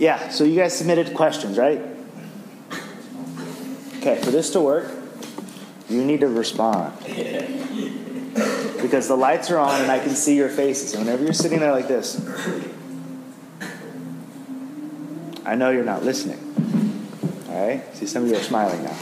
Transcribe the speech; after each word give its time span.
Yeah, 0.00 0.30
so 0.30 0.44
you 0.44 0.56
guys 0.56 0.76
submitted 0.76 1.14
questions, 1.14 1.58
right? 1.58 1.82
Okay, 3.98 4.18
for 4.22 4.30
this 4.30 4.48
to 4.52 4.60
work, 4.62 4.90
you 5.90 6.02
need 6.02 6.20
to 6.20 6.28
respond. 6.28 6.98
Because 8.80 9.08
the 9.08 9.16
lights 9.16 9.50
are 9.50 9.58
on 9.58 9.78
and 9.82 9.92
I 9.92 9.98
can 9.98 10.14
see 10.14 10.36
your 10.36 10.48
faces. 10.48 10.94
And 10.94 11.04
whenever 11.04 11.22
you're 11.22 11.34
sitting 11.34 11.60
there 11.60 11.72
like 11.72 11.86
this, 11.86 12.18
I 15.44 15.54
know 15.54 15.68
you're 15.68 15.84
not 15.84 16.02
listening. 16.02 16.38
All 17.50 17.68
right? 17.68 17.94
See, 17.94 18.06
some 18.06 18.22
of 18.22 18.30
you 18.30 18.36
are 18.36 18.42
smiling 18.42 18.82
now. 18.82 18.96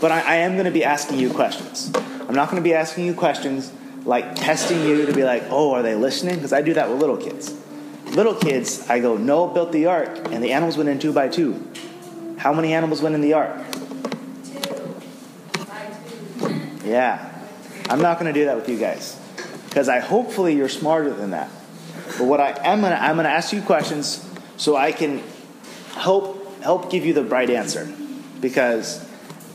But 0.00 0.10
I, 0.10 0.20
I 0.20 0.34
am 0.38 0.54
going 0.54 0.64
to 0.64 0.72
be 0.72 0.82
asking 0.82 1.20
you 1.20 1.32
questions. 1.32 1.92
I'm 1.94 2.34
not 2.34 2.50
going 2.50 2.60
to 2.60 2.68
be 2.68 2.74
asking 2.74 3.06
you 3.06 3.14
questions 3.14 3.72
like 4.04 4.34
testing 4.34 4.82
you 4.82 5.06
to 5.06 5.12
be 5.12 5.22
like, 5.22 5.44
oh, 5.50 5.74
are 5.74 5.82
they 5.82 5.94
listening? 5.94 6.34
Because 6.34 6.52
I 6.52 6.60
do 6.60 6.74
that 6.74 6.90
with 6.90 6.98
little 6.98 7.16
kids. 7.16 7.56
Little 8.14 8.34
kids, 8.36 8.88
I 8.88 9.00
go, 9.00 9.16
Noah 9.16 9.52
built 9.52 9.72
the 9.72 9.86
ark, 9.86 10.08
and 10.30 10.42
the 10.42 10.52
animals 10.52 10.76
went 10.76 10.88
in 10.88 11.00
two 11.00 11.12
by 11.12 11.28
two. 11.28 11.66
How 12.38 12.52
many 12.52 12.72
animals 12.72 13.02
went 13.02 13.16
in 13.16 13.20
the 13.20 13.32
ark? 13.32 13.60
Two. 16.38 16.88
Yeah. 16.88 17.32
I'm 17.88 18.00
not 18.00 18.20
going 18.20 18.32
to 18.32 18.38
do 18.38 18.44
that 18.44 18.54
with 18.54 18.68
you 18.68 18.78
guys. 18.78 19.20
Because 19.68 19.88
I 19.88 19.98
hopefully 19.98 20.54
you're 20.54 20.68
smarter 20.68 21.12
than 21.12 21.30
that. 21.30 21.50
But 22.16 22.26
what 22.26 22.40
I 22.40 22.50
am 22.62 22.82
going 22.82 22.92
to 22.92 23.02
I'm 23.02 23.16
going 23.16 23.24
to 23.24 23.30
ask 23.30 23.52
you 23.52 23.60
questions 23.62 24.24
so 24.58 24.76
I 24.76 24.92
can 24.92 25.20
help 25.94 26.62
help 26.62 26.90
give 26.90 27.04
you 27.04 27.14
the 27.14 27.24
right 27.24 27.50
answer. 27.50 27.92
Because 28.40 29.02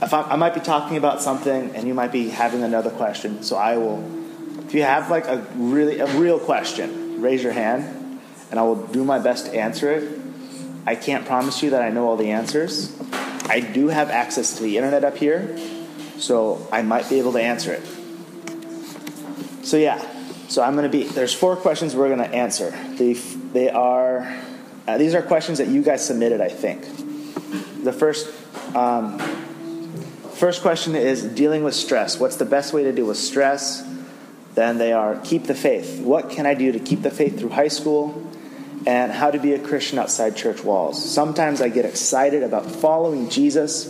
if 0.02 0.14
I, 0.14 0.24
I 0.24 0.36
might 0.36 0.54
be 0.54 0.60
talking 0.60 0.98
about 0.98 1.22
something 1.22 1.74
and 1.76 1.88
you 1.88 1.94
might 1.94 2.12
be 2.12 2.28
having 2.28 2.64
another 2.64 2.90
question, 2.90 3.42
so 3.42 3.56
I 3.56 3.78
will 3.78 4.04
if 4.66 4.74
you 4.74 4.84
have 4.84 5.10
like 5.10 5.28
a 5.28 5.38
really 5.56 6.00
a 6.00 6.08
real 6.20 6.40
question, 6.40 7.22
raise 7.22 7.42
your 7.42 7.54
hand 7.54 7.99
and 8.52 8.60
I 8.60 8.64
will 8.64 8.88
do 8.88 9.04
my 9.04 9.20
best 9.20 9.48
to 9.48 9.56
answer 9.56 9.92
it. 9.92 10.20
I 10.86 10.96
can't 10.96 11.26
promise 11.26 11.62
you 11.62 11.72
that 11.72 11.82
I 11.82 11.90
know 11.90 12.08
all 12.08 12.18
the 12.18 12.32
answers. 12.32 12.96
I 13.46 13.60
do 13.60 13.88
have 13.88 14.10
access 14.10 14.58
to 14.58 14.64
the 14.64 14.78
internet 14.78 15.04
up 15.04 15.18
here, 15.18 15.58
so 16.18 16.68
I 16.72 16.82
might 16.82 17.10
be 17.10 17.20
able 17.20 17.34
to 17.34 17.42
answer 17.42 17.74
it. 17.74 19.66
So 19.66 19.78
yeah, 19.78 20.04
so 20.48 20.64
I'm 20.64 20.76
to 20.78 20.90
be 20.90 21.04
there's 21.04 21.34
four 21.34 21.56
questions 21.56 21.96
we're 21.96 22.16
to 22.16 22.24
answer. 22.24 22.72
They 22.96 23.14
they 23.14 23.70
are 23.70 24.22
uh, 24.88 24.98
these 24.98 25.14
are 25.14 25.22
questions 25.22 25.60
that 25.60 25.68
you 25.68 25.84
guys 25.84 26.06
submitted, 26.06 26.42
I 26.42 26.50
think. 26.50 26.84
The 27.84 27.94
first 27.94 28.34
um, 28.76 29.20
first 30.34 30.62
question 30.62 30.96
is 30.96 31.24
dealing 31.24 31.64
with 31.64 31.76
stress. 31.76 32.20
What's 32.20 32.38
the 32.38 32.46
best 32.46 32.74
way 32.74 32.84
to 32.84 32.92
deal 32.92 33.06
with 33.06 33.18
stress? 33.18 33.84
Then 34.56 34.78
they 34.80 34.92
are 34.92 35.20
keep 35.24 35.46
the 35.46 35.56
faith. 35.56 36.02
What 36.02 36.32
can 36.32 36.46
I 36.46 36.56
do 36.56 36.72
to 36.72 36.80
keep 36.80 37.04
the 37.04 37.12
faith 37.12 37.38
through 37.38 37.50
high 37.50 37.68
school? 37.68 38.29
And 38.90 39.12
how 39.12 39.30
to 39.30 39.38
be 39.38 39.54
a 39.54 39.60
Christian 39.60 40.00
outside 40.00 40.36
church 40.36 40.64
walls. 40.64 41.14
Sometimes 41.14 41.62
I 41.62 41.70
get 41.70 41.86
excited 41.86 42.42
about 42.42 42.66
following 42.66 43.30
Jesus, 43.30 43.86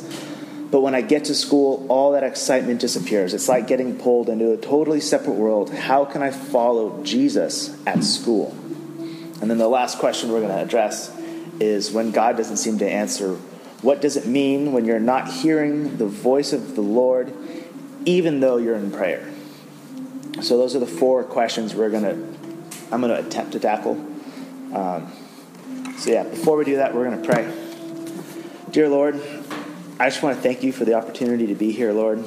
but 0.72 0.82
when 0.82 0.94
I 0.94 1.00
get 1.00 1.24
to 1.26 1.36
school, 1.36 1.86
all 1.88 2.12
that 2.12 2.24
excitement 2.26 2.82
disappears. 2.82 3.34
It's 3.34 3.48
like 3.48 3.66
getting 3.66 3.98
pulled 3.98 4.28
into 4.28 4.52
a 4.52 4.58
totally 4.58 5.00
separate 5.00 5.36
world. 5.36 5.74
How 5.74 6.04
can 6.04 6.22
I 6.22 6.32
follow 6.32 7.02
Jesus 7.02 7.74
at 7.88 8.04
school? 8.04 8.54
And 9.42 9.50
then 9.50 9.58
the 9.58 9.70
last 9.70 10.00
question 10.00 10.34
we're 10.34 10.42
going 10.42 10.52
to 10.52 10.62
address 10.62 11.18
is 11.62 11.92
when 11.92 12.12
God 12.12 12.36
doesn't 12.36 12.58
seem 12.58 12.78
to 12.80 12.86
answer, 12.86 13.36
what 13.82 14.02
does 14.02 14.18
it 14.18 14.26
mean 14.26 14.74
when 14.74 14.84
you're 14.84 15.00
not 15.00 15.32
hearing 15.32 15.96
the 15.96 16.08
voice 16.08 16.52
of 16.52 16.76
the 16.76 16.82
Lord, 16.82 17.34
even 18.04 18.42
though 18.42 18.58
you're 18.58 18.76
in 18.76 18.92
prayer? 18.92 19.32
So 20.42 20.58
those 20.58 20.76
are 20.76 20.80
the 20.80 20.86
four 20.88 21.24
questions 21.24 21.74
we're 21.74 21.90
going 21.90 22.04
to 22.04 22.40
I'm 22.92 23.00
going 23.00 23.14
to 23.14 23.26
attempt 23.26 23.54
to 23.54 23.60
tackle. 23.60 24.10
Um, 24.74 25.12
so 25.98 26.12
yeah, 26.12 26.24
before 26.24 26.58
we 26.58 26.66
do 26.66 26.78
that, 26.78 26.94
we're 26.94 27.06
going 27.06 27.22
to 27.22 27.28
pray. 27.28 27.70
Dear 28.72 28.90
Lord, 28.90 29.16
I 30.00 30.10
just 30.10 30.22
want 30.22 30.36
to 30.36 30.42
thank 30.42 30.64
you 30.64 30.72
for 30.72 30.86
the 30.86 30.94
opportunity 30.94 31.48
to 31.48 31.56
be 31.56 31.72
here, 31.72 31.92
Lord. 31.92 32.24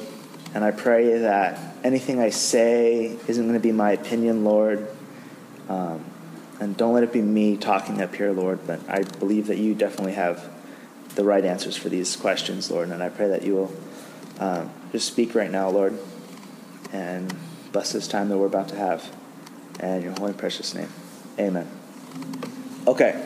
And 0.53 0.63
I 0.63 0.71
pray 0.71 1.19
that 1.19 1.59
anything 1.83 2.19
I 2.19 2.29
say 2.29 3.17
isn't 3.27 3.43
going 3.43 3.53
to 3.55 3.59
be 3.59 3.71
my 3.71 3.91
opinion, 3.91 4.43
Lord. 4.43 4.87
Um, 5.69 6.05
and 6.59 6.77
don't 6.77 6.93
let 6.93 7.03
it 7.03 7.11
be 7.11 7.21
me 7.21 7.57
talking 7.57 8.01
up 8.01 8.13
here, 8.13 8.31
Lord. 8.31 8.59
But 8.67 8.87
I 8.87 9.03
believe 9.03 9.47
that 9.47 9.57
you 9.57 9.73
definitely 9.73 10.13
have 10.13 10.49
the 11.15 11.23
right 11.23 11.43
answers 11.43 11.75
for 11.75 11.89
these 11.89 12.15
questions, 12.15 12.69
Lord. 12.69 12.89
And 12.89 13.01
I 13.01 13.09
pray 13.09 13.29
that 13.29 13.43
you 13.43 13.55
will 13.55 13.73
um, 14.39 14.71
just 14.91 15.07
speak 15.07 15.33
right 15.33 15.49
now, 15.49 15.69
Lord. 15.69 15.97
And 16.91 17.33
bless 17.71 17.91
this 17.91 18.07
time 18.07 18.29
that 18.29 18.37
we're 18.37 18.45
about 18.45 18.69
to 18.69 18.75
have. 18.75 19.15
In 19.79 20.03
your 20.03 20.13
holy 20.13 20.33
precious 20.33 20.75
name. 20.75 20.89
Amen. 21.39 21.82
Okay. 22.87 23.25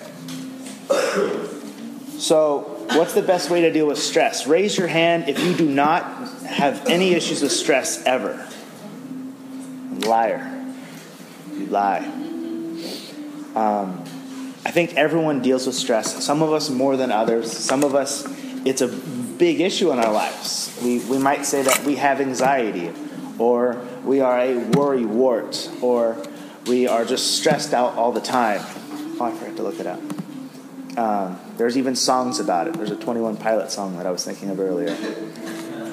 So, 2.17 2.85
what's 2.93 3.13
the 3.13 3.21
best 3.21 3.49
way 3.49 3.61
to 3.61 3.71
deal 3.71 3.87
with 3.87 3.99
stress? 3.99 4.47
Raise 4.47 4.77
your 4.77 4.87
hand 4.87 5.29
if 5.29 5.39
you 5.39 5.55
do 5.55 5.69
not 5.69 6.03
have 6.43 6.85
any 6.87 7.13
issues 7.13 7.41
with 7.41 7.51
stress 7.51 8.03
ever. 8.05 8.47
Liar. 9.99 10.73
You 11.53 11.65
lie. 11.67 11.99
Um, 13.55 14.03
I 14.65 14.71
think 14.71 14.95
everyone 14.95 15.41
deals 15.41 15.65
with 15.65 15.75
stress. 15.75 16.23
Some 16.23 16.41
of 16.41 16.53
us 16.53 16.69
more 16.69 16.97
than 16.97 17.11
others. 17.11 17.51
Some 17.51 17.83
of 17.83 17.95
us, 17.95 18.25
it's 18.65 18.81
a 18.81 18.87
big 18.87 19.61
issue 19.61 19.91
in 19.91 19.99
our 19.99 20.11
lives. 20.11 20.77
We, 20.83 20.99
we 21.05 21.17
might 21.17 21.45
say 21.45 21.61
that 21.63 21.83
we 21.85 21.95
have 21.95 22.21
anxiety, 22.21 22.91
or 23.39 23.81
we 24.03 24.21
are 24.21 24.39
a 24.39 24.57
worry 24.57 25.05
wart, 25.05 25.69
or 25.81 26.21
we 26.67 26.87
are 26.87 27.05
just 27.05 27.37
stressed 27.37 27.73
out 27.73 27.95
all 27.95 28.11
the 28.11 28.21
time. 28.21 28.61
Oh, 29.19 29.25
I 29.25 29.31
forgot 29.31 29.55
to 29.57 29.63
look 29.63 29.79
it 29.79 29.87
up. 29.87 29.99
Um, 30.97 31.39
there's 31.57 31.77
even 31.77 31.95
songs 31.95 32.39
about 32.39 32.67
it. 32.67 32.73
There's 32.73 32.91
a 32.91 32.95
21 32.95 33.37
Pilot 33.37 33.71
song 33.71 33.97
that 33.97 34.05
I 34.05 34.11
was 34.11 34.25
thinking 34.25 34.49
of 34.49 34.59
earlier. 34.59 34.91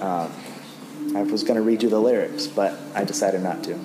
Um, 0.03 0.33
I 1.15 1.23
was 1.23 1.43
going 1.45 1.57
to 1.57 1.63
read 1.63 1.83
you 1.83 1.89
the 1.89 2.01
lyrics, 2.01 2.47
but 2.47 2.79
I 2.95 3.05
decided 3.05 3.43
not 3.43 3.63
to. 3.65 3.79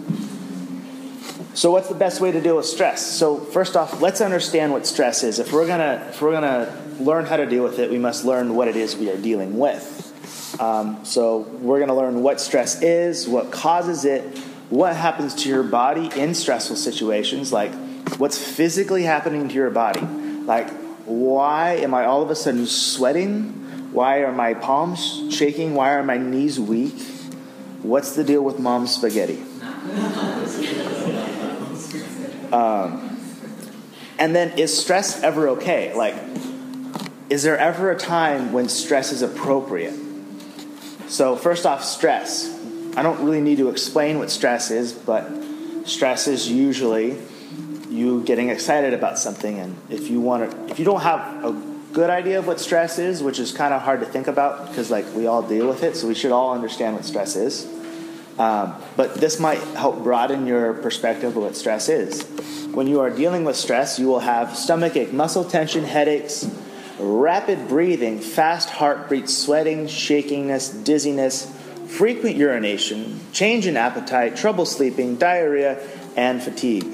So, 1.54 1.72
what's 1.72 1.90
the 1.90 1.96
best 1.96 2.22
way 2.22 2.32
to 2.32 2.42
deal 2.42 2.56
with 2.56 2.66
stress? 2.66 3.06
So, 3.06 3.38
first 3.38 3.76
off, 3.76 4.02
let's 4.02 4.22
understand 4.22 4.72
what 4.72 4.86
stress 4.86 5.24
is. 5.24 5.40
If 5.40 5.52
we're 5.52 5.68
gonna 5.68 6.08
if 6.10 6.22
we're 6.22 6.32
gonna 6.32 6.96
learn 7.00 7.26
how 7.26 7.38
to 7.38 7.46
deal 7.46 7.64
with 7.64 7.80
it, 7.80 7.90
we 7.90 7.98
must 7.98 8.24
learn 8.24 8.56
what 8.56 8.68
it 8.68 8.76
is 8.76 8.96
we 8.96 9.10
are 9.10 9.18
dealing 9.18 9.58
with. 9.58 10.62
Um, 10.62 11.04
so, 11.04 11.40
we're 11.40 11.80
gonna 11.80 11.96
learn 11.96 12.22
what 12.24 12.40
stress 12.40 12.82
is, 12.82 13.28
what 13.28 13.52
causes 13.52 14.06
it, 14.06 14.40
what 14.70 14.96
happens 14.96 15.36
to 15.44 15.50
your 15.50 15.64
body 15.64 16.10
in 16.16 16.34
stressful 16.34 16.76
situations, 16.76 17.52
like 17.52 17.74
what's 18.18 18.38
physically 18.38 19.04
happening 19.04 19.48
to 19.50 19.56
your 19.56 19.70
body, 19.70 20.02
like 20.02 20.70
why 21.06 21.74
am 21.76 21.94
I 21.94 22.06
all 22.06 22.22
of 22.22 22.30
a 22.30 22.36
sudden 22.36 22.66
sweating? 22.66 23.54
Why 23.92 24.20
are 24.20 24.32
my 24.32 24.54
palms 24.54 25.34
shaking? 25.36 25.74
Why 25.74 25.94
are 25.94 26.04
my 26.04 26.18
knees 26.18 26.60
weak? 26.60 27.02
What's 27.82 28.16
the 28.16 28.24
deal 28.24 28.44
with 28.44 28.60
mom's 28.60 28.94
spaghetti? 28.96 29.44
Um, 32.52 33.10
and 34.18 34.36
then, 34.36 34.58
is 34.58 34.76
stress 34.76 35.22
ever 35.24 35.50
okay? 35.50 35.94
Like, 35.94 36.16
is 37.30 37.44
there 37.44 37.58
ever 37.58 37.92
a 37.92 37.98
time 37.98 38.52
when 38.52 38.70
stress 38.70 39.12
is 39.12 39.22
appropriate? 39.22 39.94
So, 41.08 41.36
first 41.36 41.66
off, 41.66 41.84
stress. 41.84 42.59
I 42.96 43.04
don't 43.04 43.24
really 43.24 43.42
need 43.42 43.58
to 43.60 43.70
explain 43.70 44.20
what 44.20 44.30
stress 44.30 44.72
is, 44.72 44.94
but 44.94 45.30
stress 45.86 46.28
is 46.28 46.50
usually 46.50 47.18
you 47.90 48.24
getting 48.24 48.50
excited 48.50 48.94
about 48.94 49.18
something, 49.18 49.60
and 49.60 49.76
if 49.90 50.10
you 50.10 50.22
want 50.22 50.52
to, 50.52 50.72
if 50.72 50.80
you 50.80 50.86
don't 50.86 51.02
have 51.02 51.44
a 51.44 51.52
good 51.92 52.10
idea 52.10 52.40
of 52.40 52.48
what 52.48 52.60
stress 52.60 53.00
is, 53.00 53.24
which 53.24 53.40
is 53.40 53.52
kind 53.52 53.74
of 53.74 53.82
hard 53.82 54.00
to 54.00 54.06
think 54.06 54.28
about 54.28 54.70
because 54.70 54.92
like 54.92 55.06
we 55.16 55.28
all 55.28 55.42
deal 55.42 55.68
with 55.68 55.84
it, 55.84 55.96
so 55.96 56.08
we 56.08 56.16
should 56.16 56.32
all 56.32 56.54
understand 56.54 56.96
what 56.96 57.06
stress 57.06 57.36
is. 57.36 57.68
Um, 58.38 58.76
but 58.96 59.16
this 59.16 59.40
might 59.40 59.60
help 59.76 60.02
broaden 60.02 60.48
your 60.48 60.74
perspective 60.74 61.36
of 61.36 61.44
what 61.44 61.58
stress 61.58 61.90
is. 61.90 62.24
When 62.74 62.88
you 62.88 63.02
are 63.02 63.10
dealing 63.10 63.44
with 63.44 63.58
stress, 63.58 64.00
you 64.00 64.08
will 64.08 64.22
have 64.22 64.56
stomach 64.56 64.96
ache, 64.96 65.12
muscle 65.12 65.44
tension, 65.44 65.84
headaches, 65.84 66.50
rapid 67.00 67.68
breathing, 67.68 68.20
fast 68.20 68.70
heartbeat, 68.70 69.30
sweating, 69.30 69.88
shakiness, 69.88 70.70
dizziness, 70.70 71.54
frequent 71.90 72.38
urination, 72.38 73.20
change 73.34 73.68
in 73.68 73.76
appetite, 73.76 74.38
trouble 74.38 74.66
sleeping, 74.66 75.18
diarrhea, 75.18 75.80
and 76.16 76.42
fatigue. 76.42 76.86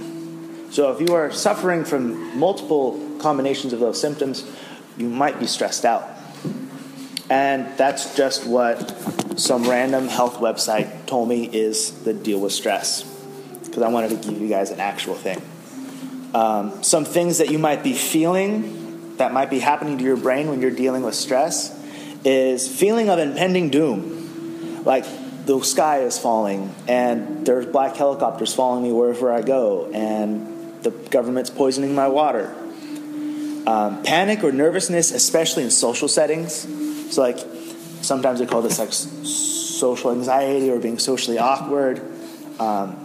So, 0.71 0.91
if 0.91 0.99
you 0.99 1.13
are 1.15 1.31
suffering 1.31 1.85
from 1.85 2.37
multiple 2.37 3.17
combinations 3.19 3.73
of 3.73 3.79
those 3.79 3.99
symptoms, 3.99 4.49
you 4.97 5.07
might 5.07 5.39
be 5.39 5.47
stressed 5.47 5.85
out. 5.85 6.09
And 7.29 7.77
that's 7.77 8.15
just 8.15 8.45
what 8.45 9.39
some 9.39 9.63
random 9.63 10.07
health 10.07 10.37
website 10.37 11.05
told 11.05 11.27
me 11.27 11.45
is 11.45 12.03
the 12.03 12.13
deal 12.13 12.39
with 12.39 12.53
stress. 12.53 13.03
Because 13.63 13.83
I 13.83 13.89
wanted 13.89 14.21
to 14.21 14.29
give 14.29 14.39
you 14.39 14.47
guys 14.47 14.71
an 14.71 14.79
actual 14.79 15.15
thing. 15.15 15.41
Um, 16.33 16.83
some 16.83 17.05
things 17.05 17.37
that 17.39 17.49
you 17.49 17.57
might 17.57 17.83
be 17.83 17.93
feeling 17.93 19.17
that 19.17 19.33
might 19.33 19.49
be 19.49 19.59
happening 19.59 19.97
to 19.97 20.03
your 20.03 20.17
brain 20.17 20.49
when 20.49 20.61
you're 20.61 20.71
dealing 20.71 21.03
with 21.03 21.15
stress 21.15 21.73
is 22.25 22.67
feeling 22.67 23.09
of 23.09 23.19
impending 23.19 23.69
doom. 23.69 24.24
Like 24.85 25.05
the 25.45 25.61
sky 25.63 26.01
is 26.01 26.17
falling, 26.17 26.73
and 26.87 27.45
there's 27.45 27.65
black 27.65 27.95
helicopters 27.95 28.53
following 28.53 28.83
me 28.83 28.91
wherever 28.91 29.33
I 29.33 29.41
go, 29.41 29.89
and 29.91 30.83
the 30.83 30.91
government's 30.91 31.49
poisoning 31.49 31.95
my 31.95 32.07
water 32.07 32.53
Um, 33.67 34.03
panic 34.03 34.43
or 34.43 34.51
nervousness, 34.51 35.11
especially 35.11 35.63
in 35.63 35.71
social 35.71 36.07
settings. 36.07 36.67
So, 37.13 37.21
like, 37.21 37.39
sometimes 38.01 38.39
they 38.39 38.45
call 38.45 38.61
this 38.61 38.77
like 38.77 38.93
social 38.93 40.11
anxiety 40.11 40.69
or 40.69 40.79
being 40.79 40.99
socially 40.99 41.39
awkward. 41.39 41.99
Um, 42.59 43.01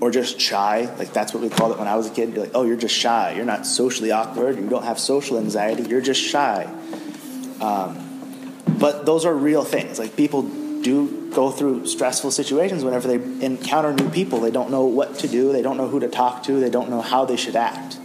or 0.00 0.10
just 0.10 0.40
shy. 0.40 0.92
Like 0.98 1.12
that's 1.12 1.34
what 1.34 1.42
we 1.42 1.50
called 1.50 1.72
it 1.72 1.78
when 1.78 1.86
I 1.86 1.94
was 1.94 2.06
a 2.06 2.10
kid. 2.10 2.30
You're 2.30 2.44
like, 2.44 2.52
oh, 2.54 2.64
you're 2.64 2.76
just 2.76 2.94
shy. 2.94 3.34
You're 3.36 3.44
not 3.44 3.66
socially 3.66 4.10
awkward. 4.10 4.56
You 4.56 4.68
don't 4.68 4.84
have 4.84 4.98
social 4.98 5.38
anxiety. 5.38 5.82
You're 5.84 6.00
just 6.00 6.20
shy. 6.20 6.64
Um, 7.60 8.09
but 8.78 9.06
those 9.06 9.24
are 9.24 9.34
real 9.34 9.64
things. 9.64 9.98
Like 9.98 10.16
people 10.16 10.42
do 10.82 11.30
go 11.30 11.50
through 11.50 11.86
stressful 11.86 12.30
situations 12.30 12.84
whenever 12.84 13.08
they 13.08 13.44
encounter 13.44 13.92
new 13.92 14.10
people. 14.10 14.40
They 14.40 14.50
don't 14.50 14.70
know 14.70 14.84
what 14.84 15.18
to 15.18 15.28
do. 15.28 15.52
They 15.52 15.62
don't 15.62 15.76
know 15.76 15.88
who 15.88 16.00
to 16.00 16.08
talk 16.08 16.42
to. 16.44 16.60
They 16.60 16.70
don't 16.70 16.90
know 16.90 17.00
how 17.00 17.24
they 17.24 17.36
should 17.36 17.56
act. 17.56 17.98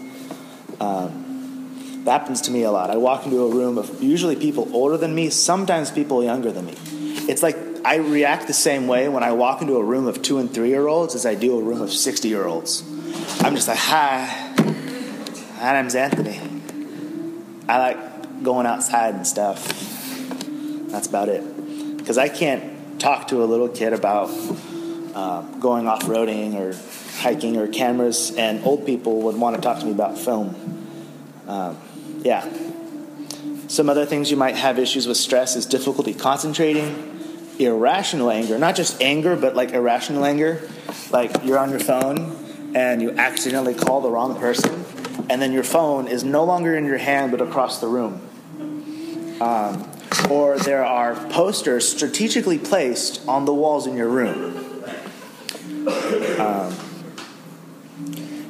Um, 0.80 2.02
that 2.06 2.22
happens 2.22 2.42
to 2.42 2.52
me 2.52 2.64
a 2.64 2.72
lot. 2.72 2.92
I 2.92 2.98
walk 2.98 3.26
into 3.26 3.44
a 3.44 3.50
room 3.50 3.78
of 3.78 4.02
usually 4.04 4.36
people 4.36 4.70
older 4.74 4.98
than 4.98 5.16
me, 5.16 5.30
sometimes 5.32 5.90
people 5.90 6.24
younger 6.24 6.52
than 6.52 6.66
me. 6.66 6.76
It's 7.28 7.42
like 7.42 7.58
I 7.84 7.96
react 7.96 8.48
the 8.48 8.54
same 8.54 8.88
way 8.88 9.10
when 9.10 9.24
I 9.24 9.32
walk 9.32 9.62
into 9.62 9.78
a 9.78 9.84
room 9.84 10.08
of 10.08 10.22
two 10.22 10.38
and 10.38 10.54
three 10.54 10.70
year 10.70 10.88
olds 10.88 11.16
as 11.16 11.26
I 11.26 11.34
do 11.34 11.58
a 11.58 11.62
room 11.62 11.82
of 11.82 11.92
60 11.92 12.28
year 12.28 12.46
olds. 12.46 12.84
I'm 13.42 13.56
just 13.56 13.68
like, 13.68 13.78
hi, 13.78 14.54
my 15.60 15.74
name's 15.74 15.96
Anthony. 15.96 16.40
I 17.68 17.80
like 17.80 18.44
going 18.44 18.68
outside 18.68 19.16
and 19.16 19.26
stuff. 19.26 19.95
That's 20.96 21.08
about 21.08 21.28
it. 21.28 21.98
Because 21.98 22.18
I 22.18 22.30
can't 22.30 23.02
talk 23.02 23.28
to 23.28 23.44
a 23.44 23.46
little 23.46 23.68
kid 23.68 23.92
about 23.92 24.30
uh, 25.14 25.42
going 25.60 25.90
off 25.90 26.04
roading 26.04 26.56
or 26.56 26.74
hiking 27.20 27.58
or 27.58 27.68
cameras, 27.68 28.34
and 28.38 28.64
old 28.64 28.86
people 28.86 29.24
would 29.24 29.36
want 29.36 29.58
to 29.58 29.62
talk 29.62 29.80
to 29.80 29.86
me 29.86 29.92
about 29.92 30.18
film. 30.18 30.56
Um, 31.50 31.78
yeah. 32.22 32.48
Some 33.68 33.90
other 33.90 34.06
things 34.06 34.32
you 34.32 34.38
might 34.38 34.56
have 34.56 34.80
issues 34.80 35.06
with 35.06 35.18
stress 35.18 35.58
is 35.58 35.66
difficulty 35.66 36.14
concentrating, 36.14 37.20
irrational 37.60 38.32
anger, 38.32 38.58
not 38.58 38.78
just 38.78 39.02
anger, 39.02 39.36
but 39.36 39.54
like 39.54 39.72
irrational 39.72 40.24
anger. 40.24 40.62
Like 41.12 41.44
you're 41.44 41.60
on 41.60 41.72
your 41.72 41.82
phone 41.82 42.72
and 42.74 43.02
you 43.02 43.12
accidentally 43.12 43.74
call 43.74 44.00
the 44.00 44.10
wrong 44.10 44.40
person, 44.40 44.86
and 45.30 45.42
then 45.42 45.52
your 45.52 45.64
phone 45.66 46.08
is 46.08 46.24
no 46.24 46.46
longer 46.46 46.74
in 46.78 46.86
your 46.86 47.00
hand 47.00 47.32
but 47.32 47.42
across 47.42 47.82
the 47.82 47.88
room. 47.88 48.22
Um, 49.42 49.92
or 50.30 50.58
there 50.60 50.84
are 50.84 51.16
posters 51.30 51.88
strategically 51.88 52.58
placed 52.58 53.26
on 53.28 53.46
the 53.46 53.54
walls 53.54 53.88
in 53.88 53.96
your 53.96 54.10
room. 54.10 54.84
Um, 56.40 56.76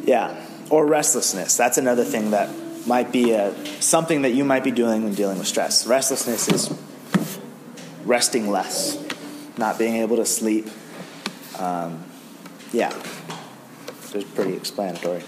yeah, 0.05 0.45
or 0.69 0.85
restlessness. 0.85 1.57
That's 1.57 1.77
another 1.77 2.03
thing 2.03 2.31
that 2.31 2.49
might 2.87 3.11
be 3.11 3.31
a, 3.31 3.53
something 3.81 4.21
that 4.21 4.31
you 4.31 4.45
might 4.45 4.63
be 4.63 4.71
doing 4.71 5.03
when 5.03 5.13
dealing 5.13 5.37
with 5.37 5.47
stress. 5.47 5.85
Restlessness 5.87 6.47
is 6.49 6.73
resting 8.03 8.49
less, 8.49 9.03
not 9.57 9.77
being 9.77 9.95
able 9.95 10.17
to 10.17 10.25
sleep. 10.25 10.67
Um, 11.57 12.03
yeah, 12.71 12.93
it's 14.13 14.23
pretty 14.31 14.53
explanatory. 14.53 15.23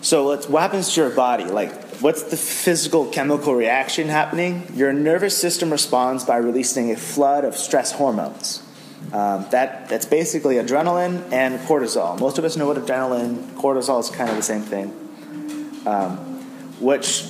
So, 0.00 0.36
what 0.48 0.62
happens 0.62 0.94
to 0.94 1.00
your 1.00 1.10
body? 1.10 1.44
Like, 1.44 1.72
what's 2.00 2.22
the 2.24 2.36
physical 2.36 3.06
chemical 3.06 3.54
reaction 3.54 4.08
happening? 4.08 4.70
Your 4.74 4.92
nervous 4.92 5.36
system 5.36 5.70
responds 5.70 6.24
by 6.24 6.36
releasing 6.36 6.90
a 6.92 6.96
flood 6.96 7.44
of 7.44 7.56
stress 7.56 7.92
hormones. 7.92 8.62
Um, 9.12 9.46
that, 9.50 9.88
that's 9.88 10.06
basically 10.06 10.56
adrenaline 10.56 11.32
and 11.32 11.58
cortisol. 11.60 12.18
Most 12.20 12.38
of 12.38 12.44
us 12.44 12.56
know 12.56 12.66
what 12.66 12.76
adrenaline, 12.76 13.54
cortisol 13.54 14.00
is 14.00 14.10
kind 14.10 14.28
of 14.28 14.36
the 14.36 14.42
same 14.42 14.62
thing, 14.62 14.92
um, 15.86 16.16
which 16.80 17.24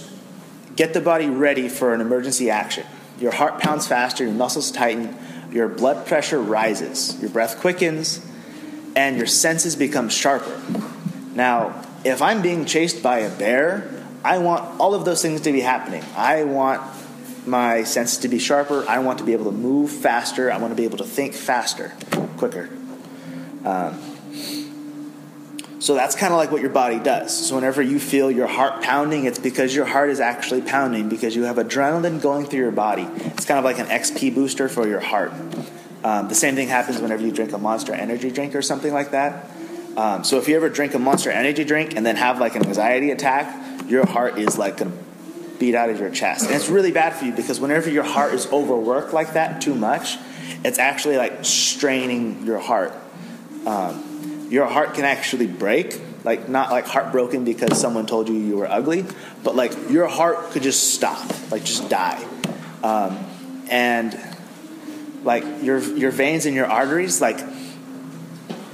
get 0.76 0.92
the 0.92 1.00
body 1.00 1.28
ready 1.28 1.68
for 1.68 1.94
an 1.94 2.00
emergency 2.00 2.50
action. 2.50 2.86
Your 3.20 3.32
heart 3.32 3.60
pounds 3.60 3.86
faster, 3.86 4.24
your 4.24 4.32
muscles 4.32 4.70
tighten, 4.70 5.14
your 5.50 5.68
blood 5.68 6.06
pressure 6.06 6.40
rises, 6.40 7.20
your 7.20 7.30
breath 7.30 7.58
quickens, 7.60 8.24
and 8.96 9.16
your 9.16 9.26
senses 9.26 9.76
become 9.76 10.08
sharper. 10.08 10.60
Now, 11.34 11.84
if 12.04 12.22
I'm 12.22 12.42
being 12.42 12.64
chased 12.64 13.02
by 13.02 13.20
a 13.20 13.30
bear, 13.38 13.97
I 14.24 14.38
want 14.38 14.80
all 14.80 14.94
of 14.94 15.04
those 15.04 15.22
things 15.22 15.42
to 15.42 15.52
be 15.52 15.60
happening. 15.60 16.04
I 16.16 16.44
want 16.44 16.82
my 17.46 17.84
senses 17.84 18.18
to 18.18 18.28
be 18.28 18.38
sharper. 18.38 18.84
I 18.88 18.98
want 18.98 19.18
to 19.18 19.24
be 19.24 19.32
able 19.32 19.46
to 19.46 19.52
move 19.52 19.90
faster. 19.90 20.50
I 20.50 20.58
want 20.58 20.72
to 20.72 20.76
be 20.76 20.84
able 20.84 20.98
to 20.98 21.04
think 21.04 21.34
faster, 21.34 21.92
quicker. 22.36 22.68
Um, 23.64 23.98
so 25.80 25.94
that's 25.94 26.16
kind 26.16 26.32
of 26.32 26.38
like 26.38 26.50
what 26.50 26.60
your 26.60 26.70
body 26.70 26.98
does. 26.98 27.48
So 27.48 27.54
whenever 27.54 27.80
you 27.80 28.00
feel 28.00 28.30
your 28.30 28.48
heart 28.48 28.82
pounding, 28.82 29.24
it's 29.24 29.38
because 29.38 29.74
your 29.74 29.86
heart 29.86 30.10
is 30.10 30.20
actually 30.20 30.62
pounding 30.62 31.08
because 31.08 31.36
you 31.36 31.44
have 31.44 31.56
adrenaline 31.56 32.20
going 32.20 32.46
through 32.46 32.60
your 32.60 32.72
body. 32.72 33.02
It's 33.02 33.44
kind 33.44 33.58
of 33.58 33.64
like 33.64 33.78
an 33.78 33.86
XP 33.86 34.34
booster 34.34 34.68
for 34.68 34.88
your 34.88 35.00
heart. 35.00 35.32
Um, 36.02 36.28
the 36.28 36.34
same 36.34 36.56
thing 36.56 36.68
happens 36.68 37.00
whenever 37.00 37.24
you 37.24 37.32
drink 37.32 37.52
a 37.52 37.58
monster 37.58 37.94
energy 37.94 38.30
drink 38.30 38.54
or 38.54 38.62
something 38.62 38.92
like 38.92 39.12
that. 39.12 39.50
Um, 39.96 40.24
so 40.24 40.38
if 40.38 40.48
you 40.48 40.56
ever 40.56 40.68
drink 40.68 40.94
a 40.94 40.98
monster 40.98 41.30
energy 41.30 41.64
drink 41.64 41.96
and 41.96 42.04
then 42.04 42.16
have 42.16 42.38
like 42.38 42.54
an 42.54 42.66
anxiety 42.66 43.10
attack, 43.10 43.67
your 43.88 44.06
heart 44.06 44.38
is 44.38 44.58
like 44.58 44.78
going 44.78 44.92
to 44.92 44.98
beat 45.58 45.74
out 45.74 45.90
of 45.90 45.98
your 45.98 46.10
chest. 46.10 46.46
And 46.46 46.54
it's 46.54 46.68
really 46.68 46.92
bad 46.92 47.14
for 47.14 47.24
you 47.24 47.32
because 47.32 47.58
whenever 47.58 47.90
your 47.90 48.04
heart 48.04 48.32
is 48.34 48.46
overworked 48.52 49.12
like 49.12 49.32
that 49.34 49.60
too 49.60 49.74
much, 49.74 50.16
it's 50.64 50.78
actually 50.78 51.16
like 51.16 51.44
straining 51.44 52.46
your 52.46 52.58
heart. 52.58 52.94
Um, 53.66 54.46
your 54.50 54.66
heart 54.66 54.94
can 54.94 55.04
actually 55.04 55.46
break 55.46 56.00
like 56.24 56.48
not 56.48 56.70
like 56.70 56.86
heartbroken 56.86 57.44
because 57.44 57.80
someone 57.80 58.06
told 58.06 58.28
you 58.28 58.34
you 58.34 58.56
were 58.56 58.68
ugly 58.68 59.04
but 59.44 59.54
like 59.54 59.72
your 59.90 60.06
heart 60.06 60.50
could 60.50 60.62
just 60.62 60.94
stop 60.94 61.24
like 61.50 61.64
just 61.64 61.88
die 61.88 62.22
um, 62.82 63.18
and 63.70 64.18
like 65.24 65.44
your 65.62 65.78
your 65.78 66.10
veins 66.10 66.46
and 66.46 66.54
your 66.56 66.66
arteries 66.66 67.20
like 67.20 67.38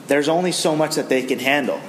there's 0.06 0.28
only 0.28 0.52
so 0.52 0.76
much 0.76 0.96
that 0.96 1.08
they 1.08 1.22
can 1.22 1.38
handle 1.38 1.80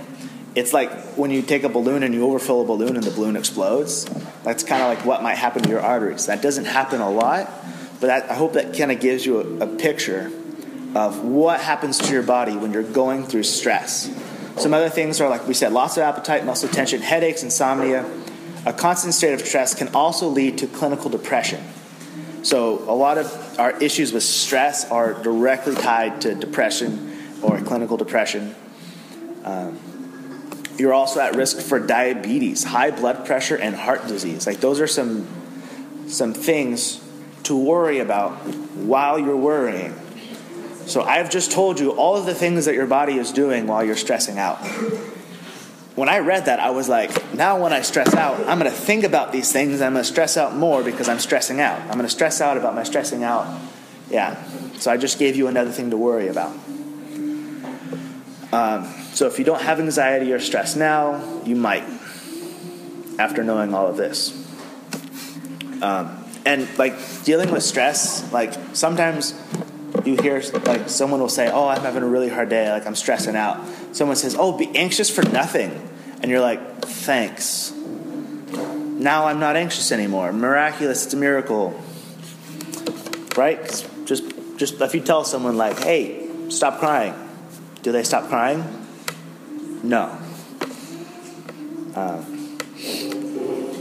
it's 0.56 0.74
like 0.74 0.90
when 1.18 1.32
you 1.32 1.42
take 1.42 1.64
a 1.64 1.70
balloon 1.70 2.04
and 2.04 2.14
you 2.14 2.26
overfill 2.26 2.62
a 2.62 2.66
balloon 2.66 2.96
and 2.96 3.04
the 3.04 3.12
balloon 3.12 3.36
explodes 3.36 4.06
that's 4.44 4.64
kind 4.64 4.82
of 4.82 4.88
like 4.88 5.06
what 5.06 5.22
might 5.22 5.36
happen 5.36 5.62
to 5.62 5.70
your 5.70 5.82
arteries 5.82 6.26
that 6.28 6.42
doesn't 6.42 6.66
happen 6.66 7.02
a 7.02 7.10
lot 7.10 7.52
but 8.00 8.08
that, 8.08 8.30
i 8.30 8.34
hope 8.34 8.54
that 8.54 8.76
kind 8.78 8.92
of 8.92 9.00
gives 9.00 9.26
you 9.26 9.40
a, 9.40 9.66
a 9.66 9.68
picture 9.78 10.32
of 10.96 11.26
what 11.26 11.60
happens 11.60 11.98
to 11.98 12.14
your 12.14 12.24
body 12.24 12.56
when 12.56 12.72
you're 12.72 12.82
going 12.82 13.26
through 13.26 13.44
stress. 13.44 14.10
Some 14.58 14.74
other 14.74 14.90
things 14.90 15.20
are, 15.20 15.30
like 15.30 15.46
we 15.46 15.54
said, 15.54 15.74
loss 15.74 15.98
of 15.98 16.04
appetite, 16.04 16.46
muscle 16.46 16.70
tension, 16.70 17.02
headaches, 17.02 17.44
insomnia. 17.44 18.10
A 18.66 18.72
constant 18.72 19.14
state 19.14 19.34
of 19.34 19.42
stress 19.42 19.76
can 19.76 19.90
also 19.94 20.30
lead 20.30 20.58
to 20.60 20.68
clinical 20.68 21.10
depression. 21.10 21.62
So, 22.44 22.80
a 22.90 22.96
lot 22.96 23.18
of 23.18 23.60
our 23.60 23.72
issues 23.84 24.14
with 24.14 24.24
stress 24.24 24.90
are 24.90 25.22
directly 25.22 25.76
tied 25.76 26.22
to 26.22 26.34
depression 26.34 27.14
or 27.42 27.60
clinical 27.60 27.98
depression. 27.98 28.56
Um, 29.44 29.78
you're 30.78 30.94
also 30.94 31.20
at 31.20 31.36
risk 31.36 31.60
for 31.60 31.80
diabetes, 31.80 32.64
high 32.64 32.92
blood 32.92 33.26
pressure, 33.26 33.56
and 33.56 33.76
heart 33.76 34.08
disease. 34.08 34.46
Like, 34.46 34.60
those 34.60 34.80
are 34.80 34.88
some, 34.88 35.28
some 36.08 36.34
things 36.34 37.02
to 37.44 37.58
worry 37.58 38.00
about 38.00 38.32
while 38.76 39.20
you're 39.20 39.38
worrying. 39.38 39.94
So 40.86 41.02
I've 41.02 41.30
just 41.30 41.52
told 41.52 41.80
you 41.80 41.92
all 41.92 42.16
of 42.16 42.26
the 42.26 42.36
things 42.36 42.66
that 42.66 42.76
your 42.76 42.88
body 42.88 43.16
is 43.16 43.32
doing 43.32 43.68
while 43.68 43.84
you're 43.84 43.96
stressing 43.96 44.38
out. 44.38 44.58
When 45.96 46.10
I 46.10 46.20
read 46.20 46.46
that, 46.46 46.60
I 46.60 46.72
was 46.72 46.90
like, 46.90 47.34
now 47.34 47.62
when 47.62 47.72
I 47.72 47.82
stress 47.82 48.14
out, 48.14 48.40
I'm 48.48 48.60
going 48.60 48.70
to 48.70 48.78
think 48.78 49.06
about 49.06 49.32
these 49.32 49.52
things. 49.52 49.82
I'm 49.82 49.94
going 49.94 50.04
to 50.04 50.10
stress 50.10 50.36
out 50.36 50.56
more 50.56 50.84
because 50.84 51.08
I'm 51.08 51.20
stressing 51.20 51.62
out. 51.62 51.80
I'm 51.82 51.94
going 51.94 52.02
to 52.02 52.10
stress 52.10 52.42
out 52.42 52.58
about 52.58 52.76
my 52.76 52.84
stressing 52.84 53.24
out. 53.24 53.62
Yeah. 54.10 54.44
So 54.74 54.92
I 54.92 54.98
just 54.98 55.18
gave 55.18 55.38
you 55.38 55.48
another 55.48 55.72
thing 55.72 55.92
to 55.92 55.98
worry 55.98 56.28
about. 56.28 56.52
Um, 58.52 58.94
so 59.16 59.28
if 59.28 59.40
you 59.40 59.46
don't 59.46 59.62
have 59.62 59.80
anxiety 59.80 60.34
or 60.34 60.40
stress 60.40 60.76
now, 60.76 61.42
you 61.46 61.56
might 61.56 61.86
after 63.18 63.46
knowing 63.46 63.74
all 63.74 63.88
of 63.88 63.96
this. 63.96 64.34
Um, 65.82 66.22
and 66.46 66.68
like 66.78 66.96
dealing 67.24 67.50
with 67.50 67.64
stress, 67.64 68.30
like 68.34 68.54
sometimes 68.74 69.34
you 70.04 70.18
hear 70.18 70.44
like 70.66 70.90
someone 70.90 71.22
will 71.22 71.30
say, 71.30 71.50
"Oh, 71.50 71.70
I'm 71.70 71.82
having 71.82 72.04
a 72.04 72.08
really 72.08 72.28
hard 72.28 72.50
day. 72.50 72.70
Like 72.70 72.86
I'm 72.86 72.96
stressing 72.96 73.38
out." 73.38 73.66
Someone 73.94 74.18
says, 74.18 74.36
"Oh, 74.38 74.52
be 74.58 74.68
anxious 74.76 75.10
for 75.10 75.24
nothing," 75.24 75.72
and 76.22 76.30
you're 76.30 76.42
like, 76.42 76.82
"Thanks." 76.82 77.72
Now 77.72 79.28
I'm 79.28 79.40
not 79.40 79.56
anxious 79.56 79.94
anymore. 79.94 80.34
Miraculous! 80.34 81.06
It's 81.06 81.14
a 81.14 81.18
miracle, 81.18 81.74
right? 83.38 83.64
Just, 84.04 84.24
just 84.58 84.82
if 84.82 84.94
you 84.94 85.00
tell 85.00 85.24
someone 85.24 85.56
like, 85.56 85.80
"Hey, 85.80 86.28
stop 86.50 86.80
crying," 86.80 87.14
do 87.82 87.94
they 87.94 88.04
stop 88.04 88.28
crying? 88.28 88.85
No. 89.84 90.18
Um, 91.96 92.58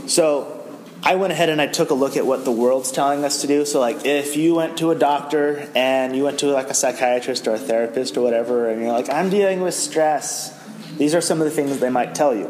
so 0.07 0.55
I 1.03 1.15
went 1.15 1.33
ahead 1.33 1.49
and 1.49 1.61
I 1.61 1.67
took 1.67 1.91
a 1.91 1.93
look 1.93 2.17
at 2.17 2.25
what 2.25 2.45
the 2.45 2.51
world's 2.51 2.91
telling 2.91 3.23
us 3.23 3.41
to 3.41 3.47
do. 3.47 3.63
So, 3.65 3.79
like, 3.79 4.05
if 4.05 4.35
you 4.35 4.55
went 4.55 4.77
to 4.79 4.89
a 4.89 4.95
doctor 4.95 5.69
and 5.75 6.15
you 6.15 6.23
went 6.23 6.39
to 6.39 6.47
like 6.47 6.69
a 6.69 6.73
psychiatrist 6.73 7.47
or 7.47 7.53
a 7.53 7.59
therapist 7.59 8.17
or 8.17 8.21
whatever, 8.21 8.69
and 8.69 8.81
you're 8.81 8.91
like, 8.91 9.09
I'm 9.09 9.29
dealing 9.29 9.61
with 9.61 9.75
stress, 9.75 10.51
these 10.97 11.13
are 11.13 11.21
some 11.21 11.39
of 11.39 11.45
the 11.45 11.51
things 11.51 11.77
they 11.79 11.91
might 11.91 12.15
tell 12.15 12.33
you. 12.33 12.49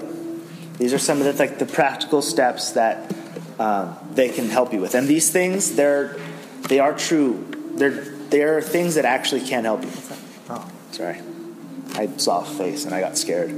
These 0.78 0.94
are 0.94 1.00
some 1.00 1.22
of 1.22 1.26
the 1.26 1.34
like 1.34 1.60
the 1.60 1.66
practical 1.66 2.22
steps 2.22 2.72
that 2.72 3.14
um, 3.60 3.98
they 4.14 4.30
can 4.30 4.50
help 4.50 4.72
you 4.72 4.80
with. 4.80 4.96
And 4.96 5.08
these 5.08 5.30
things, 5.32 5.76
they're 5.76 6.18
they 6.70 6.80
are 6.80 6.94
true. 6.94 7.46
They're 7.76 8.04
they 8.30 8.44
are 8.44 8.62
things 8.62 8.96
that 8.96 9.06
actually 9.06 9.42
can 9.42 9.66
help 9.66 9.84
you. 9.84 9.92
Oh, 10.50 10.70
sorry. 10.92 11.22
I 11.98 12.08
saw 12.18 12.42
a 12.42 12.46
face 12.46 12.86
and 12.86 12.94
I 12.94 13.02
got 13.02 13.18
scared. 13.18 13.52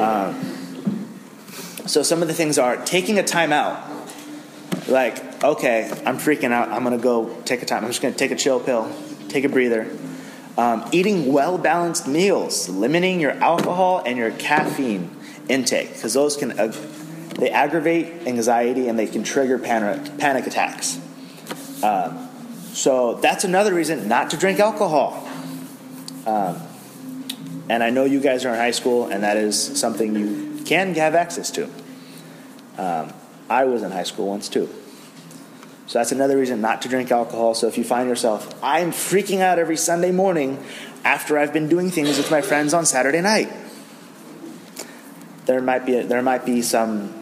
Um, 0.00 0.34
so 1.86 2.02
some 2.02 2.22
of 2.22 2.28
the 2.28 2.34
things 2.34 2.58
are 2.58 2.76
taking 2.84 3.18
a 3.18 3.22
time 3.22 3.52
out. 3.52 3.90
Like, 4.88 5.42
okay, 5.44 5.90
I'm 6.04 6.18
freaking 6.18 6.52
out. 6.52 6.70
I'm 6.70 6.82
gonna 6.84 6.98
go 6.98 7.34
take 7.44 7.62
a 7.62 7.66
time. 7.66 7.84
I'm 7.84 7.90
just 7.90 8.02
gonna 8.02 8.14
take 8.14 8.30
a 8.30 8.36
chill 8.36 8.60
pill, 8.60 8.90
take 9.28 9.44
a 9.44 9.48
breather. 9.48 9.90
Um, 10.56 10.88
eating 10.92 11.32
well 11.32 11.58
balanced 11.58 12.06
meals, 12.06 12.68
limiting 12.68 13.20
your 13.20 13.32
alcohol 13.32 14.02
and 14.04 14.16
your 14.16 14.30
caffeine 14.30 15.10
intake, 15.48 15.94
because 15.94 16.14
those 16.14 16.36
can 16.36 16.58
uh, 16.58 16.72
they 17.38 17.50
aggravate 17.50 18.26
anxiety 18.26 18.88
and 18.88 18.98
they 18.98 19.06
can 19.06 19.24
trigger 19.24 19.58
panic, 19.58 20.18
panic 20.18 20.46
attacks. 20.46 21.00
Um, 21.82 22.28
so 22.72 23.14
that's 23.14 23.44
another 23.44 23.74
reason 23.74 24.08
not 24.08 24.30
to 24.30 24.36
drink 24.36 24.60
alcohol. 24.60 25.28
Um, 26.26 26.60
and 27.68 27.82
I 27.82 27.90
know 27.90 28.04
you 28.04 28.20
guys 28.20 28.44
are 28.44 28.50
in 28.50 28.58
high 28.58 28.72
school, 28.72 29.06
and 29.06 29.22
that 29.22 29.36
is 29.36 29.78
something 29.78 30.14
you 30.14 30.64
can 30.64 30.94
have 30.94 31.14
access 31.14 31.50
to. 31.52 31.68
Um, 32.76 33.12
I 33.48 33.64
was 33.64 33.82
in 33.82 33.90
high 33.90 34.04
school 34.04 34.28
once 34.28 34.48
too. 34.48 34.68
So 35.86 35.98
that's 35.98 36.12
another 36.12 36.38
reason 36.38 36.60
not 36.60 36.82
to 36.82 36.88
drink 36.88 37.10
alcohol. 37.10 37.54
So 37.54 37.66
if 37.68 37.76
you 37.76 37.84
find 37.84 38.08
yourself, 38.08 38.52
I'm 38.62 38.90
freaking 38.90 39.40
out 39.40 39.58
every 39.58 39.76
Sunday 39.76 40.12
morning 40.12 40.64
after 41.04 41.38
I've 41.38 41.52
been 41.52 41.68
doing 41.68 41.90
things 41.90 42.16
with 42.16 42.30
my 42.30 42.40
friends 42.40 42.72
on 42.72 42.86
Saturday 42.86 43.20
night. 43.20 43.52
There 45.44 45.60
might 45.60 45.84
be, 45.84 45.98
a, 45.98 46.06
there 46.06 46.22
might 46.22 46.46
be 46.46 46.62
some 46.62 47.12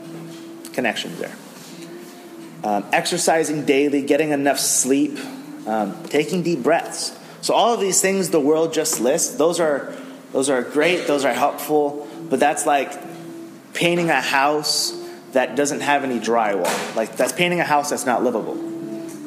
connections 0.73 1.19
there. 1.19 1.35
Um, 2.63 2.85
exercising 2.93 3.65
daily, 3.65 4.03
getting 4.03 4.31
enough 4.31 4.61
sleep, 4.61 5.19
um, 5.67 6.01
taking 6.05 6.45
deep 6.45 6.63
breaths. 6.63 7.19
So 7.41 7.55
all 7.55 7.75
of 7.75 7.81
these 7.81 8.01
things 8.01 8.31
the 8.31 8.41
world 8.41 8.73
just 8.73 9.01
lists, 9.01 9.35
those 9.35 9.59
are 9.59 9.93
those 10.33 10.51
are 10.51 10.63
great, 10.63 11.07
those 11.07 11.25
are 11.25 11.33
helpful, 11.33 12.09
but 12.29 12.41
that's 12.41 12.67
like 12.67 12.93
painting 13.75 14.11
a 14.11 14.21
house 14.21 14.99
that 15.33 15.57
doesn't 15.57 15.81
have 15.81 16.05
any 16.05 16.19
drywall. 16.19 16.97
Like 16.97 17.17
that's 17.17 17.33
painting 17.33 17.61
a 17.61 17.65
house 17.65 17.91
that's 17.91 18.07
not 18.07 18.23
livable. 18.23 18.59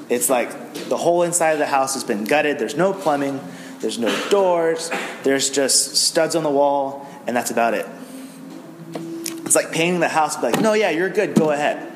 It's 0.09 0.29
like 0.29 0.73
the 0.89 0.97
whole 0.97 1.23
inside 1.23 1.51
of 1.51 1.59
the 1.59 1.65
house 1.65 1.93
has 1.95 2.03
been 2.03 2.25
gutted, 2.25 2.59
there's 2.59 2.77
no 2.77 2.93
plumbing, 2.93 3.39
there's 3.79 3.97
no 3.97 4.29
doors, 4.29 4.91
there's 5.23 5.49
just 5.49 5.95
studs 5.95 6.35
on 6.35 6.43
the 6.43 6.51
wall, 6.51 7.07
and 7.27 7.35
that's 7.35 7.51
about 7.51 7.73
it. 7.73 7.87
It's 9.45 9.55
like 9.55 9.71
painting 9.71 9.99
the 9.99 10.09
house, 10.09 10.41
like, 10.41 10.59
no, 10.59 10.73
yeah, 10.73 10.89
you're 10.89 11.09
good, 11.09 11.35
go 11.35 11.51
ahead. 11.51 11.91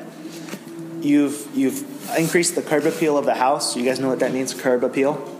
You've 1.00 1.48
you've 1.56 2.16
increased 2.16 2.54
the 2.54 2.62
curb 2.62 2.84
appeal 2.84 3.16
of 3.16 3.24
the 3.24 3.34
house. 3.34 3.76
You 3.76 3.84
guys 3.84 4.00
know 4.00 4.08
what 4.08 4.20
that 4.20 4.32
means, 4.32 4.54
curb 4.54 4.84
appeal? 4.84 5.38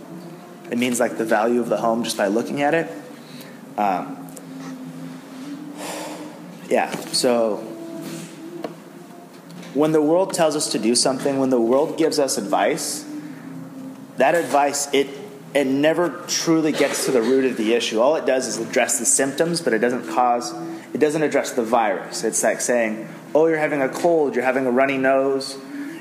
It 0.71 0.77
means 0.77 0.99
like 0.99 1.17
the 1.17 1.25
value 1.25 1.59
of 1.59 1.69
the 1.69 1.77
home 1.77 2.03
just 2.03 2.17
by 2.17 2.27
looking 2.27 2.61
at 2.61 2.73
it. 2.73 2.89
Um, 3.77 4.17
yeah, 6.69 6.91
so 7.11 7.57
when 9.73 9.91
the 9.91 10.01
world 10.01 10.33
tells 10.33 10.55
us 10.55 10.71
to 10.71 10.79
do 10.79 10.95
something, 10.95 11.39
when 11.39 11.49
the 11.49 11.59
world 11.59 11.97
gives 11.97 12.19
us 12.19 12.37
advice, 12.37 13.05
that 14.17 14.35
advice, 14.35 14.93
it, 14.93 15.07
it 15.53 15.65
never 15.65 16.23
truly 16.27 16.71
gets 16.71 17.05
to 17.05 17.11
the 17.11 17.21
root 17.21 17.45
of 17.45 17.57
the 17.57 17.73
issue. 17.73 17.99
All 17.99 18.15
it 18.15 18.25
does 18.25 18.47
is 18.47 18.57
address 18.57 18.99
the 18.99 19.05
symptoms, 19.05 19.61
but 19.61 19.73
it 19.73 19.79
doesn't 19.79 20.09
cause, 20.09 20.53
it 20.93 20.99
doesn't 20.99 21.23
address 21.23 21.51
the 21.51 21.63
virus. 21.63 22.23
It's 22.23 22.43
like 22.43 22.61
saying, 22.61 23.07
oh, 23.33 23.47
you're 23.47 23.57
having 23.57 23.81
a 23.81 23.89
cold, 23.89 24.35
you're 24.35 24.43
having 24.43 24.65
a 24.65 24.71
runny 24.71 24.97
nose, 24.97 25.57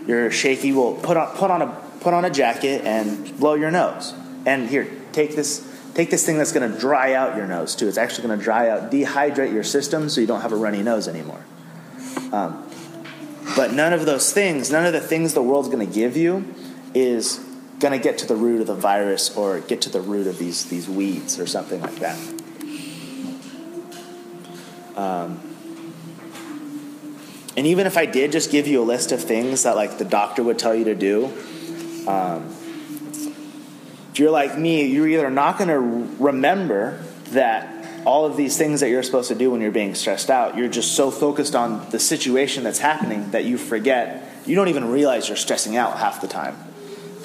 you're 0.06 0.30
shaky. 0.30 0.72
Well, 0.72 0.94
put 0.94 1.16
on, 1.16 1.36
put 1.36 1.50
on, 1.50 1.62
a, 1.62 1.66
put 2.00 2.12
on 2.12 2.24
a 2.24 2.30
jacket 2.30 2.84
and 2.84 3.38
blow 3.38 3.54
your 3.54 3.70
nose. 3.70 4.14
And 4.46 4.68
here, 4.68 4.88
take 5.12 5.36
this 5.36 5.60
Take 5.94 6.10
this 6.10 6.24
thing 6.24 6.38
that's 6.38 6.52
going 6.52 6.70
to 6.70 6.78
dry 6.78 7.14
out 7.14 7.36
your 7.36 7.46
nose 7.46 7.74
too. 7.74 7.88
It's 7.88 7.98
actually 7.98 8.28
going 8.28 8.38
to 8.38 8.44
dry 8.44 8.68
out, 8.68 8.90
dehydrate 8.90 9.52
your 9.52 9.64
system 9.64 10.08
so 10.08 10.20
you 10.20 10.26
don't 10.26 10.42
have 10.42 10.52
a 10.52 10.56
runny 10.56 10.82
nose 10.82 11.08
anymore. 11.08 11.44
Um, 12.32 12.66
but 13.56 13.72
none 13.72 13.92
of 13.92 14.06
those 14.06 14.32
things, 14.32 14.70
none 14.70 14.86
of 14.86 14.92
the 14.92 15.00
things 15.00 15.34
the 15.34 15.42
world's 15.42 15.68
going 15.68 15.86
to 15.86 15.92
give 15.92 16.16
you 16.16 16.54
is 16.94 17.40
going 17.80 17.92
to 17.92 17.98
get 17.98 18.18
to 18.18 18.26
the 18.26 18.36
root 18.36 18.60
of 18.60 18.66
the 18.66 18.74
virus 18.74 19.36
or 19.36 19.60
get 19.60 19.80
to 19.82 19.90
the 19.90 20.00
root 20.00 20.26
of 20.26 20.38
these, 20.38 20.66
these 20.66 20.88
weeds 20.88 21.40
or 21.40 21.46
something 21.46 21.80
like 21.80 21.96
that. 21.96 22.18
Um, 24.96 25.40
and 27.56 27.66
even 27.66 27.86
if 27.86 27.96
I 27.96 28.06
did 28.06 28.32
just 28.32 28.50
give 28.50 28.66
you 28.66 28.82
a 28.82 28.84
list 28.84 29.12
of 29.12 29.22
things 29.22 29.64
that 29.64 29.76
like 29.76 29.98
the 29.98 30.04
doctor 30.04 30.42
would 30.42 30.58
tell 30.58 30.74
you 30.74 30.84
to 30.84 30.94
do, 30.94 31.32
um, 32.06 32.54
you're 34.20 34.30
like 34.30 34.56
me, 34.56 34.84
you're 34.84 35.08
either 35.08 35.30
not 35.30 35.58
going 35.58 35.68
to 35.68 36.14
remember 36.22 37.02
that 37.30 37.80
all 38.04 38.26
of 38.26 38.36
these 38.36 38.56
things 38.56 38.80
that 38.80 38.88
you're 38.88 39.02
supposed 39.02 39.28
to 39.28 39.34
do 39.34 39.50
when 39.50 39.60
you're 39.60 39.70
being 39.70 39.94
stressed 39.94 40.30
out, 40.30 40.56
you're 40.56 40.68
just 40.68 40.92
so 40.92 41.10
focused 41.10 41.54
on 41.54 41.88
the 41.90 41.98
situation 41.98 42.64
that's 42.64 42.78
happening 42.78 43.30
that 43.30 43.44
you 43.44 43.58
forget. 43.58 44.26
You 44.46 44.54
don't 44.56 44.68
even 44.68 44.90
realize 44.90 45.28
you're 45.28 45.36
stressing 45.36 45.76
out 45.76 45.98
half 45.98 46.20
the 46.20 46.28
time. 46.28 46.56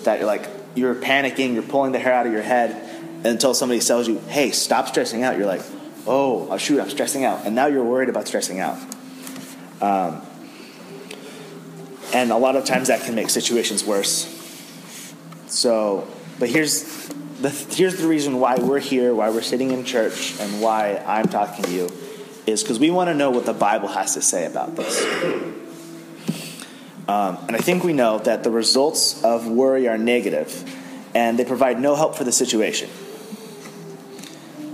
That 0.03 0.19
you're 0.19 0.27
like, 0.27 0.49
you're 0.75 0.95
panicking, 0.95 1.53
you're 1.53 1.63
pulling 1.63 1.91
the 1.91 1.99
hair 1.99 2.13
out 2.13 2.27
of 2.27 2.33
your 2.33 2.41
head 2.41 3.25
until 3.25 3.53
somebody 3.53 3.79
tells 3.79 4.07
you, 4.07 4.19
hey, 4.27 4.51
stop 4.51 4.87
stressing 4.87 5.23
out. 5.23 5.37
You're 5.37 5.47
like, 5.47 5.63
oh, 6.05 6.47
oh 6.49 6.57
shoot, 6.57 6.79
I'm 6.79 6.89
stressing 6.89 7.23
out. 7.23 7.45
And 7.45 7.55
now 7.55 7.67
you're 7.67 7.83
worried 7.83 8.09
about 8.09 8.27
stressing 8.27 8.59
out. 8.59 8.77
Um, 9.81 10.21
and 12.13 12.31
a 12.31 12.37
lot 12.37 12.55
of 12.55 12.65
times 12.65 12.89
that 12.89 13.01
can 13.03 13.15
make 13.15 13.29
situations 13.29 13.83
worse. 13.83 14.31
So 15.47 16.07
but 16.39 16.49
here's 16.49 17.07
the, 17.41 17.49
here's 17.49 17.97
the 17.97 18.07
reason 18.07 18.39
why 18.39 18.55
we're 18.55 18.79
here, 18.79 19.13
why 19.13 19.29
we're 19.29 19.41
sitting 19.41 19.71
in 19.71 19.85
church, 19.85 20.39
and 20.39 20.61
why 20.61 21.03
I'm 21.05 21.27
talking 21.27 21.63
to 21.65 21.71
you 21.71 21.89
is 22.45 22.61
because 22.61 22.79
we 22.79 22.91
want 22.91 23.09
to 23.09 23.13
know 23.13 23.31
what 23.31 23.45
the 23.45 23.53
Bible 23.53 23.87
has 23.87 24.13
to 24.13 24.21
say 24.21 24.45
about 24.45 24.75
this. 24.75 25.01
Um, 27.07 27.37
and 27.47 27.55
I 27.55 27.59
think 27.59 27.83
we 27.83 27.93
know 27.93 28.19
that 28.19 28.43
the 28.43 28.49
results 28.49 29.23
of 29.23 29.47
worry 29.47 29.87
are 29.87 29.97
negative, 29.97 30.63
and 31.13 31.37
they 31.37 31.45
provide 31.45 31.79
no 31.79 31.95
help 31.95 32.15
for 32.15 32.23
the 32.23 32.31
situation. 32.31 32.89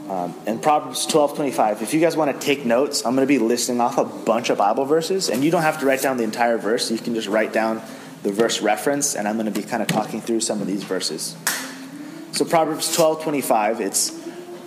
Um, 0.10 0.36
in 0.46 0.60
Proverbs 0.60 1.06
12 1.06 1.36
25, 1.36 1.82
if 1.82 1.94
you 1.94 2.02
guys 2.02 2.18
want 2.18 2.34
to 2.38 2.46
take 2.46 2.66
notes, 2.66 3.06
I'm 3.06 3.16
going 3.16 3.26
to 3.26 3.34
be 3.34 3.40
listing 3.40 3.80
off 3.80 3.98
a 3.98 4.04
bunch 4.04 4.50
of 4.50 4.58
Bible 4.58 4.86
verses, 4.86 5.30
and 5.30 5.44
you 5.44 5.52
don't 5.52 5.62
have 5.62 5.80
to 5.80 5.86
write 5.86 6.02
down 6.02 6.18
the 6.18 6.24
entire 6.24 6.58
verse. 6.58 6.92
You 6.92 6.98
can 6.98 7.16
just 7.16 7.28
write 7.28 7.54
down 7.54 7.82
the 8.24 8.32
verse 8.32 8.62
reference, 8.62 9.16
and 9.16 9.28
I'm 9.28 9.36
going 9.36 9.52
to 9.52 9.60
be 9.60 9.66
kind 9.66 9.82
of 9.82 9.88
talking 9.88 10.22
through 10.22 10.42
some 10.42 10.62
of 10.62 10.68
these 10.68 10.84
verses. 10.84 11.36
So 12.34 12.46
Proverbs 12.46 12.96
12, 12.96 13.24
25, 13.24 13.82
it's 13.82 14.22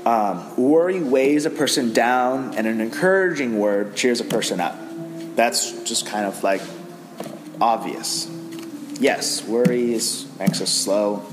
um, 0.05 0.57
worry 0.57 1.01
weighs 1.01 1.47
a 1.47 1.51
person 1.51 1.93
down, 1.93 2.55
and 2.55 2.67
an 2.67 2.81
encouraging 2.81 3.59
word 3.59 3.97
cheers 3.97 4.21
a 4.21 4.25
person 4.25 4.61
up. 4.61 4.77
That's 5.37 5.73
just 5.85 6.07
kind 6.07 6.27
of 6.27 6.43
like 6.43 6.61
obvious. 7.61 8.31
Yes, 9.01 9.45
worry 9.47 9.95
is, 9.95 10.27
makes 10.39 10.61
us 10.61 10.71
slow. 10.71 11.25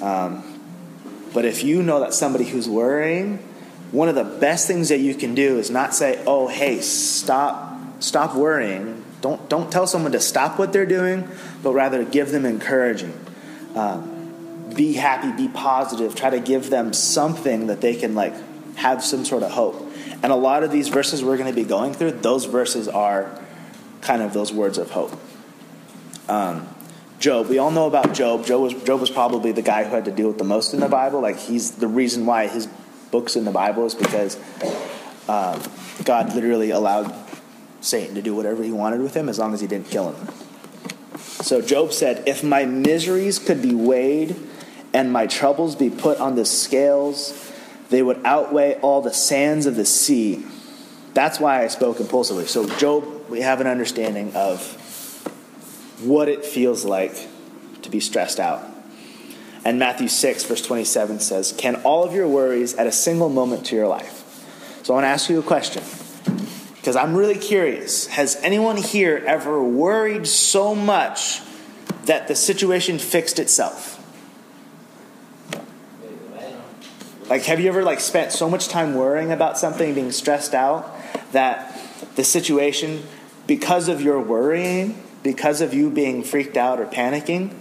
Um, 0.00 0.60
but 1.32 1.44
if 1.44 1.64
you 1.64 1.82
know 1.82 2.00
that 2.00 2.14
somebody 2.14 2.44
who's 2.44 2.68
worrying, 2.68 3.38
one 3.90 4.08
of 4.08 4.14
the 4.14 4.24
best 4.24 4.66
things 4.66 4.90
that 4.90 4.98
you 4.98 5.14
can 5.14 5.34
do 5.34 5.58
is 5.58 5.70
not 5.70 5.94
say, 5.94 6.22
"Oh, 6.26 6.48
hey, 6.48 6.80
stop, 6.80 8.02
stop 8.02 8.34
worrying." 8.34 9.04
Don't, 9.20 9.48
don't 9.48 9.70
tell 9.70 9.86
someone 9.86 10.12
to 10.12 10.20
stop 10.20 10.58
what 10.58 10.72
they're 10.72 10.86
doing, 10.86 11.28
but 11.62 11.72
rather 11.72 12.04
give 12.04 12.30
them 12.30 12.46
encouraging. 12.46 13.18
Um, 13.74 14.70
be 14.74 14.92
happy, 14.92 15.32
be 15.32 15.48
positive. 15.52 16.14
Try 16.14 16.30
to 16.30 16.40
give 16.40 16.70
them 16.70 16.92
something 16.92 17.66
that 17.66 17.80
they 17.80 17.96
can 17.96 18.14
like 18.14 18.34
have 18.76 19.02
some 19.02 19.24
sort 19.24 19.42
of 19.42 19.50
hope. 19.50 19.84
And 20.22 20.32
a 20.32 20.36
lot 20.36 20.62
of 20.62 20.70
these 20.70 20.88
verses 20.88 21.22
we're 21.22 21.36
going 21.36 21.50
to 21.50 21.54
be 21.54 21.66
going 21.68 21.94
through, 21.94 22.12
those 22.12 22.44
verses 22.44 22.88
are 22.88 23.30
kind 24.00 24.22
of 24.22 24.32
those 24.32 24.52
words 24.52 24.78
of 24.78 24.90
hope. 24.90 25.12
Um, 26.28 26.68
Job, 27.18 27.48
we 27.48 27.58
all 27.58 27.72
know 27.72 27.86
about 27.86 28.14
Job. 28.14 28.46
Job 28.46 28.62
was, 28.62 28.74
Job 28.84 29.00
was 29.00 29.10
probably 29.10 29.50
the 29.50 29.62
guy 29.62 29.82
who 29.82 29.90
had 29.90 30.04
to 30.04 30.12
deal 30.12 30.28
with 30.28 30.38
the 30.38 30.44
most 30.44 30.72
in 30.72 30.80
the 30.80 30.88
Bible. 30.88 31.20
Like 31.20 31.38
he's 31.38 31.72
the 31.72 31.88
reason 31.88 32.26
why 32.26 32.46
his 32.46 32.68
books 33.10 33.34
in 33.34 33.44
the 33.44 33.50
Bible 33.50 33.86
is 33.86 33.94
because 33.94 34.38
uh, 35.28 35.60
God 36.04 36.34
literally 36.34 36.70
allowed 36.70 37.12
Satan 37.80 38.14
to 38.14 38.22
do 38.22 38.34
whatever 38.34 38.62
he 38.62 38.72
wanted 38.72 39.00
with 39.00 39.14
him 39.14 39.28
as 39.28 39.38
long 39.38 39.54
as 39.54 39.60
he 39.60 39.66
didn't 39.66 39.88
kill 39.88 40.12
him. 40.12 40.28
So 41.18 41.62
Job 41.62 41.92
said, 41.92 42.26
If 42.26 42.42
my 42.42 42.64
miseries 42.64 43.38
could 43.38 43.62
be 43.62 43.74
weighed 43.74 44.36
and 44.92 45.12
my 45.12 45.26
troubles 45.26 45.76
be 45.76 45.90
put 45.90 46.18
on 46.18 46.34
the 46.34 46.44
scales, 46.44 47.52
they 47.90 48.02
would 48.02 48.24
outweigh 48.24 48.74
all 48.80 49.00
the 49.00 49.12
sands 49.12 49.66
of 49.66 49.76
the 49.76 49.84
sea. 49.84 50.44
That's 51.14 51.40
why 51.40 51.62
I 51.62 51.68
spoke 51.68 52.00
impulsively. 52.00 52.46
So, 52.46 52.68
Job, 52.76 53.04
we 53.28 53.40
have 53.40 53.60
an 53.60 53.66
understanding 53.66 54.34
of 54.34 54.74
what 56.02 56.28
it 56.28 56.44
feels 56.44 56.84
like 56.84 57.28
to 57.82 57.90
be 57.90 58.00
stressed 58.00 58.38
out. 58.38 58.64
And 59.64 59.78
Matthew 59.78 60.08
6, 60.08 60.44
verse 60.44 60.62
27 60.62 61.20
says, 61.20 61.52
Can 61.52 61.76
all 61.76 62.04
of 62.04 62.14
your 62.14 62.28
worries 62.28 62.76
add 62.76 62.86
a 62.86 62.92
single 62.92 63.28
moment 63.28 63.66
to 63.66 63.76
your 63.76 63.88
life? 63.88 64.24
So 64.82 64.94
I 64.94 64.96
want 64.96 65.04
to 65.04 65.08
ask 65.08 65.28
you 65.28 65.38
a 65.38 65.42
question. 65.42 65.82
Because 66.88 66.96
I'm 66.96 67.14
really 67.14 67.36
curious. 67.36 68.06
Has 68.06 68.36
anyone 68.36 68.78
here 68.78 69.22
ever 69.26 69.62
worried 69.62 70.26
so 70.26 70.74
much 70.74 71.42
that 72.06 72.28
the 72.28 72.34
situation 72.34 72.98
fixed 72.98 73.38
itself? 73.38 74.02
Like, 77.28 77.42
have 77.42 77.60
you 77.60 77.68
ever 77.68 77.82
like 77.82 78.00
spent 78.00 78.32
so 78.32 78.48
much 78.48 78.68
time 78.68 78.94
worrying 78.94 79.30
about 79.30 79.58
something, 79.58 79.92
being 79.92 80.12
stressed 80.12 80.54
out, 80.54 80.90
that 81.32 81.78
the 82.16 82.24
situation, 82.24 83.02
because 83.46 83.88
of 83.88 84.00
your 84.00 84.18
worrying, 84.18 84.98
because 85.22 85.60
of 85.60 85.74
you 85.74 85.90
being 85.90 86.24
freaked 86.24 86.56
out 86.56 86.80
or 86.80 86.86
panicking, 86.86 87.52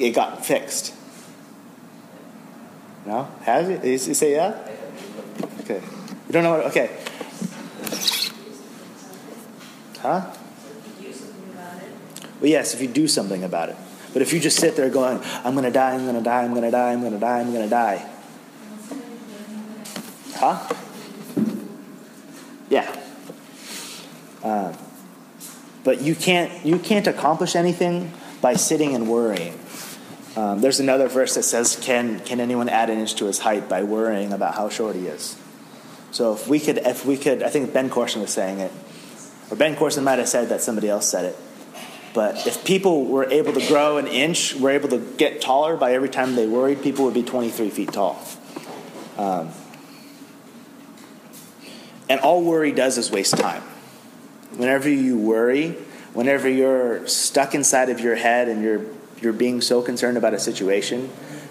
it 0.00 0.10
got 0.10 0.44
fixed? 0.44 0.92
No? 3.06 3.28
Has 3.42 3.68
it? 3.68 3.84
You 3.84 3.96
say 3.96 4.32
yeah? 4.32 4.58
Okay. 5.60 5.80
You 6.26 6.32
don't 6.32 6.42
know 6.42 6.50
what? 6.50 6.66
Okay. 6.66 6.90
Huh? 10.02 10.30
Well, 12.40 12.50
yes, 12.50 12.74
if 12.74 12.80
you 12.80 12.88
do 12.88 13.06
something 13.06 13.44
about 13.44 13.68
it. 13.68 13.76
But 14.12 14.22
if 14.22 14.32
you 14.32 14.40
just 14.40 14.58
sit 14.58 14.74
there 14.76 14.88
going, 14.90 15.20
I'm 15.44 15.52
going 15.52 15.64
to 15.64 15.70
die, 15.70 15.92
I'm 15.94 16.04
going 16.04 16.16
to 16.16 16.22
die, 16.22 16.42
I'm 16.42 16.50
going 16.50 16.64
to 16.64 16.70
die, 16.70 16.92
I'm 16.92 17.00
going 17.00 17.12
to 17.12 17.18
die, 17.18 17.40
I'm 17.40 17.52
going 17.52 17.64
to 17.64 17.70
die. 17.70 18.10
Huh? 20.34 20.74
Yeah. 22.70 22.96
Uh, 24.42 24.72
but 25.84 26.00
you 26.00 26.14
can't 26.14 26.64
you 26.64 26.78
can't 26.78 27.06
accomplish 27.06 27.54
anything 27.54 28.12
by 28.40 28.54
sitting 28.54 28.94
and 28.94 29.08
worrying. 29.08 29.58
Um, 30.36 30.60
there's 30.60 30.80
another 30.80 31.08
verse 31.08 31.34
that 31.34 31.42
says, 31.42 31.76
"Can 31.82 32.20
can 32.20 32.40
anyone 32.40 32.68
add 32.68 32.88
an 32.88 32.98
inch 32.98 33.16
to 33.16 33.26
his 33.26 33.40
height 33.40 33.68
by 33.68 33.82
worrying 33.82 34.32
about 34.32 34.54
how 34.54 34.68
short 34.68 34.96
he 34.96 35.06
is?" 35.06 35.36
So 36.10 36.32
if 36.32 36.48
we 36.48 36.58
could, 36.58 36.78
if 36.78 37.04
we 37.04 37.16
could, 37.16 37.42
I 37.42 37.50
think 37.50 37.72
Ben 37.72 37.90
Courson 37.90 38.22
was 38.22 38.30
saying 38.30 38.60
it, 38.60 38.72
or 39.50 39.56
Ben 39.56 39.76
Courson 39.76 40.04
might 40.04 40.18
have 40.18 40.28
said 40.28 40.48
that 40.48 40.62
somebody 40.62 40.88
else 40.88 41.08
said 41.08 41.24
it. 41.24 41.36
But 42.12 42.46
if 42.46 42.64
people 42.64 43.04
were 43.04 43.24
able 43.24 43.52
to 43.52 43.66
grow 43.68 43.98
an 43.98 44.06
inch, 44.06 44.54
were 44.54 44.70
able 44.70 44.88
to 44.88 44.98
get 44.98 45.40
taller 45.40 45.76
by 45.76 45.92
every 45.92 46.08
time 46.08 46.34
they 46.34 46.46
worried, 46.46 46.82
people 46.82 47.04
would 47.04 47.14
be 47.14 47.22
23 47.22 47.70
feet 47.70 47.92
tall. 47.92 48.20
Um, 49.16 49.50
and 52.08 52.20
all 52.20 52.42
worry 52.42 52.72
does 52.72 52.98
is 52.98 53.10
waste 53.10 53.36
time. 53.36 53.62
Whenever 54.56 54.88
you 54.88 55.16
worry, 55.16 55.76
whenever 56.12 56.48
you're 56.48 57.06
stuck 57.06 57.54
inside 57.54 57.90
of 57.90 58.00
your 58.00 58.16
head 58.16 58.48
and 58.48 58.62
you're, 58.62 58.86
you're 59.20 59.32
being 59.32 59.60
so 59.60 59.80
concerned 59.80 60.16
about 60.16 60.34
a 60.34 60.40
situation 60.40 61.10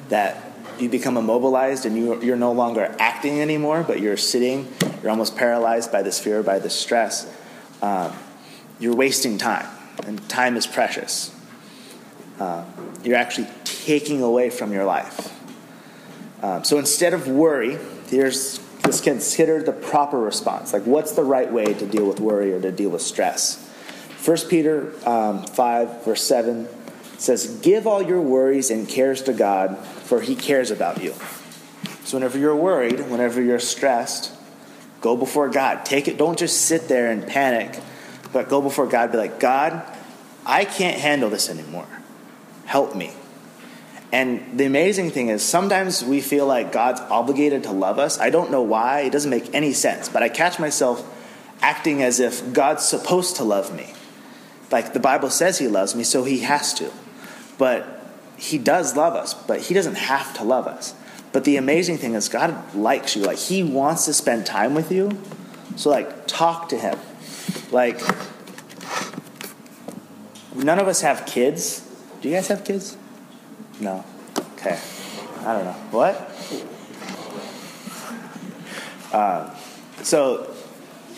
that 0.10 0.44
you 0.78 0.90
become 0.90 1.16
immobilized 1.16 1.86
and 1.86 1.96
you, 1.96 2.22
you're 2.22 2.36
no 2.36 2.52
longer 2.52 2.94
acting 3.00 3.40
anymore, 3.40 3.84
but 3.88 4.02
you're 4.02 4.18
sitting, 4.18 4.68
you're 5.02 5.12
almost 5.12 5.38
paralyzed 5.38 5.92
by 5.92 6.02
this 6.02 6.20
fear, 6.20 6.44
by 6.44 6.60
this 6.60 6.76
stress, 6.76 7.32
um, 7.82 8.14
you're 8.80 8.96
wasting 8.96 9.38
time. 9.38 9.68
And 10.06 10.28
time 10.30 10.56
is 10.56 10.66
precious. 10.66 11.36
Uh, 12.40 12.64
you're 13.04 13.18
actually 13.18 13.48
taking 13.66 14.22
away 14.22 14.50
from 14.50 14.72
your 14.72 14.86
life. 14.86 15.36
Um, 16.42 16.64
so 16.64 16.78
instead 16.78 17.14
of 17.14 17.28
worry, 17.28 17.78
here's 18.08 18.60
just 18.86 19.04
consider 19.04 19.62
the 19.62 19.74
proper 19.74 20.20
response. 20.20 20.74
Like, 20.74 20.84
what's 20.84 21.12
the 21.12 21.24
right 21.24 21.52
way 21.52 21.74
to 21.74 21.86
deal 21.86 22.06
with 22.06 22.20
worry 22.20 22.54
or 22.54 22.62
to 22.62 22.72
deal 22.72 22.90
with 22.90 23.02
stress? 23.02 23.66
1 24.26 24.38
Peter 24.50 24.94
um, 25.08 25.44
5, 25.44 26.06
verse 26.06 26.24
7 26.24 26.68
says, 27.18 27.60
Give 27.62 27.86
all 27.86 28.02
your 28.02 28.22
worries 28.22 28.72
and 28.72 28.88
cares 28.88 29.22
to 29.24 29.34
God, 29.34 29.78
for 29.78 30.22
he 30.22 30.36
cares 30.36 30.72
about 30.72 31.04
you. 31.04 31.14
So, 32.04 32.18
whenever 32.18 32.40
you're 32.40 32.56
worried, 32.56 33.00
whenever 33.10 33.42
you're 33.42 33.60
stressed, 33.60 34.32
go 35.02 35.16
before 35.16 35.50
God. 35.50 35.86
Take 35.86 36.08
it, 36.08 36.18
don't 36.18 36.38
just 36.38 36.64
sit 36.64 36.88
there 36.88 37.12
and 37.12 37.26
panic, 37.26 37.80
but 38.34 38.50
go 38.50 38.62
before 38.62 38.88
God. 38.88 39.12
Be 39.12 39.18
like, 39.18 39.40
God, 39.40 39.84
I 40.46 40.66
can't 40.66 41.00
handle 41.00 41.30
this 41.30 41.50
anymore. 41.50 41.88
Help 42.66 42.96
me. 42.96 43.12
And 44.12 44.58
the 44.58 44.66
amazing 44.66 45.12
thing 45.12 45.30
is, 45.30 45.44
sometimes 45.44 46.04
we 46.04 46.20
feel 46.20 46.48
like 46.48 46.72
God's 46.72 47.00
obligated 47.02 47.64
to 47.64 47.72
love 47.72 48.00
us. 48.00 48.20
I 48.20 48.32
don't 48.32 48.50
know 48.50 48.64
why, 48.64 49.02
it 49.02 49.12
doesn't 49.12 49.30
make 49.30 49.54
any 49.54 49.74
sense, 49.74 50.10
but 50.10 50.24
I 50.24 50.30
catch 50.30 50.60
myself 50.60 51.06
acting 51.62 52.02
as 52.02 52.20
if 52.20 52.54
God's 52.54 52.88
supposed 52.88 53.36
to 53.36 53.44
love 53.44 53.76
me. 53.76 53.94
Like 54.72 54.94
the 54.94 55.00
Bible 55.00 55.30
says 55.30 55.60
He 55.60 55.68
loves 55.68 55.96
me, 55.96 56.04
so 56.04 56.24
He 56.24 56.40
has 56.40 56.74
to. 56.76 56.92
But 57.58 58.04
He 58.38 58.58
does 58.58 58.96
love 58.96 59.14
us, 59.14 59.34
but 59.34 59.62
He 59.62 59.74
doesn't 59.74 59.96
have 59.96 60.34
to 60.38 60.44
love 60.44 60.66
us. 60.66 60.96
But 61.32 61.44
the 61.44 61.58
amazing 61.58 61.98
thing 61.98 62.16
is, 62.16 62.28
God 62.28 62.74
likes 62.74 63.16
you. 63.16 63.24
Like, 63.24 63.38
He 63.38 63.62
wants 63.64 64.06
to 64.06 64.14
spend 64.14 64.46
time 64.46 64.74
with 64.74 64.92
you. 64.92 65.12
So, 65.76 65.90
like, 65.90 66.28
talk 66.28 66.70
to 66.70 66.78
Him. 66.78 66.98
Like, 67.72 68.00
none 70.56 70.80
of 70.80 70.88
us 70.88 71.02
have 71.02 71.26
kids. 71.26 71.88
Do 72.22 72.30
you 72.30 72.36
guys 72.36 72.48
have 72.48 72.64
kids? 72.64 72.98
No. 73.80 74.04
Okay. 74.54 74.80
I 75.42 75.54
don't 75.54 75.66
know. 75.66 75.76
What? 75.92 76.16
Uh, 79.14 79.56
so, 80.04 80.54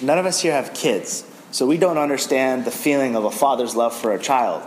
none 0.01 0.17
of 0.17 0.25
us 0.25 0.41
here 0.41 0.51
have 0.51 0.73
kids. 0.73 1.25
So, 1.51 1.65
we 1.65 1.77
don't 1.77 1.97
understand 1.97 2.65
the 2.65 2.71
feeling 2.71 3.15
of 3.15 3.23
a 3.23 3.31
father's 3.31 3.75
love 3.75 3.95
for 3.95 4.13
a 4.13 4.19
child. 4.19 4.61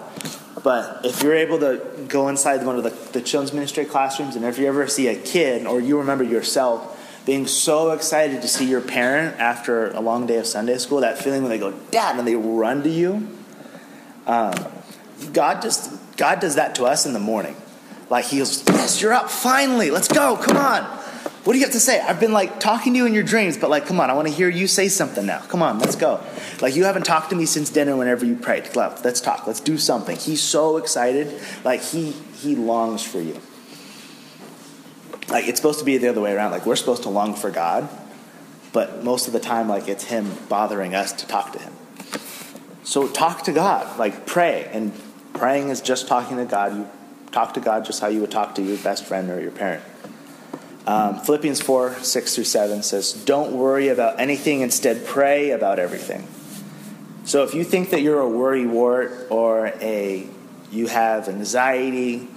But 0.64 1.04
if 1.04 1.22
you're 1.22 1.34
able 1.34 1.58
to 1.60 2.06
go 2.08 2.28
inside 2.28 2.64
one 2.64 2.78
of 2.78 2.84
the, 2.84 2.90
the 3.12 3.20
children's 3.20 3.52
ministry 3.52 3.84
classrooms, 3.84 4.34
and 4.34 4.46
if 4.46 4.58
you 4.58 4.66
ever 4.66 4.88
see 4.88 5.08
a 5.08 5.14
kid, 5.14 5.66
or 5.66 5.78
you 5.78 5.98
remember 5.98 6.24
yourself 6.24 6.90
being 7.26 7.46
so 7.46 7.90
excited 7.90 8.40
to 8.40 8.48
see 8.48 8.68
your 8.68 8.80
parent 8.80 9.38
after 9.38 9.90
a 9.90 10.00
long 10.00 10.26
day 10.26 10.38
of 10.38 10.46
Sunday 10.46 10.78
school, 10.78 11.02
that 11.02 11.18
feeling 11.18 11.42
when 11.42 11.50
they 11.50 11.58
go, 11.58 11.72
Dad, 11.90 12.18
and 12.18 12.26
they 12.26 12.34
run 12.34 12.82
to 12.82 12.88
you. 12.88 13.28
Um, 14.26 14.54
God 15.34 15.60
just 15.60 15.92
God 16.16 16.40
does 16.40 16.54
that 16.54 16.74
to 16.76 16.84
us 16.84 17.04
in 17.04 17.12
the 17.12 17.20
morning. 17.20 17.56
Like 18.08 18.24
he 18.24 18.38
goes, 18.38 18.64
Yes, 18.66 19.02
you're 19.02 19.12
up, 19.12 19.28
finally, 19.28 19.90
let's 19.90 20.08
go, 20.08 20.36
come 20.36 20.56
on. 20.56 21.03
What 21.44 21.52
do 21.52 21.58
you 21.58 21.64
have 21.66 21.74
to 21.74 21.80
say? 21.80 22.00
I've 22.00 22.20
been 22.20 22.32
like 22.32 22.58
talking 22.58 22.94
to 22.94 22.96
you 22.96 23.04
in 23.04 23.12
your 23.12 23.22
dreams, 23.22 23.58
but 23.58 23.68
like, 23.68 23.84
come 23.84 24.00
on, 24.00 24.08
I 24.08 24.14
want 24.14 24.28
to 24.28 24.32
hear 24.32 24.48
you 24.48 24.66
say 24.66 24.88
something 24.88 25.26
now. 25.26 25.40
Come 25.40 25.62
on, 25.62 25.78
let's 25.78 25.94
go. 25.94 26.24
Like, 26.62 26.74
you 26.74 26.84
haven't 26.84 27.04
talked 27.04 27.30
to 27.30 27.36
me 27.36 27.44
since 27.44 27.68
dinner 27.68 27.94
whenever 27.96 28.24
you 28.24 28.34
prayed. 28.34 28.74
Let's 28.74 29.20
talk. 29.20 29.46
Let's 29.46 29.60
do 29.60 29.76
something. 29.76 30.16
He's 30.16 30.40
so 30.40 30.78
excited. 30.78 31.38
Like, 31.62 31.82
he, 31.82 32.12
he 32.12 32.56
longs 32.56 33.02
for 33.02 33.20
you. 33.20 33.38
Like, 35.28 35.46
it's 35.46 35.58
supposed 35.58 35.80
to 35.80 35.84
be 35.84 35.98
the 35.98 36.08
other 36.08 36.22
way 36.22 36.32
around. 36.32 36.50
Like, 36.50 36.64
we're 36.64 36.76
supposed 36.76 37.02
to 37.02 37.10
long 37.10 37.34
for 37.34 37.50
God, 37.50 37.90
but 38.72 39.04
most 39.04 39.26
of 39.26 39.34
the 39.34 39.40
time, 39.40 39.68
like, 39.68 39.86
it's 39.86 40.04
Him 40.04 40.30
bothering 40.48 40.94
us 40.94 41.12
to 41.12 41.26
talk 41.26 41.52
to 41.52 41.58
Him. 41.58 41.74
So, 42.84 43.06
talk 43.06 43.42
to 43.42 43.52
God. 43.52 43.98
Like, 43.98 44.24
pray. 44.24 44.68
And 44.72 44.92
praying 45.34 45.68
is 45.68 45.82
just 45.82 46.08
talking 46.08 46.38
to 46.38 46.46
God. 46.46 46.74
You 46.74 46.88
talk 47.32 47.52
to 47.54 47.60
God 47.60 47.84
just 47.84 48.00
how 48.00 48.08
you 48.08 48.22
would 48.22 48.30
talk 48.30 48.54
to 48.54 48.62
your 48.62 48.78
best 48.78 49.04
friend 49.04 49.30
or 49.30 49.40
your 49.40 49.50
parent. 49.50 49.82
Um, 50.86 51.18
Philippians 51.20 51.60
4 51.62 51.94
6 52.02 52.34
through 52.34 52.44
7 52.44 52.82
says, 52.82 53.12
Don't 53.12 53.52
worry 53.52 53.88
about 53.88 54.20
anything, 54.20 54.60
instead, 54.60 55.06
pray 55.06 55.50
about 55.50 55.78
everything. 55.78 56.26
So 57.24 57.42
if 57.42 57.54
you 57.54 57.64
think 57.64 57.90
that 57.90 58.02
you're 58.02 58.20
a 58.20 58.28
worry 58.28 58.66
wart 58.66 59.28
or 59.30 59.68
a 59.80 60.26
you 60.70 60.88
have 60.88 61.28
anxiety 61.28 62.28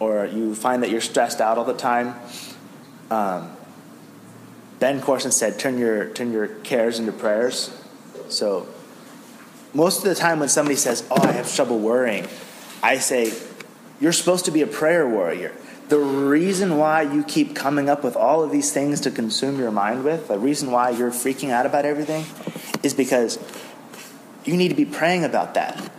or 0.00 0.26
you 0.26 0.54
find 0.54 0.82
that 0.82 0.90
you're 0.90 1.00
stressed 1.00 1.40
out 1.40 1.56
all 1.56 1.64
the 1.64 1.74
time, 1.74 2.16
um, 3.10 3.56
Ben 4.80 5.00
Courson 5.00 5.30
said, 5.30 5.58
turn 5.58 5.78
your, 5.78 6.08
turn 6.10 6.32
your 6.32 6.48
cares 6.48 6.98
into 6.98 7.12
prayers. 7.12 7.76
So 8.28 8.66
most 9.72 9.98
of 9.98 10.04
the 10.04 10.14
time 10.14 10.40
when 10.40 10.48
somebody 10.48 10.76
says, 10.76 11.06
Oh, 11.10 11.22
I 11.22 11.32
have 11.32 11.52
trouble 11.54 11.78
worrying, 11.78 12.26
I 12.82 12.98
say, 12.98 13.32
You're 14.00 14.12
supposed 14.12 14.46
to 14.46 14.50
be 14.50 14.62
a 14.62 14.66
prayer 14.66 15.08
warrior 15.08 15.52
the 15.88 15.98
reason 15.98 16.76
why 16.76 17.02
you 17.02 17.24
keep 17.24 17.56
coming 17.56 17.88
up 17.88 18.04
with 18.04 18.14
all 18.14 18.42
of 18.42 18.50
these 18.50 18.72
things 18.72 19.00
to 19.02 19.10
consume 19.10 19.58
your 19.58 19.70
mind 19.70 20.04
with, 20.04 20.28
the 20.28 20.38
reason 20.38 20.70
why 20.70 20.90
you're 20.90 21.10
freaking 21.10 21.50
out 21.50 21.64
about 21.64 21.84
everything, 21.84 22.26
is 22.82 22.92
because 22.92 23.38
you 24.44 24.56
need 24.56 24.68
to 24.68 24.74
be 24.74 24.84
praying 24.84 25.24
about 25.24 25.54
that. 25.54 25.90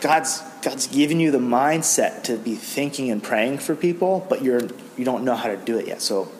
God's 0.00 0.42
God's 0.62 0.88
given 0.88 1.20
you 1.20 1.30
the 1.30 1.38
mindset 1.38 2.24
to 2.24 2.36
be 2.36 2.54
thinking 2.54 3.10
and 3.10 3.22
praying 3.22 3.58
for 3.58 3.74
people, 3.74 4.26
but 4.28 4.42
you're 4.42 4.60
you 4.96 5.04
don't 5.04 5.24
know 5.24 5.34
how 5.34 5.48
to 5.48 5.56
do 5.56 5.78
it 5.78 5.86
yet. 5.86 6.02
So 6.02 6.30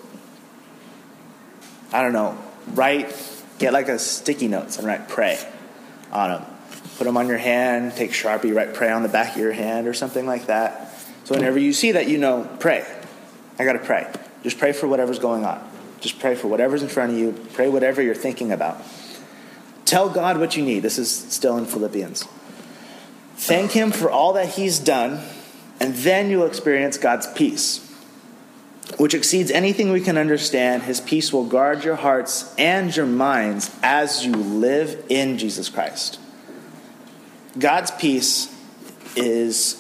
I 1.93 2.03
don't 2.03 2.13
know. 2.13 2.39
Write, 2.75 3.17
get 3.59 3.73
like 3.73 3.89
a 3.89 3.99
sticky 3.99 4.49
notes 4.49 4.79
and 4.79 4.87
write 4.87 5.09
pray 5.09 5.39
on 6.13 6.31
them. 6.31 6.47
Put 6.99 7.05
them 7.05 7.17
on 7.17 7.29
your 7.29 7.39
hand. 7.39 7.97
Take 7.97 8.11
Sharpie, 8.11 8.55
write 8.55 8.75
pray 8.75 8.91
on 8.91 9.03
the 9.03 9.09
back 9.09 9.37
of 9.37 9.41
your 9.41 9.53
hand 9.53 9.87
or 9.87 9.95
something 9.95 10.27
like 10.27 10.47
that 10.47 10.80
so 11.31 11.37
whenever 11.37 11.61
you 11.61 11.73
see 11.73 11.93
that, 11.93 12.09
you 12.09 12.19
know, 12.19 12.51
pray. 12.59 12.85
I 13.57 13.65
got 13.65 13.75
to 13.75 13.79
pray. 13.79 14.13
Just 14.43 14.59
pray 14.59 14.73
for 14.73 14.89
whatever's 14.89 15.21
going 15.21 15.45
on. 15.45 15.65
Just 16.01 16.19
pray 16.19 16.35
for 16.35 16.49
whatever's 16.49 16.83
in 16.83 16.89
front 16.89 17.13
of 17.13 17.19
you. 17.19 17.31
Pray 17.53 17.69
whatever 17.69 18.03
you're 18.03 18.17
thinking 18.17 18.51
about. 18.51 18.83
Tell 19.85 20.09
God 20.09 20.41
what 20.41 20.57
you 20.57 20.65
need. 20.65 20.81
This 20.81 20.99
is 20.99 21.09
still 21.09 21.57
in 21.57 21.67
Philippians. 21.67 22.27
Thank 23.37 23.71
Him 23.71 23.93
for 23.93 24.11
all 24.11 24.33
that 24.33 24.49
He's 24.49 24.81
done, 24.81 25.21
and 25.79 25.95
then 25.95 26.31
you'll 26.31 26.47
experience 26.47 26.99
God's 26.99 27.33
peace. 27.33 27.89
which 28.97 29.15
exceeds 29.15 29.51
anything 29.51 29.93
we 29.93 30.01
can 30.01 30.19
understand. 30.19 30.83
His 30.83 31.01
peace 31.01 31.33
will 31.33 31.45
guard 31.47 31.85
your 31.85 31.97
hearts 31.97 32.55
and 32.59 32.95
your 32.95 33.07
minds 33.07 33.75
as 33.83 34.25
you 34.25 34.33
live 34.33 35.05
in 35.09 35.39
Jesus 35.39 35.69
Christ. 35.69 36.19
God's 37.59 37.91
peace 37.93 38.55
is 39.17 39.80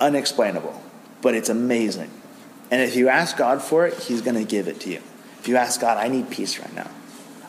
unexplainable, 0.00 0.80
but 1.22 1.34
it's 1.34 1.48
amazing. 1.48 2.10
And 2.70 2.82
if 2.82 2.96
you 2.96 3.08
ask 3.08 3.36
God 3.36 3.62
for 3.62 3.86
it, 3.86 3.94
He's 3.94 4.22
going 4.22 4.36
to 4.36 4.44
give 4.44 4.68
it 4.68 4.80
to 4.80 4.90
you. 4.90 5.00
If 5.40 5.48
you 5.48 5.56
ask 5.56 5.80
God, 5.80 5.98
I 5.98 6.08
need 6.08 6.30
peace 6.30 6.58
right 6.58 6.74
now. 6.74 6.90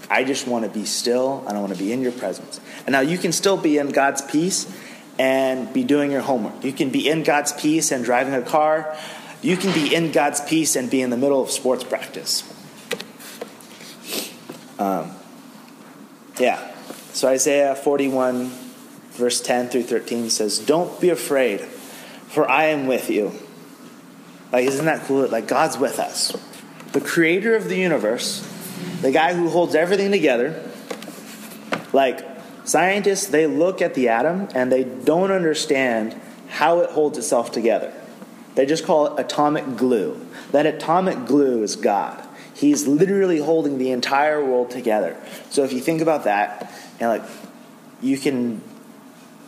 I 0.10 0.24
just 0.24 0.48
want 0.48 0.66
to 0.66 0.72
be 0.72 0.86
still. 0.86 1.44
I 1.48 1.54
don't 1.54 1.62
want 1.62 1.74
to 1.74 1.80
be 1.80 1.92
in 1.92 2.02
your 2.02 2.12
presence. 2.12 2.60
And 2.86 2.92
now 2.94 3.00
you 3.00 3.18
can 3.18 3.32
still 3.32 3.58
be 3.58 3.78
in 3.78 3.90
God's 3.90 4.22
peace 4.22 4.72
and 5.18 5.72
be 5.74 5.84
doing 5.84 6.12
your 6.12 6.22
homework. 6.22 6.64
You 6.64 6.74
can 6.74 6.90
be 6.90 7.10
in 7.10 7.24
God's 7.24 7.54
peace 7.54 7.92
and 7.92 8.04
driving 8.04 8.34
a 8.34 8.42
car. 8.42 8.96
You 9.42 9.58
can 9.58 9.74
be 9.74 9.94
in 9.94 10.12
God's 10.12 10.42
peace 10.42 10.76
and 10.76 10.90
be 10.90 11.02
in 11.02 11.10
the 11.10 11.18
middle 11.18 11.42
of 11.42 11.50
sports 11.50 11.84
practice. 11.84 12.44
Um, 14.78 15.12
yeah. 16.40 16.74
So 17.14 17.30
Isaiah 17.30 17.76
41, 17.76 18.50
verse 19.12 19.40
10 19.42 19.70
through 19.70 19.84
13 19.84 20.30
says, 20.30 20.60
Don't 20.60 21.00
be 21.00 21.10
afraid, 21.10 21.62
for 22.36 22.50
I 22.50 22.66
am 22.66 22.86
with 22.86 23.10
you. 23.10 23.32
Like, 24.52 24.68
isn't 24.68 24.86
that 24.86 25.06
cool? 25.08 25.28
Like, 25.28 25.48
God's 25.48 25.80
with 25.80 25.98
us. 25.98 26.32
The 26.92 27.02
creator 27.02 27.56
of 27.56 27.68
the 27.68 27.78
universe, 27.78 28.48
the 29.02 29.12
guy 29.12 29.34
who 29.34 29.50
holds 29.50 29.74
everything 29.74 30.12
together, 30.12 30.62
like, 31.92 32.24
Scientists, 32.66 33.28
they 33.28 33.46
look 33.46 33.80
at 33.80 33.94
the 33.94 34.10
atom 34.10 34.48
and 34.56 34.72
they 34.72 34.84
don't 34.84 35.32
understand 35.32 36.20
how 36.50 36.80
it 36.80 36.90
holds 36.90 37.18
itself 37.18 37.52
together. 37.52 37.94
They 38.56 38.66
just 38.66 38.86
call 38.86 39.06
it 39.06 39.20
atomic 39.20 39.78
glue. 39.78 40.20
That 40.52 40.66
atomic 40.66 41.26
glue 41.26 41.62
is 41.62 41.76
God. 41.76 42.28
He's 42.56 42.88
literally 42.88 43.38
holding 43.38 43.78
the 43.78 43.92
entire 43.92 44.44
world 44.44 44.72
together. 44.72 45.16
So 45.52 45.64
if 45.64 45.74
you 45.74 45.80
think 45.80 46.02
about 46.02 46.24
that, 46.24 46.74
and 47.00 47.10
like 47.10 47.24
you 48.02 48.18
can 48.18 48.62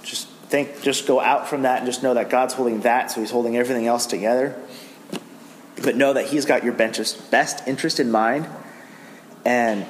just 0.03 0.27
think 0.49 0.81
just 0.81 1.07
go 1.07 1.19
out 1.19 1.47
from 1.47 1.63
that 1.63 1.79
and 1.79 1.85
just 1.85 2.03
know 2.03 2.13
that 2.13 2.29
God's 2.29 2.53
holding 2.53 2.81
that, 2.81 3.11
so 3.11 3.19
he's 3.21 3.31
holding 3.31 3.57
everything 3.57 3.87
else 3.87 4.05
together. 4.05 4.55
But 5.83 5.95
know 5.95 6.13
that 6.13 6.27
he's 6.27 6.45
got 6.45 6.63
your 6.63 6.73
best 6.73 7.67
interest 7.67 7.99
in 7.99 8.11
mind 8.11 8.47
and 9.45 9.85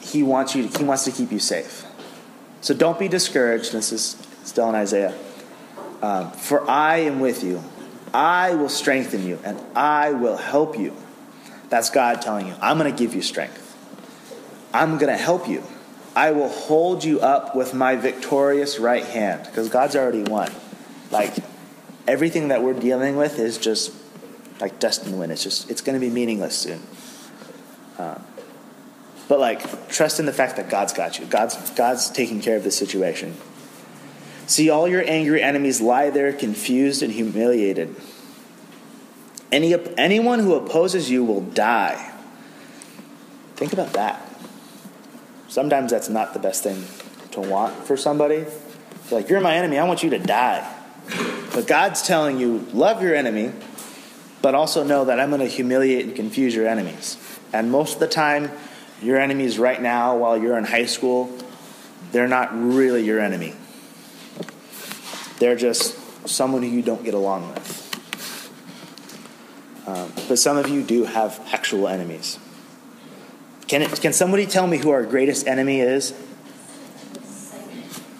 he 0.00 0.22
wants 0.22 0.54
you 0.54 0.68
to, 0.68 0.78
he 0.78 0.84
wants 0.84 1.04
to 1.04 1.10
keep 1.10 1.32
you 1.32 1.38
safe. 1.38 1.84
So 2.60 2.74
don't 2.74 2.98
be 2.98 3.08
discouraged. 3.08 3.72
This 3.72 3.92
is 3.92 4.16
still 4.44 4.68
in 4.68 4.74
Isaiah. 4.74 5.14
Um, 6.00 6.30
For 6.32 6.68
I 6.68 6.98
am 6.98 7.20
with 7.20 7.42
you. 7.42 7.62
I 8.14 8.54
will 8.54 8.68
strengthen 8.68 9.26
you 9.26 9.38
and 9.44 9.60
I 9.74 10.12
will 10.12 10.36
help 10.36 10.78
you. 10.78 10.94
That's 11.68 11.90
God 11.90 12.20
telling 12.20 12.46
you, 12.46 12.54
I'm 12.60 12.78
going 12.78 12.90
to 12.90 12.96
give 12.96 13.14
you 13.14 13.22
strength. 13.22 13.76
I'm 14.74 14.98
going 14.98 15.10
to 15.10 15.22
help 15.22 15.48
you. 15.48 15.62
I 16.14 16.32
will 16.32 16.48
hold 16.48 17.04
you 17.04 17.20
up 17.20 17.56
with 17.56 17.72
my 17.74 17.96
victorious 17.96 18.78
right 18.78 19.04
hand 19.04 19.44
because 19.46 19.68
God's 19.68 19.96
already 19.96 20.22
won. 20.22 20.50
Like 21.10 21.34
everything 22.06 22.48
that 22.48 22.62
we're 22.62 22.78
dealing 22.78 23.16
with 23.16 23.38
is 23.38 23.58
just 23.58 23.94
like 24.60 24.78
dust 24.78 25.06
and 25.06 25.18
wind. 25.18 25.32
It's 25.32 25.42
just 25.42 25.70
it's 25.70 25.80
going 25.80 25.98
to 25.98 26.04
be 26.04 26.12
meaningless 26.12 26.56
soon. 26.56 26.82
Um, 27.98 28.22
but 29.32 29.40
like, 29.40 29.88
trust 29.88 30.20
in 30.20 30.26
the 30.26 30.32
fact 30.32 30.56
that 30.56 30.68
God's 30.68 30.92
got 30.92 31.18
you. 31.18 31.24
God's, 31.24 31.70
God's 31.70 32.10
taking 32.10 32.42
care 32.42 32.56
of 32.56 32.64
the 32.64 32.70
situation. 32.70 33.34
See 34.46 34.68
all 34.68 34.86
your 34.86 35.02
angry 35.06 35.42
enemies 35.42 35.80
lie 35.80 36.10
there 36.10 36.32
confused 36.32 37.02
and 37.02 37.10
humiliated. 37.10 37.96
Any, 39.50 39.74
anyone 39.96 40.40
who 40.40 40.54
opposes 40.54 41.10
you 41.10 41.24
will 41.24 41.40
die. 41.40 42.12
Think 43.56 43.72
about 43.72 43.94
that. 43.94 44.20
Sometimes 45.52 45.90
that's 45.90 46.08
not 46.08 46.32
the 46.32 46.38
best 46.38 46.62
thing 46.62 46.82
to 47.32 47.40
want 47.42 47.74
for 47.84 47.94
somebody. 47.94 48.46
like, 49.10 49.28
you're 49.28 49.38
my 49.38 49.54
enemy, 49.54 49.78
I 49.78 49.84
want 49.84 50.02
you 50.02 50.08
to 50.08 50.18
die. 50.18 50.66
But 51.52 51.66
God's 51.66 52.00
telling 52.00 52.38
you, 52.40 52.66
love 52.72 53.02
your 53.02 53.14
enemy, 53.14 53.52
but 54.40 54.54
also 54.54 54.82
know 54.82 55.04
that 55.04 55.20
I'm 55.20 55.28
going 55.28 55.42
to 55.42 55.46
humiliate 55.46 56.06
and 56.06 56.16
confuse 56.16 56.54
your 56.54 56.66
enemies. 56.66 57.18
And 57.52 57.70
most 57.70 57.94
of 57.94 58.00
the 58.00 58.08
time, 58.08 58.50
your 59.02 59.20
enemies 59.20 59.58
right 59.58 59.82
now 59.82 60.16
while 60.16 60.38
you're 60.38 60.56
in 60.56 60.64
high 60.64 60.86
school, 60.86 61.30
they're 62.12 62.26
not 62.26 62.48
really 62.58 63.04
your 63.04 63.20
enemy. 63.20 63.52
They're 65.38 65.54
just 65.54 66.26
someone 66.26 66.62
who 66.62 66.70
you 66.70 66.80
don't 66.80 67.04
get 67.04 67.12
along 67.12 67.50
with. 67.50 67.68
Um, 69.86 70.10
but 70.28 70.38
some 70.38 70.56
of 70.56 70.70
you 70.70 70.82
do 70.82 71.04
have 71.04 71.46
actual 71.52 71.88
enemies. 71.88 72.38
Can, 73.68 73.82
it, 73.82 74.00
can 74.00 74.12
somebody 74.12 74.46
tell 74.46 74.66
me 74.66 74.78
who 74.78 74.90
our 74.90 75.04
greatest 75.04 75.46
enemy 75.46 75.80
is? 75.80 76.14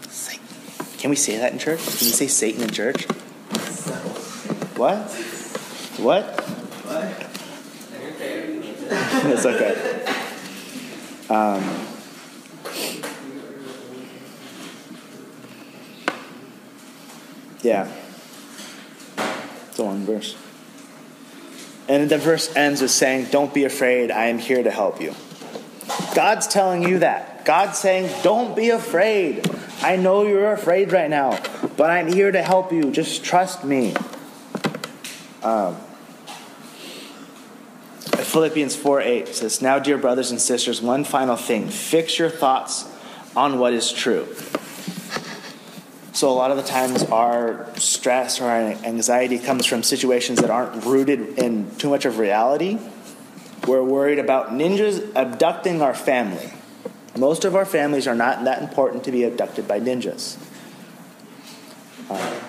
Satan. 0.08 0.46
Can 0.98 1.10
we 1.10 1.16
say 1.16 1.36
that 1.38 1.52
in 1.52 1.58
church? 1.58 1.80
Can 1.80 2.06
we 2.06 2.12
say 2.12 2.26
Satan 2.26 2.62
in 2.62 2.70
church? 2.70 3.04
What? 4.76 4.96
What? 5.98 6.40
What? 6.84 7.28
it's 9.24 9.46
okay. 9.46 10.04
Um, 11.30 11.62
yeah. 17.62 17.90
It's 19.68 19.78
a 19.78 19.82
long 19.82 20.04
verse. 20.04 20.36
And 21.88 22.10
the 22.10 22.18
verse 22.18 22.54
ends 22.56 22.82
with 22.82 22.90
saying, 22.90 23.26
Don't 23.30 23.54
be 23.54 23.64
afraid, 23.64 24.10
I 24.10 24.26
am 24.26 24.38
here 24.38 24.62
to 24.62 24.70
help 24.70 25.00
you. 25.00 25.14
God's 26.14 26.46
telling 26.46 26.82
you 26.82 26.98
that. 27.00 27.44
God's 27.44 27.78
saying, 27.78 28.10
Don't 28.22 28.54
be 28.54 28.70
afraid. 28.70 29.48
I 29.80 29.96
know 29.96 30.26
you're 30.26 30.52
afraid 30.52 30.92
right 30.92 31.10
now, 31.10 31.42
but 31.76 31.90
I'm 31.90 32.06
here 32.06 32.30
to 32.30 32.42
help 32.42 32.72
you. 32.72 32.90
Just 32.90 33.24
trust 33.24 33.64
me. 33.64 33.94
Um, 35.42 35.76
Philippians 38.32 38.76
4 38.76 39.00
8 39.00 39.28
says, 39.28 39.62
Now, 39.62 39.78
dear 39.78 39.98
brothers 39.98 40.30
and 40.30 40.40
sisters, 40.40 40.80
one 40.80 41.04
final 41.04 41.36
thing 41.36 41.68
fix 41.68 42.18
your 42.18 42.30
thoughts 42.30 42.88
on 43.34 43.58
what 43.58 43.72
is 43.72 43.90
true. 43.90 44.28
So, 46.12 46.28
a 46.30 46.34
lot 46.34 46.50
of 46.50 46.58
the 46.58 46.62
times, 46.62 47.02
our 47.04 47.66
stress 47.76 48.40
or 48.40 48.44
our 48.44 48.60
anxiety 48.60 49.38
comes 49.38 49.66
from 49.66 49.82
situations 49.82 50.40
that 50.40 50.50
aren't 50.50 50.84
rooted 50.84 51.38
in 51.38 51.74
too 51.76 51.88
much 51.88 52.04
of 52.04 52.18
reality. 52.18 52.78
We're 53.66 53.82
worried 53.82 54.18
about 54.18 54.50
ninjas 54.50 55.12
abducting 55.14 55.82
our 55.82 55.94
family. 55.94 56.52
Most 57.16 57.44
of 57.44 57.54
our 57.54 57.64
families 57.64 58.06
are 58.06 58.14
not 58.14 58.44
that 58.44 58.62
important 58.62 59.04
to 59.04 59.12
be 59.12 59.24
abducted 59.24 59.68
by 59.68 59.78
ninjas. 59.78 60.36
Uh, 62.10 62.40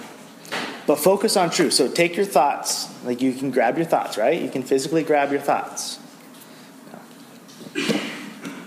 but 0.87 0.97
focus 0.97 1.37
on 1.37 1.49
truth. 1.49 1.73
So 1.73 1.87
take 1.87 2.15
your 2.15 2.25
thoughts, 2.25 2.89
like 3.05 3.21
you 3.21 3.33
can 3.33 3.51
grab 3.51 3.77
your 3.77 3.85
thoughts, 3.85 4.17
right? 4.17 4.41
You 4.41 4.49
can 4.49 4.63
physically 4.63 5.03
grab 5.03 5.31
your 5.31 5.41
thoughts. 5.41 5.99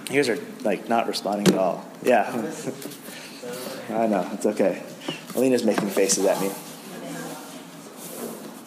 Here's 0.09 0.29
are 0.29 0.39
like, 0.63 0.89
not 0.89 1.09
responding 1.09 1.53
at 1.53 1.59
all. 1.59 1.85
Yeah. 2.03 2.31
I 3.91 4.07
know, 4.07 4.29
it's 4.33 4.47
okay. 4.47 4.83
Alina's 5.35 5.65
making 5.65 5.89
faces 5.89 6.25
at 6.27 6.41
me. 6.41 6.51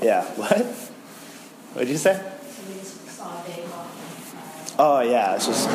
Yeah, 0.02 0.24
what? 0.36 0.66
What 1.74 1.82
did 1.82 1.90
you 1.90 1.98
say? 1.98 2.22
Oh, 4.82 5.02
yeah, 5.02 5.36
it's 5.36 5.46
just 5.46 5.68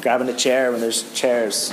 grabbing 0.00 0.30
a 0.30 0.34
chair 0.34 0.72
when 0.72 0.80
there's 0.80 1.12
chairs. 1.12 1.70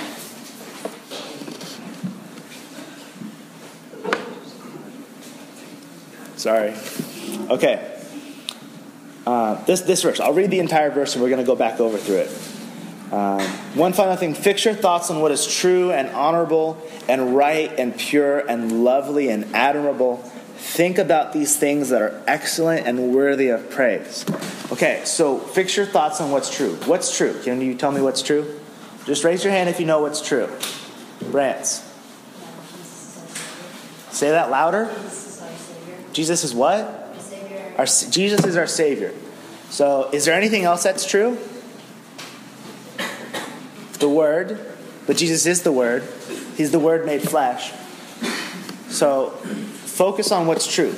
Sorry. 6.36 6.74
Okay. 7.50 8.02
Uh, 9.26 9.64
this, 9.64 9.82
this 9.82 10.04
verse, 10.04 10.20
I'll 10.20 10.34
read 10.34 10.52
the 10.52 10.60
entire 10.60 10.90
verse 10.92 11.14
and 11.16 11.24
we're 11.24 11.30
going 11.30 11.40
to 11.40 11.48
go 11.48 11.56
back 11.56 11.80
over 11.80 11.98
through 11.98 12.18
it. 12.18 13.14
Um, 13.14 13.42
one 13.76 13.94
final 13.94 14.18
thing 14.18 14.34
fix 14.34 14.66
your 14.66 14.74
thoughts 14.74 15.10
on 15.12 15.22
what 15.22 15.32
is 15.32 15.48
true 15.48 15.92
and 15.92 16.10
honorable 16.10 16.78
and 17.08 17.38
right 17.38 17.72
and 17.78 17.98
pure 17.98 18.40
and 18.40 18.84
lovely 18.84 19.30
and 19.30 19.56
admirable. 19.56 20.30
Think 20.62 21.00
about 21.00 21.34
these 21.34 21.58
things 21.58 21.90
that 21.90 22.02
are 22.04 22.22
excellent 22.28 22.86
and 22.88 23.14
worthy 23.14 23.50
of 23.50 23.70
praise. 23.72 24.24
Okay, 24.72 25.02
so 25.06 25.38
fix 25.38 25.76
your 25.76 25.88
thoughts 25.88 26.22
on 26.22 26.30
what's 26.32 26.56
true. 26.56 26.76
What's 26.86 27.18
true? 27.18 27.38
Can 27.44 27.60
you 27.62 27.76
tell 27.76 27.92
me 27.92 28.00
what's 28.00 28.22
true? 28.22 28.60
Just 29.06 29.24
raise 29.24 29.44
your 29.44 29.52
hand 29.52 29.70
if 29.70 29.80
you 29.80 29.88
know 29.88 30.02
what's 30.02 30.26
true. 30.26 30.48
Brants. 31.26 31.84
Say 34.14 34.30
that 34.30 34.52
louder. 34.52 34.94
Jesus 36.14 36.44
is 36.44 36.54
what? 36.54 37.18
Our, 37.78 37.86
Jesus 37.86 38.46
is 38.46 38.56
our 38.56 38.68
Savior. 38.68 39.14
So, 39.72 40.10
is 40.14 40.26
there 40.26 40.36
anything 40.36 40.64
else 40.64 40.84
that's 40.84 41.10
true? 41.10 41.40
The 43.94 44.10
Word, 44.10 44.60
but 45.08 45.18
Jesus 45.18 45.48
is 45.48 45.64
the 45.64 45.72
Word. 45.72 46.04
He's 46.56 46.72
the 46.72 46.80
Word 46.80 47.06
made 47.06 47.24
flesh. 47.24 47.74
So, 48.90 49.38
focus 50.02 50.32
on 50.32 50.48
what's 50.48 50.66
true. 50.66 50.94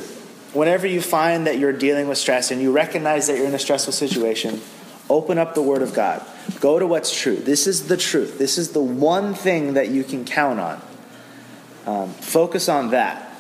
whenever 0.54 0.88
you 0.88 1.02
find 1.02 1.46
that 1.46 1.60
you're 1.60 1.74
dealing 1.74 2.08
with 2.08 2.18
stress 2.18 2.52
and 2.52 2.62
you 2.62 2.72
recognize 2.72 3.28
that 3.28 3.38
you're 3.38 3.48
in 3.48 3.54
a 3.54 3.60
stressful 3.60 3.92
situation, 3.92 4.62
open 5.10 5.38
up 5.38 5.56
the 5.56 5.62
Word 5.62 5.82
of 5.82 5.94
God. 5.94 6.26
Go 6.62 6.80
to 6.80 6.88
what's 6.88 7.14
true. 7.14 7.36
This 7.36 7.68
is 7.68 7.90
the 7.90 7.98
truth. 7.98 8.38
This 8.38 8.58
is 8.58 8.72
the 8.72 8.80
one 8.82 9.34
thing 9.34 9.74
that 9.74 9.90
you 9.90 10.06
can 10.06 10.24
count 10.24 10.62
on. 10.62 10.82
Um, 11.86 12.10
focus 12.14 12.70
on 12.70 12.92
that. 12.92 13.36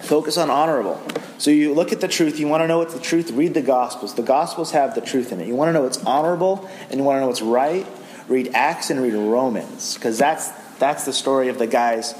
Focus 0.00 0.36
on 0.36 0.50
honorable. 0.50 1.00
So 1.38 1.50
you 1.50 1.72
look 1.72 1.92
at 1.92 2.02
the 2.02 2.08
truth, 2.08 2.38
you 2.38 2.48
want 2.48 2.62
to 2.62 2.68
know 2.68 2.80
what's 2.80 2.92
the 2.92 3.00
truth, 3.00 3.30
read 3.30 3.54
the 3.54 3.62
Gospels. 3.62 4.14
The 4.14 4.22
Gospels 4.22 4.72
have 4.72 4.94
the 4.94 5.00
truth 5.00 5.32
in 5.32 5.40
it. 5.40 5.46
You 5.46 5.54
want 5.54 5.70
to 5.70 5.72
know 5.72 5.84
what's 5.84 6.04
honorable 6.04 6.68
and 6.90 7.00
you 7.00 7.02
want 7.02 7.16
to 7.16 7.20
know 7.22 7.28
what's 7.28 7.40
right, 7.40 7.86
read 8.28 8.50
Acts 8.52 8.90
and 8.90 9.00
read 9.00 9.14
Romans, 9.14 9.94
because 9.94 10.18
that's, 10.18 10.50
that's 10.78 11.06
the 11.06 11.14
story 11.14 11.48
of 11.48 11.56
the 11.56 11.66
guys 11.66 12.14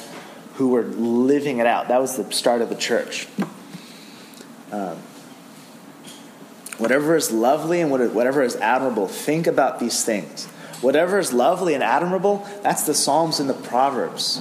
who 0.59 0.71
were 0.71 0.83
living 0.83 1.59
it 1.59 1.66
out. 1.66 1.87
That 1.87 2.01
was 2.01 2.16
the 2.16 2.31
start 2.33 2.62
of 2.62 2.68
the 2.68 2.75
church. 2.75 3.29
Um, 4.73 4.97
whatever 6.79 7.14
is 7.14 7.31
lovely 7.31 7.81
and 7.81 7.92
whatever 7.92 8.42
is 8.42 8.57
admirable, 8.57 9.07
think 9.07 9.47
about 9.47 9.79
these 9.79 10.05
things. 10.05 10.47
Whatever 10.81 11.21
is 11.21 11.33
lovely 11.33 11.75
and 11.75 11.83
admirable, 11.85 12.44
that's 12.62 12.83
the 12.83 12.94
Psalms 12.94 13.38
and 13.38 13.49
the 13.49 13.55
Proverbs. 13.55 14.40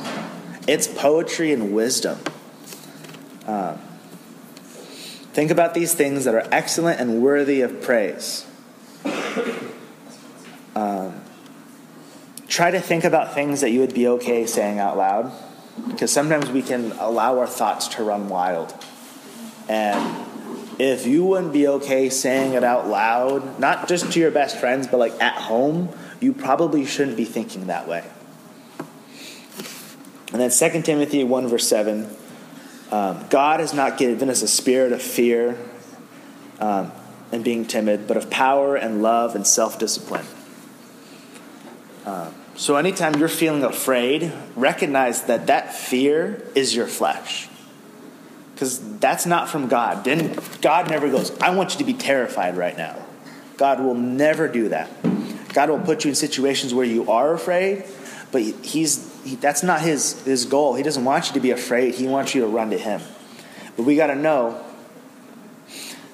It's 0.68 0.88
poetry 0.88 1.54
and 1.54 1.72
wisdom. 1.72 2.18
Um, 3.46 3.78
think 5.34 5.52
about 5.52 5.76
these 5.76 5.94
things 5.94 6.26
that 6.26 6.34
are 6.34 6.48
excellent 6.52 7.00
and 7.00 7.22
worthy 7.22 7.62
of 7.62 7.84
praise. 7.84 8.44
Um, 10.76 11.22
try 12.48 12.72
to 12.72 12.82
think 12.82 13.04
about 13.04 13.36
things 13.36 13.62
that 13.62 13.70
you 13.70 13.82
would 13.82 13.94
be 13.94 14.08
okay 14.08 14.48
saying 14.48 14.80
out 14.80 14.98
loud, 14.98 15.32
because 15.90 16.12
sometimes 16.12 16.50
we 16.50 16.62
can 16.62 16.92
allow 16.94 17.40
our 17.40 17.48
thoughts 17.48 17.88
to 17.90 18.04
run 18.04 18.30
wild. 18.30 18.74
And 19.70 20.26
if 20.80 21.06
you 21.06 21.26
wouldn't 21.26 21.54
be 21.54 21.68
okay 21.68 22.10
saying 22.10 22.54
it 22.54 22.64
out 22.64 22.88
loud, 22.88 23.60
not 23.60 23.88
just 23.88 24.12
to 24.14 24.20
your 24.20 24.32
best 24.32 24.58
friends, 24.58 24.88
but 24.88 24.98
like 24.98 25.20
at 25.22 25.36
home, 25.36 25.90
you 26.20 26.34
probably 26.34 26.86
shouldn't 26.86 27.18
be 27.18 27.26
thinking 27.26 27.68
that 27.68 27.88
way. 27.88 28.04
And 30.32 30.42
then 30.42 30.52
2 30.52 30.82
Timothy 30.82 31.24
1, 31.24 31.48
verse 31.48 31.68
7 31.68 32.10
um, 32.92 33.26
God 33.30 33.60
has 33.60 33.74
not 33.74 33.98
given 33.98 34.30
us 34.30 34.42
a 34.42 34.48
spirit 34.48 34.94
of 34.94 35.02
fear 35.02 35.58
um, 36.60 36.92
and 37.32 37.44
being 37.44 37.66
timid, 37.66 38.08
but 38.08 38.16
of 38.16 38.30
power 38.30 38.76
and 38.76 39.02
love 39.02 39.36
and 39.36 39.46
self 39.46 39.78
discipline. 39.78 40.26
Um, 42.06 42.34
so, 42.58 42.76
anytime 42.76 43.14
you're 43.20 43.30
feeling 43.30 43.64
afraid, 43.64 44.34
recognize 44.56 45.22
that 45.26 45.46
that 45.46 45.76
fear 45.76 46.44
is 46.56 46.76
your 46.76 46.88
flesh. 46.88 47.48
Because 48.56 48.98
that's 48.98 49.28
not 49.28 49.48
from 49.48 49.68
God. 49.68 50.04
Then 50.04 50.36
God 50.62 50.90
never 50.90 51.08
goes, 51.08 51.38
I 51.40 51.52
want 51.56 51.74
you 51.74 51.78
to 51.78 51.84
be 51.84 51.94
terrified 51.94 52.58
right 52.58 52.76
now. 52.76 52.98
God 53.58 53.80
will 53.80 53.94
never 53.94 54.48
do 54.48 54.70
that. 54.70 54.90
God 55.54 55.70
will 55.70 55.80
put 55.80 56.04
you 56.04 56.10
in 56.10 56.16
situations 56.16 56.74
where 56.74 56.86
you 56.86 57.12
are 57.12 57.32
afraid, 57.32 57.86
but 58.32 58.42
he's 58.42 59.08
he, 59.24 59.36
that's 59.36 59.62
not 59.62 59.82
his, 59.82 60.24
his 60.24 60.46
goal. 60.46 60.74
He 60.74 60.82
doesn't 60.82 61.06
want 61.06 61.28
you 61.28 61.34
to 61.34 61.40
be 61.40 61.52
afraid, 61.52 61.94
he 61.94 62.08
wants 62.08 62.34
you 62.34 62.42
to 62.42 62.48
run 62.48 62.72
to 62.72 62.78
him. 62.78 63.02
But 63.76 63.84
we 63.84 63.96
got 63.96 64.08
to 64.08 64.16
know 64.16 64.64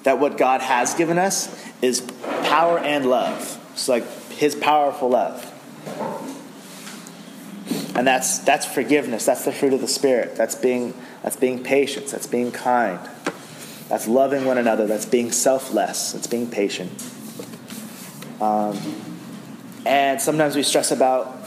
that 0.04 0.20
what 0.20 0.38
God 0.38 0.60
has 0.60 0.94
given 0.94 1.18
us 1.18 1.66
is 1.82 2.02
power 2.44 2.80
and 2.80 3.06
love. 3.06 3.60
It's 3.72 3.88
like 3.88 4.06
his 4.32 4.56
powerful 4.56 5.10
love. 5.10 5.53
And 7.96 8.08
that's 8.08 8.40
that's 8.40 8.66
forgiveness. 8.66 9.26
That's 9.26 9.46
the 9.46 9.52
fruit 9.52 9.74
of 9.74 9.82
the 9.82 9.88
spirit. 9.88 10.36
That's 10.36 10.56
being 10.56 10.94
that's 11.22 11.36
being 11.36 11.64
patient. 11.64 12.08
That's 12.08 12.28
being 12.28 12.52
kind. 12.52 13.00
That's 13.88 14.08
loving 14.08 14.46
one 14.46 14.58
another. 14.58 14.88
That's 14.88 15.06
being 15.06 15.32
selfless. 15.32 16.14
That's 16.14 16.28
being 16.28 16.50
patient. 16.50 16.92
Um, 18.42 18.80
and 19.86 20.20
sometimes 20.22 20.56
we 20.56 20.64
stress 20.64 20.92
about 20.92 21.38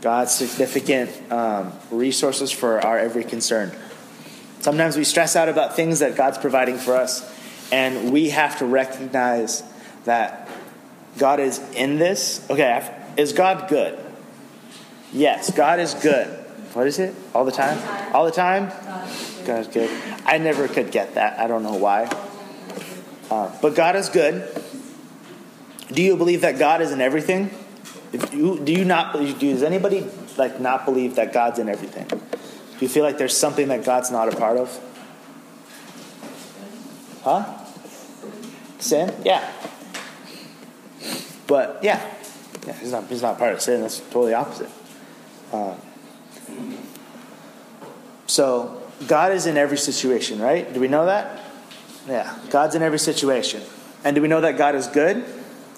God's 0.00 0.32
significant 0.32 1.10
um, 1.32 1.72
resources 1.90 2.52
for 2.52 2.84
our 2.84 2.98
every 2.98 3.24
concern. 3.24 3.72
Sometimes 4.60 4.96
we 4.96 5.04
stress 5.04 5.34
out 5.34 5.48
about 5.48 5.74
things 5.76 5.98
that 6.00 6.14
God's 6.16 6.38
providing 6.38 6.78
for 6.78 6.94
us, 6.94 7.28
and 7.72 8.12
we 8.12 8.30
have 8.30 8.58
to 8.58 8.66
recognize 8.66 9.62
that 10.04 10.48
God 11.18 11.40
is 11.40 11.58
in 11.74 11.98
this. 11.98 12.46
Okay, 12.48 12.64
is 13.18 13.34
God 13.34 13.68
good? 13.68 13.98
Yes, 15.12 15.50
God 15.50 15.80
is 15.80 15.92
good. 15.94 16.28
What 16.72 16.86
is 16.86 16.98
it? 16.98 17.14
All 17.34 17.44
the 17.44 17.52
time? 17.52 18.14
All 18.14 18.24
the 18.24 18.30
time? 18.30 18.68
God 19.44 19.60
is 19.60 19.68
good. 19.68 19.90
I 20.24 20.38
never 20.38 20.68
could 20.68 20.90
get 20.90 21.14
that. 21.14 21.38
I 21.38 21.46
don't 21.46 21.62
know 21.62 21.74
why. 21.74 22.04
Uh, 23.30 23.50
but 23.60 23.74
God 23.74 23.96
is 23.96 24.08
good. 24.08 24.48
Do 25.92 26.02
you 26.02 26.16
believe 26.16 26.42
that 26.42 26.58
God 26.58 26.80
is 26.80 26.92
in 26.92 27.00
everything? 27.00 27.50
You, 28.32 28.58
do 28.58 28.72
you 28.72 28.84
not 28.84 29.14
does 29.14 29.62
anybody 29.62 30.06
like 30.36 30.60
not 30.60 30.84
believe 30.84 31.16
that 31.16 31.32
God's 31.32 31.58
in 31.58 31.68
everything? 31.68 32.06
Do 32.06 32.84
you 32.84 32.88
feel 32.88 33.04
like 33.04 33.18
there's 33.18 33.36
something 33.36 33.68
that 33.68 33.84
God's 33.84 34.10
not 34.10 34.32
a 34.32 34.36
part 34.36 34.56
of? 34.56 34.80
Huh? 37.22 37.44
Sin? 38.78 39.12
Yeah. 39.24 39.50
But 41.46 41.80
yeah, 41.82 42.14
yeah, 42.68 42.74
he's 42.74 42.92
not 42.92 43.06
he's 43.08 43.22
not 43.22 43.38
part 43.38 43.54
of 43.54 43.62
sin. 43.62 43.80
That's 43.80 43.98
totally 43.98 44.34
opposite. 44.34 44.68
Uh, 45.50 45.74
so 48.26 48.82
God 49.06 49.32
is 49.32 49.46
in 49.46 49.56
every 49.56 49.78
situation, 49.78 50.38
right? 50.38 50.70
Do 50.72 50.78
we 50.78 50.88
know 50.88 51.06
that? 51.06 51.44
Yeah, 52.06 52.38
God's 52.50 52.74
in 52.74 52.82
every 52.82 52.98
situation. 52.98 53.62
And 54.04 54.14
do 54.14 54.20
we 54.20 54.28
know 54.28 54.42
that 54.42 54.58
God 54.58 54.74
is 54.74 54.86
good? 54.86 55.24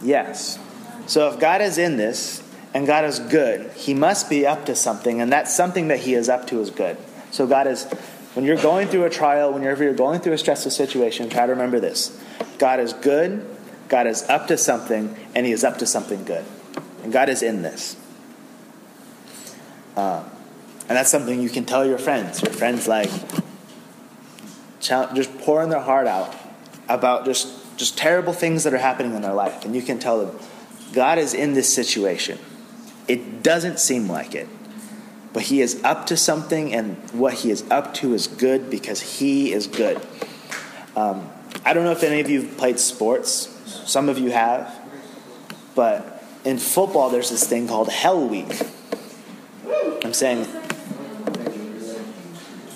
Yes. 0.02 0.58
So 1.06 1.28
if 1.28 1.38
God 1.38 1.60
is 1.60 1.78
in 1.78 1.96
this 1.96 2.42
and 2.74 2.86
God 2.86 3.04
is 3.04 3.20
good, 3.20 3.70
he 3.72 3.94
must 3.94 4.28
be 4.28 4.46
up 4.46 4.66
to 4.66 4.74
something, 4.74 5.20
and 5.20 5.32
that 5.32 5.46
something 5.46 5.88
that 5.88 6.00
he 6.00 6.14
is 6.14 6.28
up 6.28 6.48
to 6.48 6.60
is 6.60 6.70
good. 6.70 6.96
So 7.30 7.46
God 7.46 7.68
is, 7.68 7.84
when 8.34 8.44
you're 8.44 8.56
going 8.56 8.88
through 8.88 9.04
a 9.04 9.10
trial, 9.10 9.52
whenever 9.52 9.84
you're 9.84 9.94
going 9.94 10.20
through 10.20 10.32
a 10.32 10.38
stressful 10.38 10.72
situation, 10.72 11.28
try 11.28 11.46
to 11.46 11.52
remember 11.52 11.78
this 11.78 12.20
God 12.58 12.80
is 12.80 12.92
good, 12.92 13.46
God 13.88 14.08
is 14.08 14.24
up 14.28 14.48
to 14.48 14.58
something, 14.58 15.14
and 15.36 15.46
he 15.46 15.52
is 15.52 15.62
up 15.62 15.78
to 15.78 15.86
something 15.86 16.24
good. 16.24 16.44
And 17.02 17.12
God 17.12 17.28
is 17.28 17.42
in 17.42 17.62
this. 17.62 17.96
Uh, 19.96 20.22
and 20.88 20.96
that's 20.96 21.10
something 21.10 21.40
you 21.40 21.50
can 21.50 21.64
tell 21.64 21.86
your 21.86 21.98
friends. 21.98 22.42
Your 22.42 22.52
friends, 22.52 22.88
like, 22.88 23.10
just 24.80 25.38
pouring 25.38 25.68
their 25.70 25.80
heart 25.80 26.06
out 26.06 26.34
about 26.88 27.24
just, 27.24 27.48
just 27.76 27.96
terrible 27.96 28.32
things 28.32 28.64
that 28.64 28.74
are 28.74 28.78
happening 28.78 29.14
in 29.14 29.22
their 29.22 29.34
life. 29.34 29.64
And 29.64 29.74
you 29.76 29.82
can 29.82 29.98
tell 29.98 30.24
them, 30.24 30.38
God 30.92 31.18
is 31.18 31.34
in 31.34 31.54
this 31.54 31.72
situation. 31.72 32.38
It 33.06 33.42
doesn't 33.42 33.78
seem 33.78 34.08
like 34.08 34.34
it. 34.34 34.48
But 35.32 35.44
he 35.44 35.60
is 35.60 35.80
up 35.84 36.06
to 36.06 36.16
something, 36.16 36.74
and 36.74 36.96
what 37.12 37.34
he 37.34 37.50
is 37.52 37.64
up 37.70 37.94
to 37.94 38.14
is 38.14 38.26
good 38.26 38.68
because 38.68 39.00
he 39.18 39.52
is 39.52 39.68
good. 39.68 40.04
Um, 40.96 41.30
I 41.64 41.72
don't 41.72 41.84
know 41.84 41.92
if 41.92 42.02
any 42.02 42.20
of 42.20 42.28
you 42.28 42.42
have 42.42 42.58
played 42.58 42.80
sports. 42.80 43.46
Some 43.86 44.08
of 44.08 44.18
you 44.18 44.32
have. 44.32 44.76
But 45.76 46.19
in 46.44 46.58
football, 46.58 47.10
there's 47.10 47.30
this 47.30 47.46
thing 47.46 47.68
called 47.68 47.88
Hell 47.88 48.26
Week. 48.26 48.60
I'm 50.04 50.14
saying, 50.14 50.44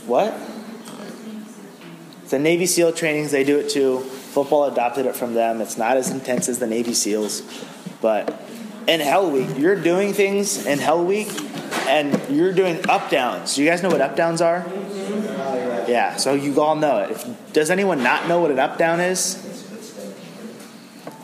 what? 0.07 0.38
The 2.29 2.38
Navy 2.38 2.66
SEAL 2.66 2.92
trainings, 2.92 3.31
they 3.31 3.44
do 3.44 3.59
it 3.59 3.70
too. 3.70 4.00
Football 4.00 4.64
adopted 4.64 5.07
it 5.07 5.14
from 5.14 5.35
them. 5.35 5.61
It's 5.61 5.79
not 5.79 5.96
as 5.96 6.11
intense 6.11 6.48
as 6.48 6.59
the 6.59 6.66
Navy 6.66 6.94
SEALs. 6.94 7.42
But 8.00 8.42
in 8.87 9.00
Hell 9.00 9.31
Week, 9.31 9.48
you're 9.57 9.81
doing 9.81 10.12
things 10.12 10.66
in 10.66 10.79
Hell 10.79 11.05
Week 11.05 11.29
and 11.87 12.20
you're 12.29 12.53
doing 12.53 12.88
up 12.88 13.11
downs. 13.11 13.55
Do 13.55 13.62
you 13.62 13.68
guys 13.70 13.83
know 13.83 13.88
what 13.88 14.00
up 14.00 14.16
downs 14.16 14.40
are? 14.40 14.66
Yeah, 15.87 16.16
so 16.16 16.35
you 16.35 16.61
all 16.61 16.77
know 16.77 16.98
it. 16.98 17.12
If, 17.12 17.53
does 17.53 17.70
anyone 17.70 18.03
not 18.03 18.27
know 18.27 18.40
what 18.40 18.50
an 18.50 18.59
up 18.59 18.79
down 18.79 19.00
is? 19.00 19.40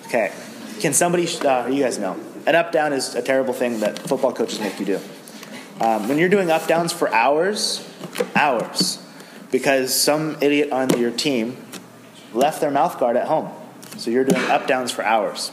Okay. 0.06 0.32
Can 0.80 0.92
somebody, 0.92 1.26
uh, 1.38 1.66
you 1.66 1.82
guys 1.82 1.98
know. 1.98 2.16
An 2.50 2.56
up 2.56 2.72
down 2.72 2.92
is 2.92 3.14
a 3.14 3.22
terrible 3.22 3.54
thing 3.54 3.78
that 3.78 3.96
football 3.96 4.32
coaches 4.32 4.58
make 4.58 4.80
you 4.80 4.84
do. 4.84 5.00
Um, 5.80 6.08
when 6.08 6.18
you're 6.18 6.28
doing 6.28 6.50
up 6.50 6.66
downs 6.66 6.92
for 6.92 7.08
hours, 7.14 7.88
hours, 8.34 8.98
because 9.52 9.94
some 9.94 10.36
idiot 10.40 10.72
on 10.72 10.98
your 10.98 11.12
team 11.12 11.56
left 12.34 12.60
their 12.60 12.72
mouth 12.72 12.98
guard 12.98 13.16
at 13.16 13.28
home. 13.28 13.52
So 13.98 14.10
you're 14.10 14.24
doing 14.24 14.42
up 14.50 14.66
downs 14.66 14.90
for 14.90 15.04
hours. 15.04 15.52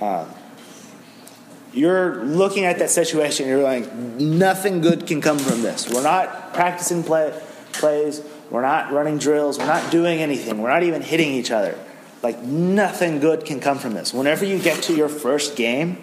Um, 0.00 0.30
you're 1.74 2.24
looking 2.24 2.64
at 2.64 2.78
that 2.78 2.88
situation 2.88 3.46
and 3.46 3.54
you're 3.54 3.62
like, 3.62 3.92
nothing 3.94 4.80
good 4.80 5.06
can 5.06 5.20
come 5.20 5.38
from 5.38 5.60
this. 5.60 5.92
We're 5.92 6.02
not 6.02 6.54
practicing 6.54 7.04
play, 7.04 7.38
plays, 7.72 8.22
we're 8.50 8.62
not 8.62 8.92
running 8.92 9.18
drills, 9.18 9.58
we're 9.58 9.66
not 9.66 9.92
doing 9.92 10.20
anything, 10.20 10.62
we're 10.62 10.70
not 10.70 10.84
even 10.84 11.02
hitting 11.02 11.32
each 11.32 11.50
other. 11.50 11.78
Like, 12.22 12.42
nothing 12.42 13.20
good 13.20 13.44
can 13.44 13.60
come 13.60 13.78
from 13.78 13.94
this. 13.94 14.12
Whenever 14.12 14.44
you 14.44 14.58
get 14.58 14.82
to 14.84 14.94
your 14.94 15.08
first 15.08 15.56
game 15.56 15.98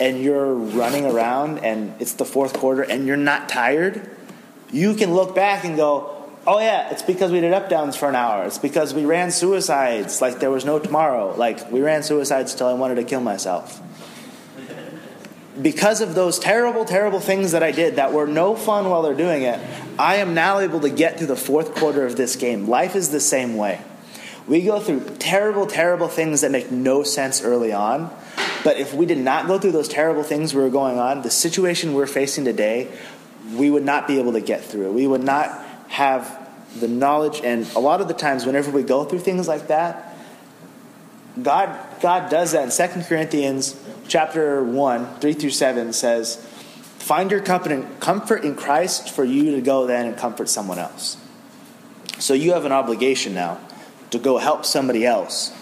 and 0.00 0.22
you're 0.22 0.54
running 0.54 1.06
around 1.06 1.58
and 1.58 1.94
it's 2.00 2.14
the 2.14 2.24
fourth 2.24 2.54
quarter 2.54 2.82
and 2.82 3.06
you're 3.06 3.16
not 3.16 3.48
tired, 3.48 4.10
you 4.70 4.94
can 4.94 5.14
look 5.14 5.34
back 5.34 5.64
and 5.64 5.76
go, 5.76 6.14
Oh 6.46 6.58
yeah, 6.58 6.90
it's 6.90 7.02
because 7.02 7.32
we 7.32 7.40
did 7.40 7.54
up 7.54 7.70
downs 7.70 7.96
for 7.96 8.08
an 8.08 8.16
hour. 8.16 8.44
It's 8.44 8.58
because 8.58 8.92
we 8.92 9.06
ran 9.06 9.30
suicides 9.30 10.20
like 10.20 10.40
there 10.40 10.50
was 10.50 10.64
no 10.64 10.78
tomorrow. 10.78 11.34
Like 11.34 11.70
we 11.70 11.80
ran 11.80 12.02
suicides 12.02 12.54
till 12.54 12.66
I 12.66 12.74
wanted 12.74 12.96
to 12.96 13.04
kill 13.04 13.20
myself. 13.20 13.80
Because 15.60 16.00
of 16.00 16.14
those 16.14 16.38
terrible, 16.38 16.84
terrible 16.84 17.20
things 17.20 17.52
that 17.52 17.62
I 17.62 17.70
did 17.70 17.96
that 17.96 18.12
were 18.12 18.26
no 18.26 18.56
fun 18.56 18.90
while 18.90 19.02
they're 19.02 19.14
doing 19.14 19.42
it, 19.42 19.58
I 19.98 20.16
am 20.16 20.34
now 20.34 20.58
able 20.58 20.80
to 20.80 20.90
get 20.90 21.16
through 21.16 21.28
the 21.28 21.36
fourth 21.36 21.76
quarter 21.76 22.04
of 22.04 22.16
this 22.16 22.36
game. 22.36 22.68
Life 22.68 22.96
is 22.96 23.10
the 23.10 23.20
same 23.20 23.56
way. 23.56 23.80
We 24.46 24.62
go 24.62 24.78
through 24.78 25.16
terrible, 25.18 25.66
terrible 25.66 26.08
things 26.08 26.42
that 26.42 26.50
make 26.50 26.70
no 26.70 27.02
sense 27.02 27.42
early 27.42 27.72
on. 27.72 28.14
But 28.62 28.78
if 28.78 28.92
we 28.94 29.06
did 29.06 29.18
not 29.18 29.46
go 29.46 29.58
through 29.58 29.72
those 29.72 29.88
terrible 29.88 30.22
things 30.22 30.54
we 30.54 30.62
were 30.62 30.70
going 30.70 30.98
on, 30.98 31.22
the 31.22 31.30
situation 31.30 31.94
we're 31.94 32.06
facing 32.06 32.44
today, 32.44 32.90
we 33.54 33.70
would 33.70 33.84
not 33.84 34.06
be 34.06 34.18
able 34.18 34.32
to 34.32 34.40
get 34.40 34.64
through. 34.64 34.92
We 34.92 35.06
would 35.06 35.22
not 35.22 35.50
have 35.88 36.40
the 36.78 36.88
knowledge, 36.88 37.40
and 37.44 37.66
a 37.74 37.78
lot 37.78 38.00
of 38.00 38.08
the 38.08 38.14
times, 38.14 38.46
whenever 38.46 38.70
we 38.70 38.82
go 38.82 39.04
through 39.04 39.20
things 39.20 39.46
like 39.46 39.68
that, 39.68 40.16
God, 41.40 41.78
God 42.00 42.30
does 42.30 42.52
that. 42.52 42.64
In 42.80 42.90
2 42.90 43.02
Corinthians 43.02 43.80
chapter 44.08 44.62
1, 44.62 45.20
3 45.20 45.32
through 45.32 45.50
7 45.50 45.92
says, 45.92 46.36
Find 46.98 47.30
your 47.30 47.40
comfort 47.40 48.44
in 48.44 48.54
Christ 48.54 49.10
for 49.10 49.24
you 49.24 49.56
to 49.56 49.60
go 49.60 49.86
then 49.86 50.06
and 50.06 50.16
comfort 50.16 50.48
someone 50.48 50.78
else. 50.78 51.18
So 52.18 52.32
you 52.32 52.52
have 52.52 52.64
an 52.64 52.72
obligation 52.72 53.34
now 53.34 53.60
to 54.14 54.20
go 54.20 54.38
help 54.38 54.64
somebody 54.64 55.04
else 55.04 55.52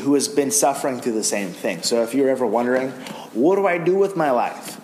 who 0.00 0.14
has 0.14 0.28
been 0.28 0.50
suffering 0.50 1.00
through 1.00 1.14
the 1.14 1.24
same 1.24 1.48
thing. 1.48 1.82
So 1.82 2.02
if 2.02 2.14
you're 2.14 2.28
ever 2.28 2.46
wondering, 2.46 2.90
what 3.32 3.56
do 3.56 3.66
I 3.66 3.78
do 3.78 3.96
with 3.96 4.16
my 4.16 4.30
life? 4.30 4.78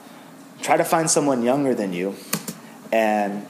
Try 0.62 0.79
to 0.79 0.85
find 0.85 1.11
someone 1.11 1.42
younger 1.42 1.74
than 1.74 1.92
you 1.92 2.16
and 2.90 3.46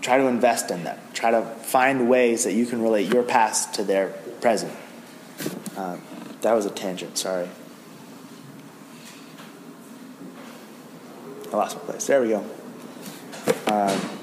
try 0.00 0.16
to 0.16 0.26
invest 0.26 0.70
in 0.70 0.84
them. 0.84 0.96
Try 1.12 1.32
to 1.32 1.42
find 1.42 2.08
ways 2.08 2.44
that 2.44 2.52
you 2.52 2.66
can 2.66 2.80
relate 2.80 3.12
your 3.12 3.24
past 3.24 3.74
to 3.74 3.84
their 3.84 4.10
present. 4.40 4.72
Um, 5.76 6.00
that 6.42 6.52
was 6.52 6.66
a 6.66 6.70
tangent, 6.70 7.18
sorry. 7.18 7.48
I 11.52 11.56
lost 11.56 11.76
my 11.76 11.82
place. 11.82 12.06
There 12.06 12.22
we 12.22 12.28
go. 12.28 12.44
Um, 13.66 14.15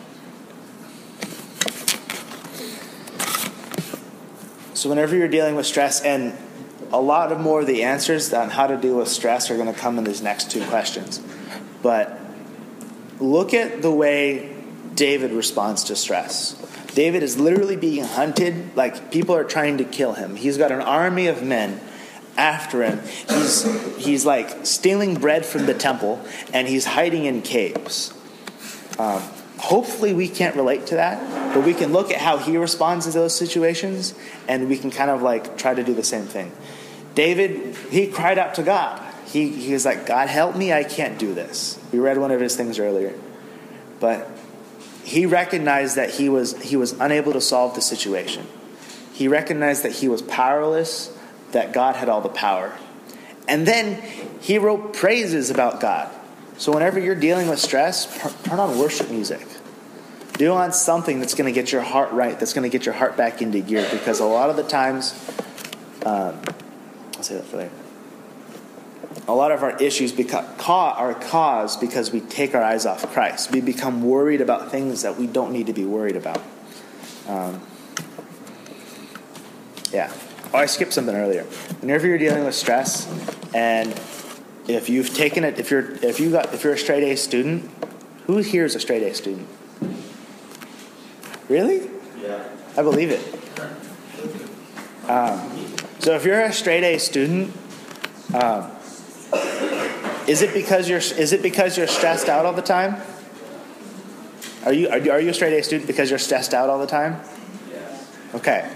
so, 4.73 4.89
whenever 4.89 5.15
you're 5.15 5.27
dealing 5.27 5.55
with 5.55 5.65
stress, 5.65 6.01
and 6.01 6.38
a 6.91 7.01
lot 7.01 7.31
of 7.31 7.39
more 7.39 7.62
of 7.62 7.67
the 7.67 7.83
answers 7.83 8.33
on 8.33 8.49
how 8.49 8.67
to 8.67 8.77
deal 8.77 8.97
with 8.97 9.07
stress 9.07 9.49
are 9.49 9.55
going 9.55 9.73
to 9.73 9.79
come 9.79 9.97
in 9.97 10.03
these 10.03 10.21
next 10.21 10.51
two 10.51 10.63
questions. 10.65 11.21
But 11.81 12.19
look 13.19 13.53
at 13.53 13.81
the 13.81 13.91
way 13.91 14.55
David 14.95 15.31
responds 15.31 15.86
to 15.86 15.95
stress. 15.95 16.53
David 16.93 17.23
is 17.23 17.39
literally 17.39 17.75
being 17.75 18.03
hunted, 18.03 18.75
like 18.75 19.12
people 19.12 19.36
are 19.36 19.43
trying 19.43 19.79
to 19.79 19.83
kill 19.83 20.13
him. 20.13 20.36
He's 20.36 20.57
got 20.57 20.71
an 20.71 20.81
army 20.81 21.27
of 21.27 21.41
men 21.41 21.81
after 22.38 22.83
him. 22.83 23.01
He's, 23.29 23.97
he's 23.97 24.25
like 24.25 24.65
stealing 24.65 25.15
bread 25.15 25.45
from 25.45 25.65
the 25.65 25.73
temple 25.73 26.23
and 26.53 26.67
he's 26.67 26.86
hiding 26.86 27.25
in 27.25 27.41
caves. 27.41 28.13
Um, 28.99 29.23
hopefully, 29.63 30.13
we 30.13 30.28
can't 30.28 30.58
relate 30.58 30.88
to 30.88 30.95
that, 30.95 31.54
but 31.54 31.63
we 31.63 31.73
can 31.73 31.93
look 31.93 32.12
at 32.12 32.19
how 32.19 32.38
he 32.38 32.58
responds 32.58 33.06
to 33.06 33.12
those 33.13 33.34
situations 33.34 34.13
and 34.49 34.67
we 34.67 34.78
can 34.78 34.91
kind 34.91 35.10
of 35.10 35.21
like 35.21 35.58
try 35.58 35.73
to 35.73 35.84
do 35.84 35.93
the 35.93 36.04
same 36.04 36.26
thing. 36.26 36.52
David, 37.15 37.73
he 37.89 38.08
cried 38.08 38.38
out 38.38 38.56
to 38.56 38.63
God. 38.63 39.02
He, 39.26 39.49
he 39.49 39.71
was 39.71 39.86
like, 39.86 40.06
God, 40.06 40.28
help 40.28 40.58
me, 40.58 40.73
I 40.73 40.84
can't 40.84 41.17
do 41.17 41.34
this. 41.34 41.80
We 41.93 41.99
read 41.99 42.17
one 42.17 42.32
of 42.32 42.41
his 42.41 42.58
things 42.58 42.78
earlier. 42.78 43.17
But 44.02 44.30
he 45.04 45.26
recognized 45.26 45.95
that 45.95 46.10
he 46.10 46.28
was, 46.28 46.62
he 46.62 46.76
was 46.76 46.91
unable 46.99 47.32
to 47.32 47.41
solve 47.41 47.73
the 47.73 47.82
situation. 47.82 48.45
He 49.13 49.30
recognized 49.30 49.84
that 49.84 49.93
he 49.93 50.10
was 50.10 50.21
powerless, 50.21 51.15
that 51.52 51.71
God 51.71 51.95
had 51.95 52.10
all 52.10 52.19
the 52.19 52.30
power. 52.30 52.78
And 53.47 53.65
then 53.65 54.02
he 54.41 54.58
wrote 54.58 54.93
praises 54.93 55.49
about 55.49 55.80
God. 55.80 56.13
So 56.57 56.71
whenever 56.71 56.99
you're 56.99 57.15
dealing 57.15 57.47
with 57.47 57.59
stress, 57.59 58.05
turn 58.43 58.59
on 58.59 58.77
worship 58.77 59.09
music. 59.09 59.45
Do 60.33 60.53
on 60.53 60.73
something 60.73 61.19
that's 61.19 61.35
going 61.35 61.51
to 61.51 61.59
get 61.59 61.71
your 61.71 61.81
heart 61.81 62.11
right, 62.11 62.39
that's 62.39 62.53
going 62.53 62.69
to 62.69 62.75
get 62.75 62.85
your 62.85 62.95
heart 62.95 63.15
back 63.17 63.41
into 63.41 63.59
gear. 63.59 63.87
Because 63.91 64.19
a 64.19 64.25
lot 64.25 64.49
of 64.49 64.55
the 64.55 64.63
times, 64.63 65.13
um, 66.05 66.39
I'll 67.15 67.23
say 67.23 67.35
that 67.35 67.45
for 67.45 67.57
later 67.57 67.71
a 69.27 69.33
lot 69.33 69.51
of 69.51 69.63
our 69.63 69.77
issues 69.77 70.11
beca- 70.11 70.69
are 70.69 71.13
caused 71.13 71.79
because 71.79 72.11
we 72.11 72.19
take 72.19 72.53
our 72.53 72.61
eyes 72.61 72.85
off 72.85 73.09
Christ. 73.13 73.51
We 73.51 73.61
become 73.61 74.03
worried 74.03 74.41
about 74.41 74.71
things 74.71 75.03
that 75.03 75.17
we 75.17 75.27
don't 75.27 75.51
need 75.51 75.67
to 75.67 75.73
be 75.73 75.85
worried 75.85 76.15
about. 76.15 76.41
Um, 77.27 77.61
yeah. 79.91 80.11
Oh, 80.53 80.57
I 80.57 80.65
skipped 80.65 80.93
something 80.93 81.15
earlier. 81.15 81.43
Whenever 81.79 82.07
you're 82.07 82.17
dealing 82.17 82.43
with 82.43 82.55
stress, 82.55 83.07
and 83.53 83.93
if 84.67 84.89
you've 84.89 85.13
taken 85.13 85.43
it, 85.43 85.60
if 85.60 85.71
you're 85.71 85.91
if 86.04 86.19
you 86.19 86.32
got 86.32 86.54
if 86.54 86.63
you're 86.63 86.73
a 86.73 86.78
straight 86.78 87.04
A 87.04 87.15
student, 87.15 87.69
who 88.28 88.38
here 88.38 88.65
is 88.65 88.76
a 88.76 88.80
straight 88.80 89.04
A 89.04 89.13
student? 89.13 89.47
Really? 91.49 91.89
Yeah. 92.21 92.47
I 92.78 92.82
believe 92.82 93.12
it. 93.12 93.21
Um, 95.10 95.76
so 95.99 96.15
if 96.15 96.23
you're 96.23 96.41
a 96.41 96.54
straight 96.54 96.84
A 96.84 96.97
student, 96.97 97.54
um, 98.34 98.71
is 100.28 100.41
it 100.41 100.54
because 100.54 100.88
you're 100.89 100.99
is 100.99 101.34
it 101.34 101.41
because 101.41 101.78
you're 101.78 101.88
stressed 101.88 102.30
out 102.30 102.45
all 102.45 102.54
the 102.54 102.62
time? 102.62 103.02
Are 104.65 104.71
you 104.71 104.88
are 104.88 104.97
you, 104.97 105.12
are 105.12 105.19
you 105.19 105.30
a 105.30 105.34
straight 105.34 105.60
A 105.60 105.63
student 105.63 105.88
because 105.88 106.10
you're 106.10 106.19
stressed 106.19 106.54
out 106.54 106.69
all 106.69 106.80
the 106.80 106.88
time? 106.88 107.19
Yes. 107.69 108.17
Okay. 108.36 108.69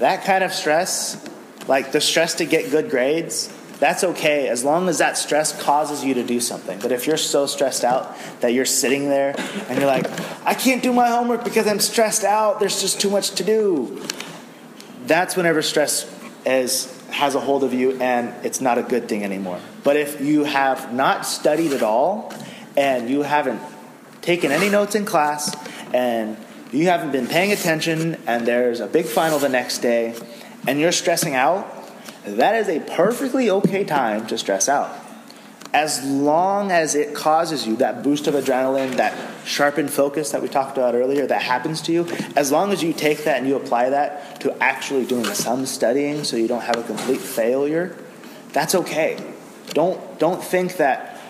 That 0.00 0.24
kind 0.24 0.42
of 0.42 0.52
stress, 0.52 1.24
like 1.68 1.92
the 1.92 2.00
stress 2.00 2.34
to 2.34 2.44
get 2.44 2.72
good 2.72 2.90
grades, 2.90 3.48
that's 3.78 4.04
okay 4.04 4.48
as 4.48 4.64
long 4.64 4.88
as 4.88 4.98
that 4.98 5.16
stress 5.16 5.60
causes 5.62 6.04
you 6.04 6.14
to 6.14 6.22
do 6.22 6.40
something. 6.40 6.78
But 6.78 6.92
if 6.92 7.06
you're 7.06 7.16
so 7.16 7.46
stressed 7.46 7.84
out 7.84 8.16
that 8.40 8.52
you're 8.52 8.64
sitting 8.64 9.08
there 9.08 9.34
and 9.68 9.78
you're 9.78 9.86
like, 9.86 10.06
I 10.46 10.54
can't 10.54 10.82
do 10.82 10.92
my 10.92 11.08
homework 11.08 11.44
because 11.44 11.66
I'm 11.66 11.80
stressed 11.80 12.24
out, 12.24 12.60
there's 12.60 12.80
just 12.80 13.00
too 13.00 13.10
much 13.10 13.32
to 13.32 13.44
do. 13.44 14.02
That's 15.06 15.36
whenever 15.36 15.60
stress 15.62 16.10
is 16.46 16.90
has 17.10 17.36
a 17.36 17.40
hold 17.40 17.62
of 17.62 17.72
you 17.72 18.00
and 18.00 18.34
it's 18.44 18.60
not 18.60 18.76
a 18.76 18.82
good 18.82 19.08
thing 19.08 19.22
anymore. 19.22 19.60
But 19.84 19.96
if 19.96 20.20
you 20.20 20.44
have 20.44 20.92
not 20.92 21.26
studied 21.26 21.72
at 21.72 21.82
all 21.82 22.32
and 22.76 23.08
you 23.08 23.22
haven't 23.22 23.60
taken 24.20 24.50
any 24.50 24.68
notes 24.68 24.94
in 24.94 25.04
class 25.04 25.54
and 25.92 26.36
you 26.72 26.86
haven't 26.86 27.12
been 27.12 27.28
paying 27.28 27.52
attention 27.52 28.20
and 28.26 28.46
there's 28.46 28.80
a 28.80 28.88
big 28.88 29.06
final 29.06 29.38
the 29.38 29.48
next 29.48 29.78
day 29.78 30.16
and 30.66 30.80
you're 30.80 30.92
stressing 30.92 31.34
out, 31.34 31.73
that 32.24 32.54
is 32.54 32.68
a 32.68 32.80
perfectly 32.80 33.50
okay 33.50 33.84
time 33.84 34.26
to 34.26 34.38
stress 34.38 34.68
out 34.68 35.04
as 35.74 36.04
long 36.04 36.70
as 36.70 36.94
it 36.94 37.14
causes 37.16 37.66
you 37.66 37.74
that 37.76 38.04
boost 38.04 38.28
of 38.28 38.34
adrenaline, 38.34 38.94
that 38.94 39.12
sharpened 39.44 39.90
focus 39.90 40.30
that 40.30 40.40
we 40.40 40.48
talked 40.48 40.78
about 40.78 40.94
earlier, 40.94 41.26
that 41.26 41.42
happens 41.42 41.82
to 41.82 41.92
you, 41.92 42.06
as 42.36 42.52
long 42.52 42.72
as 42.72 42.80
you 42.80 42.92
take 42.92 43.24
that 43.24 43.38
and 43.38 43.48
you 43.48 43.56
apply 43.56 43.90
that 43.90 44.40
to 44.40 44.56
actually 44.62 45.04
doing 45.04 45.24
some 45.24 45.66
studying 45.66 46.22
so 46.22 46.36
you 46.36 46.46
don't 46.46 46.62
have 46.62 46.76
a 46.76 46.84
complete 46.84 47.20
failure, 47.20 47.96
that's 48.52 48.76
okay. 48.76 49.18
Don't, 49.70 50.20
don't 50.20 50.42
think 50.42 50.76
that 50.76 51.20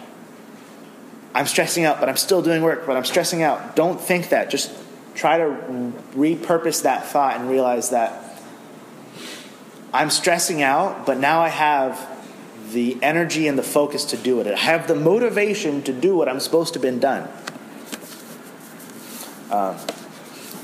I'm 1.35 1.47
stressing 1.47 1.87
out, 1.87 1.99
but 1.99 2.11
I'm 2.11 2.19
still 2.19 2.43
doing 2.43 2.61
work, 2.61 2.85
but 2.87 2.99
I'm 2.99 3.07
stressing 3.07 3.43
out. 3.43 3.75
Don't 3.75 3.99
think 3.99 4.29
that. 4.29 4.51
Just 4.51 4.71
try 5.15 5.39
to 5.39 5.45
repurpose 6.15 6.83
that 6.83 7.07
thought 7.07 7.41
and 7.41 7.49
realize 7.49 7.91
that 7.91 8.24
I'm 9.95 10.11
stressing 10.11 10.61
out, 10.61 11.07
but 11.07 11.19
now 11.19 11.41
I 11.41 11.49
have 11.49 12.11
the 12.73 12.99
energy 13.01 13.47
and 13.47 13.57
the 13.57 13.63
focus 13.63 14.05
to 14.07 14.17
do 14.17 14.41
it. 14.41 14.49
I 14.49 14.59
have 14.59 14.89
the 14.89 14.97
motivation 14.97 15.83
to 15.85 15.93
do 15.93 16.17
what 16.17 16.29
I'm 16.29 16.41
supposed 16.41 16.75
to 16.75 16.81
have 16.81 16.83
been 16.83 16.99
done. 16.99 17.29
Um, 19.53 19.77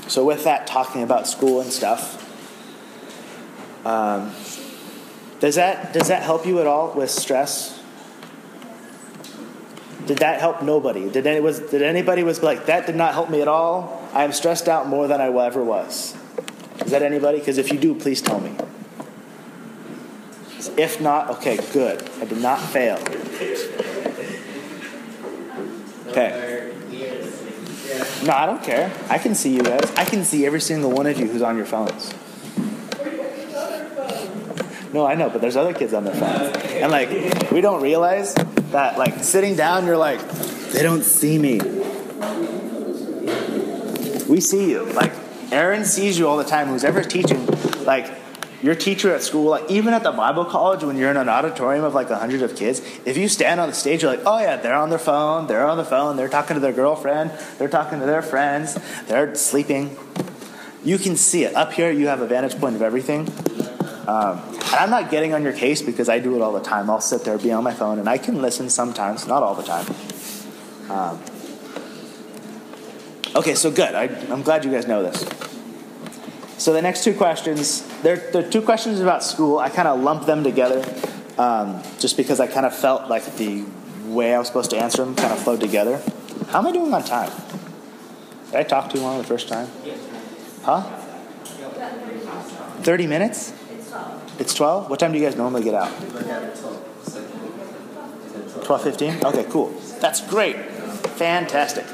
so, 0.09 0.25
with 0.25 0.43
that, 0.43 0.67
talking 0.67 1.01
about 1.01 1.29
school 1.29 1.61
and 1.61 1.71
stuff, 1.71 2.17
um, 3.85 4.33
does 5.39 5.55
that 5.55 5.93
does 5.93 6.09
that 6.09 6.23
help 6.23 6.45
you 6.45 6.59
at 6.59 6.67
all 6.67 6.93
with 6.93 7.09
stress? 7.09 7.81
Did 10.07 10.17
that 10.17 10.41
help 10.41 10.61
nobody? 10.61 11.09
Did 11.09 11.25
any 11.25 11.39
was 11.39 11.61
did 11.61 11.81
anybody 11.81 12.23
was 12.23 12.43
like 12.43 12.65
that 12.65 12.85
did 12.85 12.97
not 12.97 13.13
help 13.13 13.29
me 13.29 13.41
at 13.41 13.47
all? 13.47 14.05
I 14.11 14.25
am 14.25 14.33
stressed 14.33 14.67
out 14.67 14.87
more 14.87 15.07
than 15.07 15.21
I 15.21 15.27
ever 15.27 15.63
was. 15.63 16.17
Is 16.83 16.91
that 16.91 17.01
anybody? 17.01 17.39
Because 17.39 17.57
if 17.57 17.71
you 17.71 17.79
do, 17.79 17.95
please 17.95 18.21
tell 18.21 18.41
me. 18.41 18.53
If 20.77 20.99
not, 21.01 21.29
okay, 21.31 21.57
good. 21.73 22.01
I 22.21 22.25
did 22.25 22.39
not 22.39 22.59
fail. 22.59 22.97
Okay. 26.07 26.73
No, 28.25 28.33
I 28.33 28.45
don't 28.45 28.63
care. 28.63 28.91
I 29.09 29.17
can 29.17 29.35
see 29.35 29.53
you 29.53 29.61
guys. 29.61 29.91
I 29.95 30.05
can 30.05 30.23
see 30.23 30.45
every 30.45 30.61
single 30.61 30.91
one 30.91 31.07
of 31.07 31.19
you 31.19 31.27
who's 31.27 31.41
on 31.41 31.57
your 31.57 31.65
phones. 31.65 32.13
No, 34.93 35.05
I 35.05 35.15
know, 35.15 35.29
but 35.29 35.39
there's 35.41 35.55
other 35.55 35.73
kids 35.73 35.93
on 35.93 36.03
their 36.03 36.15
phones. 36.15 36.57
And 36.73 36.91
like, 36.91 37.51
we 37.51 37.61
don't 37.61 37.81
realize 37.81 38.33
that 38.71 38.97
like 38.97 39.23
sitting 39.23 39.55
down, 39.55 39.85
you're 39.85 39.97
like, 39.97 40.19
they 40.71 40.83
don't 40.83 41.03
see 41.03 41.37
me. 41.37 41.59
We 44.27 44.39
see 44.39 44.69
you. 44.71 44.85
Like, 44.93 45.11
Aaron 45.51 45.83
sees 45.83 46.17
you 46.17 46.27
all 46.27 46.37
the 46.37 46.45
time. 46.45 46.67
Who's 46.67 46.85
ever 46.85 47.03
teaching, 47.03 47.45
like, 47.83 48.09
your 48.61 48.75
teacher 48.75 49.13
at 49.13 49.23
school, 49.23 49.49
like 49.49 49.69
even 49.71 49.93
at 49.93 50.03
the 50.03 50.11
Bible 50.11 50.45
college, 50.45 50.83
when 50.83 50.97
you're 50.97 51.09
in 51.09 51.17
an 51.17 51.29
auditorium 51.29 51.83
of 51.83 51.95
like 51.95 52.09
a 52.09 52.17
hundred 52.17 52.43
of 52.43 52.55
kids, 52.55 52.81
if 53.05 53.17
you 53.17 53.27
stand 53.27 53.59
on 53.59 53.69
the 53.69 53.75
stage, 53.75 54.03
you're 54.03 54.11
like, 54.11 54.25
oh 54.25 54.39
yeah, 54.39 54.57
they're 54.57 54.75
on 54.75 54.89
their 54.89 54.99
phone, 54.99 55.47
they're 55.47 55.65
on 55.65 55.77
the 55.77 55.85
phone, 55.85 56.15
they're 56.15 56.29
talking 56.29 56.53
to 56.55 56.59
their 56.59 56.73
girlfriend, 56.73 57.31
they're 57.57 57.67
talking 57.67 57.99
to 57.99 58.05
their 58.05 58.21
friends, 58.21 58.77
they're 59.07 59.33
sleeping. 59.35 59.97
You 60.83 60.97
can 60.97 61.15
see 61.15 61.43
it. 61.43 61.55
Up 61.55 61.73
here, 61.73 61.91
you 61.91 62.07
have 62.07 62.21
a 62.21 62.27
vantage 62.27 62.59
point 62.59 62.75
of 62.75 62.81
everything. 62.81 63.27
Um, 64.07 64.41
and 64.49 64.75
I'm 64.75 64.89
not 64.89 65.11
getting 65.11 65.33
on 65.33 65.43
your 65.43 65.53
case 65.53 65.81
because 65.81 66.09
I 66.09 66.19
do 66.19 66.35
it 66.35 66.41
all 66.41 66.53
the 66.53 66.61
time. 66.61 66.89
I'll 66.89 67.01
sit 67.01 67.23
there, 67.23 67.37
be 67.37 67.51
on 67.51 67.63
my 67.63 67.73
phone, 67.73 67.99
and 67.99 68.09
I 68.09 68.17
can 68.17 68.41
listen 68.41 68.69
sometimes, 68.69 69.27
not 69.27 69.43
all 69.43 69.55
the 69.55 69.63
time. 69.63 69.85
Um, 70.89 71.19
okay, 73.35 73.53
so 73.55 73.71
good. 73.71 73.93
I, 73.93 74.03
I'm 74.31 74.41
glad 74.41 74.65
you 74.65 74.71
guys 74.71 74.87
know 74.87 75.03
this. 75.03 75.50
So 76.61 76.73
the 76.73 76.81
next 76.83 77.03
two 77.03 77.15
questions, 77.15 77.81
they're, 78.03 78.17
they're 78.17 78.47
two 78.47 78.61
questions 78.61 78.99
about 78.99 79.23
school. 79.23 79.57
I 79.57 79.69
kind 79.69 79.87
of 79.87 79.99
lumped 79.99 80.27
them 80.27 80.43
together 80.43 80.85
um, 81.39 81.81
just 81.97 82.17
because 82.17 82.39
I 82.39 82.45
kind 82.45 82.67
of 82.67 82.75
felt 82.75 83.09
like 83.09 83.25
the 83.37 83.65
way 84.05 84.35
I 84.35 84.37
was 84.37 84.45
supposed 84.45 84.69
to 84.69 84.77
answer 84.77 85.03
them 85.03 85.15
kind 85.15 85.33
of 85.33 85.39
flowed 85.39 85.59
together. 85.59 85.99
How 86.49 86.59
am 86.59 86.67
I 86.67 86.71
doing 86.71 86.93
on 86.93 87.03
time? 87.03 87.31
Did 88.51 88.57
I 88.57 88.61
talk 88.61 88.91
too 88.91 88.99
long 88.99 89.17
the 89.17 89.23
first 89.23 89.47
time? 89.47 89.69
Huh? 90.61 90.83
30 92.83 93.07
minutes? 93.07 93.53
It's 94.37 94.53
12? 94.53 94.87
What 94.87 94.99
time 94.99 95.13
do 95.13 95.17
you 95.17 95.25
guys 95.25 95.35
normally 95.35 95.63
get 95.63 95.73
out? 95.73 95.89
12:15? 98.65 99.23
Okay, 99.23 99.45
cool. 99.49 99.69
That's 99.99 100.21
great. 100.29 100.57
Fantastic. 101.17 101.85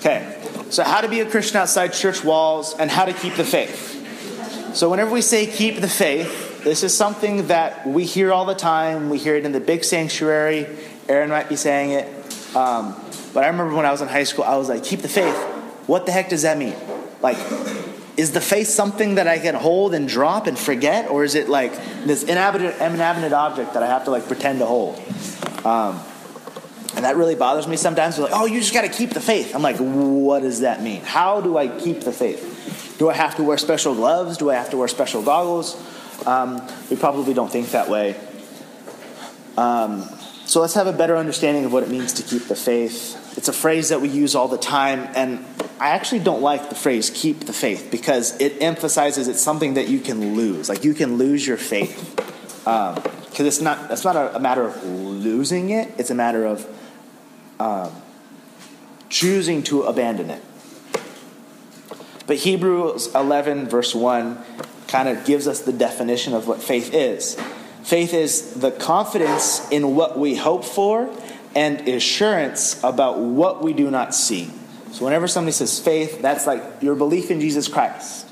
Okay. 0.00 0.35
So 0.70 0.82
how 0.82 1.00
to 1.00 1.08
be 1.08 1.20
a 1.20 1.30
Christian 1.30 1.58
outside 1.58 1.92
church 1.92 2.24
walls 2.24 2.74
and 2.78 2.90
how 2.90 3.04
to 3.04 3.12
keep 3.12 3.34
the 3.34 3.44
faith. 3.44 3.94
So 4.74 4.90
whenever 4.90 5.10
we 5.10 5.22
say 5.22 5.46
keep 5.46 5.80
the 5.80 5.88
faith, 5.88 6.64
this 6.64 6.82
is 6.82 6.94
something 6.96 7.46
that 7.46 7.86
we 7.86 8.04
hear 8.04 8.32
all 8.32 8.44
the 8.44 8.54
time. 8.54 9.08
We 9.08 9.18
hear 9.18 9.36
it 9.36 9.44
in 9.44 9.52
the 9.52 9.60
big 9.60 9.84
sanctuary. 9.84 10.66
Aaron 11.08 11.30
might 11.30 11.48
be 11.48 11.56
saying 11.56 11.92
it. 11.92 12.56
Um, 12.56 12.94
but 13.32 13.44
I 13.44 13.48
remember 13.48 13.74
when 13.74 13.86
I 13.86 13.92
was 13.92 14.02
in 14.02 14.08
high 14.08 14.24
school, 14.24 14.44
I 14.44 14.56
was 14.56 14.68
like, 14.68 14.82
keep 14.82 15.00
the 15.00 15.08
faith. 15.08 15.36
What 15.86 16.06
the 16.06 16.12
heck 16.12 16.28
does 16.28 16.42
that 16.42 16.58
mean? 16.58 16.74
Like, 17.22 17.38
is 18.16 18.32
the 18.32 18.40
faith 18.40 18.66
something 18.66 19.16
that 19.16 19.28
I 19.28 19.38
can 19.38 19.54
hold 19.54 19.94
and 19.94 20.08
drop 20.08 20.46
and 20.46 20.58
forget, 20.58 21.08
or 21.10 21.22
is 21.22 21.34
it 21.34 21.48
like 21.48 21.72
this 22.04 22.24
inanimate, 22.24 23.32
object 23.32 23.74
that 23.74 23.82
I 23.82 23.86
have 23.86 24.04
to 24.04 24.10
like 24.10 24.26
pretend 24.26 24.58
to 24.60 24.66
hold? 24.66 24.96
Um, 25.64 26.00
and 26.96 27.04
that 27.04 27.16
really 27.16 27.34
bothers 27.34 27.68
me 27.68 27.76
sometimes. 27.76 28.16
They're 28.16 28.24
like, 28.24 28.34
oh, 28.34 28.46
you 28.46 28.58
just 28.58 28.72
got 28.72 28.82
to 28.82 28.88
keep 28.88 29.10
the 29.10 29.20
faith. 29.20 29.54
I'm 29.54 29.62
like, 29.62 29.76
what 29.76 30.40
does 30.40 30.60
that 30.60 30.82
mean? 30.82 31.02
How 31.02 31.40
do 31.40 31.58
I 31.58 31.68
keep 31.68 32.00
the 32.00 32.12
faith? 32.12 32.96
Do 32.98 33.10
I 33.10 33.14
have 33.14 33.36
to 33.36 33.44
wear 33.44 33.58
special 33.58 33.94
gloves? 33.94 34.38
Do 34.38 34.50
I 34.50 34.54
have 34.54 34.70
to 34.70 34.78
wear 34.78 34.88
special 34.88 35.22
goggles? 35.22 35.76
Um, 36.26 36.66
we 36.90 36.96
probably 36.96 37.34
don't 37.34 37.52
think 37.52 37.70
that 37.70 37.90
way. 37.90 38.16
Um, 39.58 40.08
so 40.46 40.60
let's 40.60 40.74
have 40.74 40.86
a 40.86 40.92
better 40.92 41.16
understanding 41.16 41.64
of 41.66 41.72
what 41.72 41.82
it 41.82 41.90
means 41.90 42.14
to 42.14 42.22
keep 42.22 42.44
the 42.44 42.56
faith. 42.56 43.36
It's 43.36 43.48
a 43.48 43.52
phrase 43.52 43.90
that 43.90 44.00
we 44.00 44.08
use 44.08 44.34
all 44.34 44.48
the 44.48 44.56
time, 44.56 45.08
and 45.14 45.44
I 45.78 45.90
actually 45.90 46.20
don't 46.20 46.40
like 46.40 46.70
the 46.70 46.74
phrase 46.74 47.10
keep 47.10 47.40
the 47.40 47.52
faith 47.52 47.88
because 47.90 48.40
it 48.40 48.62
emphasizes 48.62 49.28
it's 49.28 49.40
something 49.40 49.74
that 49.74 49.88
you 49.88 50.00
can 50.00 50.34
lose. 50.34 50.70
Like 50.70 50.84
you 50.84 50.94
can 50.94 51.18
lose 51.18 51.46
your 51.46 51.58
faith. 51.58 52.14
Because 52.64 53.40
um, 53.40 53.46
it's 53.46 53.60
not, 53.60 53.90
it's 53.90 54.04
not 54.04 54.16
a, 54.16 54.36
a, 54.36 54.40
matter 54.40 54.64
of 54.64 54.82
losing 54.84 55.70
it, 55.70 55.92
it's 55.98 56.10
a 56.10 56.14
matter 56.14 56.46
of 56.46 56.66
um, 57.58 57.92
choosing 59.08 59.62
to 59.64 59.82
abandon 59.82 60.30
it. 60.30 60.42
But 62.26 62.38
Hebrews 62.38 63.14
11, 63.14 63.68
verse 63.68 63.94
1, 63.94 64.38
kind 64.88 65.08
of 65.08 65.24
gives 65.24 65.46
us 65.46 65.62
the 65.62 65.72
definition 65.72 66.34
of 66.34 66.48
what 66.48 66.62
faith 66.62 66.92
is. 66.92 67.38
Faith 67.84 68.14
is 68.14 68.54
the 68.54 68.72
confidence 68.72 69.68
in 69.70 69.94
what 69.94 70.18
we 70.18 70.34
hope 70.34 70.64
for 70.64 71.08
and 71.54 71.88
assurance 71.88 72.82
about 72.82 73.18
what 73.18 73.62
we 73.62 73.72
do 73.72 73.90
not 73.90 74.14
see. 74.14 74.50
So, 74.92 75.04
whenever 75.04 75.28
somebody 75.28 75.52
says 75.52 75.78
faith, 75.78 76.20
that's 76.20 76.46
like 76.46 76.62
your 76.80 76.94
belief 76.94 77.30
in 77.30 77.40
Jesus 77.40 77.68
Christ. 77.68 78.26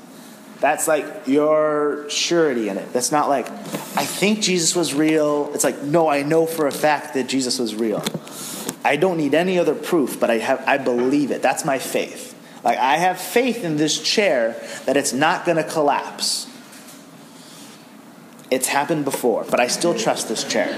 That's 0.59 0.87
like 0.87 1.05
your 1.27 2.09
surety 2.09 2.69
in 2.69 2.77
it. 2.77 2.91
That's 2.91 3.11
not 3.11 3.29
like, 3.29 3.47
I 3.47 4.05
think 4.05 4.41
Jesus 4.41 4.75
was 4.75 4.93
real. 4.93 5.51
It's 5.53 5.63
like, 5.63 5.81
no, 5.83 6.07
I 6.07 6.23
know 6.23 6.45
for 6.45 6.67
a 6.67 6.71
fact 6.71 7.13
that 7.13 7.27
Jesus 7.27 7.59
was 7.59 7.75
real. 7.75 8.03
I 8.85 8.97
don't 8.97 9.17
need 9.17 9.33
any 9.33 9.57
other 9.57 9.73
proof, 9.73 10.19
but 10.19 10.29
I, 10.29 10.37
have, 10.37 10.63
I 10.67 10.77
believe 10.77 11.31
it. 11.31 11.41
That's 11.41 11.65
my 11.65 11.79
faith. 11.79 12.33
Like, 12.63 12.77
I 12.77 12.97
have 12.97 13.19
faith 13.19 13.63
in 13.63 13.77
this 13.77 13.99
chair 13.99 14.61
that 14.85 14.95
it's 14.95 15.11
not 15.11 15.43
going 15.43 15.57
to 15.57 15.63
collapse. 15.63 16.47
It's 18.51 18.67
happened 18.67 19.03
before, 19.03 19.43
but 19.49 19.59
I 19.59 19.67
still 19.67 19.95
trust 19.95 20.29
this 20.29 20.43
chair. 20.43 20.71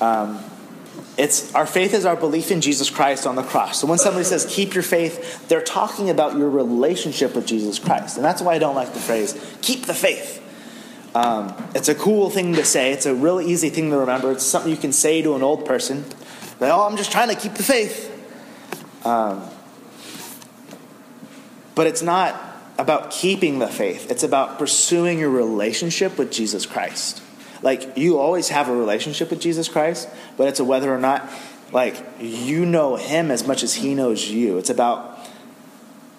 Um, 0.00 0.42
it's 1.18 1.54
our 1.54 1.66
faith 1.66 1.92
is 1.92 2.06
our 2.06 2.16
belief 2.16 2.50
in 2.50 2.62
Jesus 2.62 2.88
Christ 2.88 3.26
on 3.26 3.36
the 3.36 3.42
cross. 3.42 3.78
So 3.78 3.86
when 3.86 3.98
somebody 3.98 4.24
says 4.24 4.46
keep 4.48 4.72
your 4.72 4.82
faith, 4.82 5.46
they're 5.48 5.60
talking 5.60 6.08
about 6.08 6.38
your 6.38 6.48
relationship 6.48 7.34
with 7.34 7.46
Jesus 7.46 7.78
Christ, 7.78 8.16
and 8.16 8.24
that's 8.24 8.40
why 8.40 8.54
I 8.54 8.58
don't 8.58 8.74
like 8.74 8.94
the 8.94 9.00
phrase 9.00 9.38
keep 9.60 9.84
the 9.84 9.92
faith. 9.92 10.39
Um, 11.14 11.54
it's 11.74 11.88
a 11.88 11.94
cool 11.94 12.30
thing 12.30 12.54
to 12.54 12.64
say. 12.64 12.92
It's 12.92 13.06
a 13.06 13.14
really 13.14 13.46
easy 13.46 13.70
thing 13.70 13.90
to 13.90 13.98
remember. 13.98 14.30
It's 14.32 14.44
something 14.44 14.70
you 14.70 14.76
can 14.76 14.92
say 14.92 15.22
to 15.22 15.34
an 15.34 15.42
old 15.42 15.66
person. 15.66 16.04
Like, 16.60 16.72
oh, 16.72 16.86
I'm 16.86 16.96
just 16.96 17.10
trying 17.10 17.28
to 17.28 17.34
keep 17.34 17.54
the 17.54 17.62
faith. 17.62 18.06
Um, 19.04 19.48
but 21.74 21.86
it's 21.86 22.02
not 22.02 22.40
about 22.78 23.10
keeping 23.10 23.58
the 23.58 23.68
faith. 23.68 24.10
It's 24.10 24.22
about 24.22 24.58
pursuing 24.58 25.18
your 25.18 25.30
relationship 25.30 26.18
with 26.18 26.30
Jesus 26.30 26.66
Christ. 26.66 27.22
Like 27.62 27.96
you 27.96 28.18
always 28.18 28.48
have 28.48 28.68
a 28.68 28.74
relationship 28.74 29.30
with 29.30 29.40
Jesus 29.40 29.68
Christ, 29.68 30.08
but 30.36 30.48
it's 30.48 30.60
a 30.60 30.64
whether 30.64 30.94
or 30.94 30.98
not 30.98 31.28
like 31.72 32.02
you 32.18 32.64
know 32.64 32.96
him 32.96 33.30
as 33.30 33.46
much 33.46 33.62
as 33.62 33.74
he 33.74 33.94
knows 33.94 34.28
you. 34.28 34.58
It's 34.58 34.70
about 34.70 35.18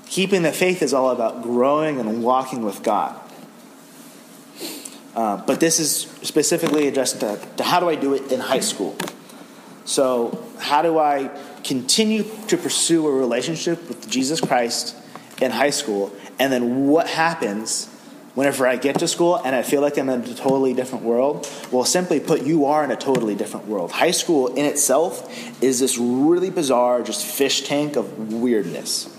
keeping 0.06 0.44
the 0.44 0.52
faith 0.52 0.82
is 0.82 0.94
all 0.94 1.10
about 1.10 1.42
growing 1.42 2.00
and 2.00 2.24
walking 2.24 2.64
with 2.64 2.84
God. 2.84 3.20
Uh, 5.16 5.38
but 5.45 5.59
this 5.59 5.80
is 5.80 6.01
specifically 6.24 6.88
addressed 6.88 7.20
to, 7.20 7.39
to 7.57 7.64
how 7.64 7.80
do 7.80 7.89
I 7.89 7.95
do 7.95 8.14
it 8.14 8.32
in 8.32 8.39
high 8.39 8.59
school. 8.62 8.95
So, 9.84 10.47
how 10.59 10.82
do 10.82 10.99
I 10.99 11.30
continue 11.64 12.24
to 12.47 12.57
pursue 12.57 13.07
a 13.07 13.12
relationship 13.12 13.88
with 13.88 14.09
Jesus 14.09 14.39
Christ 14.39 14.95
in 15.41 15.51
high 15.51 15.72
school? 15.72 16.14
And 16.39 16.51
then 16.53 16.88
what 16.88 17.07
happens 17.07 17.88
whenever 18.36 18.66
I 18.66 18.78
get 18.78 18.99
to 18.99 19.07
school 19.07 19.36
and 19.36 19.55
I 19.55 19.64
feel 19.64 19.82
like 19.82 19.97
I'm 19.97 20.07
in 20.09 20.22
a 20.22 20.34
totally 20.36 20.74
different 20.74 21.03
world? 21.03 21.49
Well, 21.72 21.84
simply 21.84 22.20
put, 22.20 22.43
you 22.43 22.66
are 22.66 22.84
in 22.84 22.91
a 22.91 22.95
totally 22.95 23.36
different 23.36 23.68
world. 23.68 23.91
High 23.91 24.12
school 24.12 24.47
in 24.47 24.66
itself 24.66 25.62
is 25.62 25.80
this 25.80 25.97
really 25.97 26.49
bizarre, 26.49 27.01
just 27.01 27.26
fish 27.26 27.64
tank 27.64 27.95
of 27.95 28.34
weirdness. 28.34 29.09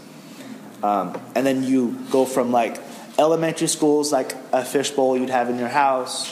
Um, 0.82 1.20
and 1.34 1.46
then 1.46 1.64
you 1.64 1.98
go 2.10 2.24
from 2.24 2.50
like 2.50 2.80
elementary 3.22 3.68
schools, 3.68 4.12
like 4.12 4.34
a 4.52 4.64
fishbowl 4.64 5.16
you'd 5.16 5.30
have 5.30 5.48
in 5.48 5.58
your 5.58 5.68
house. 5.68 6.30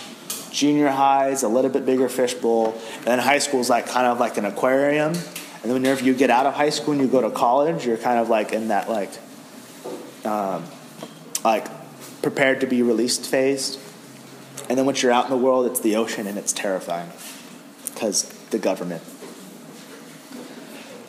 Junior 0.51 0.89
highs, 0.89 1.45
a 1.45 1.49
little 1.49 1.71
bit 1.71 1.87
bigger 1.87 2.09
fishbowl. 2.09 2.75
And 2.97 3.07
then 3.07 3.19
high 3.21 3.39
school 3.39 3.61
is 3.61 3.71
like 3.71 3.87
kind 3.87 4.09
of 4.09 4.19
like 4.19 4.37
an 4.37 4.45
aquarium. 4.45 5.13
And 5.13 5.63
then 5.63 5.75
whenever 5.75 6.03
you 6.03 6.15
get 6.15 6.31
out 6.31 6.47
of 6.47 6.55
high 6.55 6.71
school 6.71 6.93
and 6.93 7.01
you 7.01 7.07
go 7.07 7.21
to 7.21 7.31
college, 7.31 7.87
you're 7.87 7.97
kind 7.97 8.19
of 8.19 8.29
like 8.29 8.53
in 8.53 8.69
that 8.69 8.89
like, 8.91 9.11
um, 10.25 10.65
like 11.45 11.69
prepared 12.23 12.61
to 12.63 12.67
be 12.67 12.83
released 12.83 13.25
phase. 13.25 13.79
And 14.69 14.77
then 14.77 14.85
once 14.85 15.01
you're 15.03 15.13
out 15.13 15.25
in 15.27 15.31
the 15.31 15.37
world, 15.37 15.67
it's 15.67 15.81
the 15.81 15.95
ocean 15.95 16.27
and 16.27 16.37
it's 16.37 16.53
terrifying 16.53 17.11
because 17.85 18.25
the 18.51 18.59
government. 18.59 19.03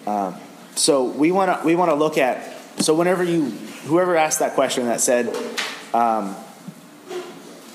Um, 0.05 0.35
so 0.75 1.05
we 1.05 1.31
want 1.31 1.59
to 1.59 1.65
we 1.65 1.75
want 1.75 1.89
to 1.89 1.95
look 1.95 2.17
at 2.17 2.57
so 2.81 2.95
whenever 2.95 3.23
you 3.23 3.51
whoever 3.85 4.15
asked 4.15 4.39
that 4.39 4.53
question 4.53 4.85
that 4.85 5.01
said 5.01 5.27
um, 5.93 6.35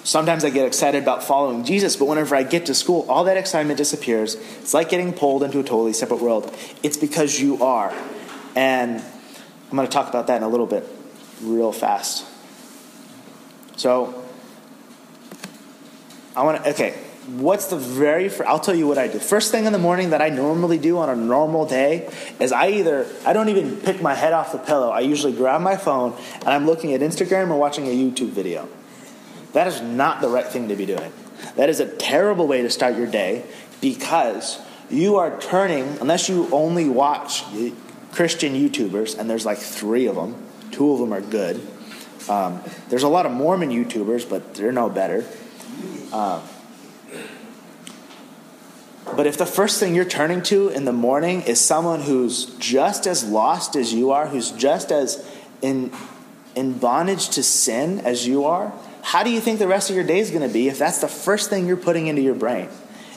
sometimes 0.05 0.45
I 0.45 0.51
get 0.51 0.67
excited 0.67 1.03
about 1.03 1.23
following 1.23 1.65
Jesus, 1.65 1.97
but 1.97 2.07
whenever 2.07 2.37
I 2.37 2.43
get 2.43 2.67
to 2.67 2.75
school, 2.75 3.07
all 3.09 3.25
that 3.25 3.37
excitement 3.37 3.79
disappears. 3.79 4.35
It's 4.35 4.75
like 4.75 4.89
getting 4.89 5.13
pulled 5.13 5.43
into 5.43 5.59
a 5.59 5.63
totally 5.63 5.93
separate 5.93 6.21
world. 6.21 6.55
It's 6.83 6.97
because 6.97 7.41
you 7.41 7.63
are. 7.63 7.93
And 8.55 9.03
I'm 9.71 9.77
going 9.77 9.87
to 9.87 9.93
talk 9.93 10.09
about 10.09 10.29
that 10.29 10.37
in 10.39 10.43
a 10.43 10.49
little 10.49 10.67
bit, 10.67 10.89
real 11.43 11.73
fast. 11.73 12.25
So, 13.77 14.23
I 16.35 16.43
want 16.43 16.63
to, 16.63 16.71
okay, 16.71 16.99
what's 17.27 17.67
the 17.67 17.77
very 17.77 18.29
first, 18.29 18.49
I'll 18.49 18.61
tell 18.61 18.75
you 18.75 18.87
what 18.87 18.99
I 18.99 19.09
do. 19.09 19.19
First 19.19 19.51
thing 19.51 19.65
in 19.65 19.73
the 19.73 19.79
morning 19.79 20.11
that 20.11 20.23
I 20.23 20.29
normally 20.29 20.79
do 20.79 20.99
on 20.99 21.11
a 21.11 21.17
normal 21.17 21.67
day 21.67 22.09
is 22.39 22.53
I 22.53 22.69
either, 22.69 23.07
I 23.25 23.33
don't 23.33 23.49
even 23.49 23.77
pick 23.77 24.01
my 24.01 24.15
head 24.15 24.33
off 24.33 24.53
the 24.53 24.59
pillow. 24.59 24.91
I 24.91 25.01
usually 25.01 25.33
grab 25.33 25.61
my 25.61 25.77
phone 25.77 26.15
and 26.41 26.49
I'm 26.49 26.67
looking 26.67 26.95
at 26.95 27.01
Instagram 27.01 27.51
or 27.51 27.59
watching 27.59 27.87
a 27.87 27.91
YouTube 27.91 28.31
video. 28.31 28.69
That 29.53 29.67
is 29.67 29.81
not 29.81 30.21
the 30.21 30.29
right 30.29 30.47
thing 30.47 30.69
to 30.69 30.77
be 30.77 30.87
doing. 30.87 31.13
That 31.57 31.69
is 31.69 31.81
a 31.81 31.87
terrible 31.87 32.47
way 32.47 32.63
to 32.63 32.71
start 32.71 32.97
your 32.97 33.07
day 33.07 33.45
because 33.81 34.61
you 34.91 35.17
are 35.17 35.39
turning, 35.41 35.99
unless 36.01 36.29
you 36.29 36.49
only 36.53 36.89
watch 36.89 37.43
Christian 38.13 38.55
YouTubers, 38.55 39.19
and 39.19 39.29
there's 39.29 39.45
like 39.45 39.59
three 39.59 40.07
of 40.07 40.15
them. 40.15 40.35
Two 40.71 40.93
of 40.93 41.01
them 41.01 41.13
are 41.13 41.21
good. 41.21 41.67
Um, 42.29 42.61
there's 42.89 43.03
a 43.03 43.09
lot 43.09 43.27
of 43.27 43.33
Mormon 43.33 43.71
YouTubers, 43.71 44.29
but 44.29 44.55
they're 44.55 44.73
no 44.73 44.89
better. 44.89 45.25
Um, 46.13 46.43
but 49.15 49.27
if 49.27 49.37
the 49.37 49.47
first 49.47 49.79
thing 49.79 49.95
you're 49.95 50.05
turning 50.05 50.43
to 50.45 50.69
in 50.69 50.85
the 50.85 50.93
morning 50.93 51.43
is 51.43 51.61
someone 51.61 52.01
who's 52.01 52.47
just 52.59 53.07
as 53.07 53.25
lost 53.25 53.77
as 53.77 53.93
you 53.93 54.11
are, 54.11 54.27
who's 54.27 54.51
just 54.51 54.91
as 54.91 55.25
in, 55.63 55.93
in 56.55 56.79
bondage 56.79 57.29
to 57.31 57.43
sin 57.43 58.01
as 58.01 58.27
you 58.27 58.45
are, 58.45 58.73
how 59.03 59.23
do 59.23 59.31
you 59.31 59.41
think 59.41 59.61
the 59.61 59.69
rest 59.69 59.89
of 59.91 59.97
your 59.97 60.05
day 60.05 60.19
is 60.19 60.31
going 60.31 60.47
to 60.47 60.53
be 60.53 60.69
if 60.69 60.79
that's 60.79 61.01
the 61.01 61.09
first 61.09 61.49
thing 61.49 61.67
you're 61.67 61.77
putting 61.77 62.09
into 62.09 62.23
your 62.23 62.35
brain? 62.35 62.69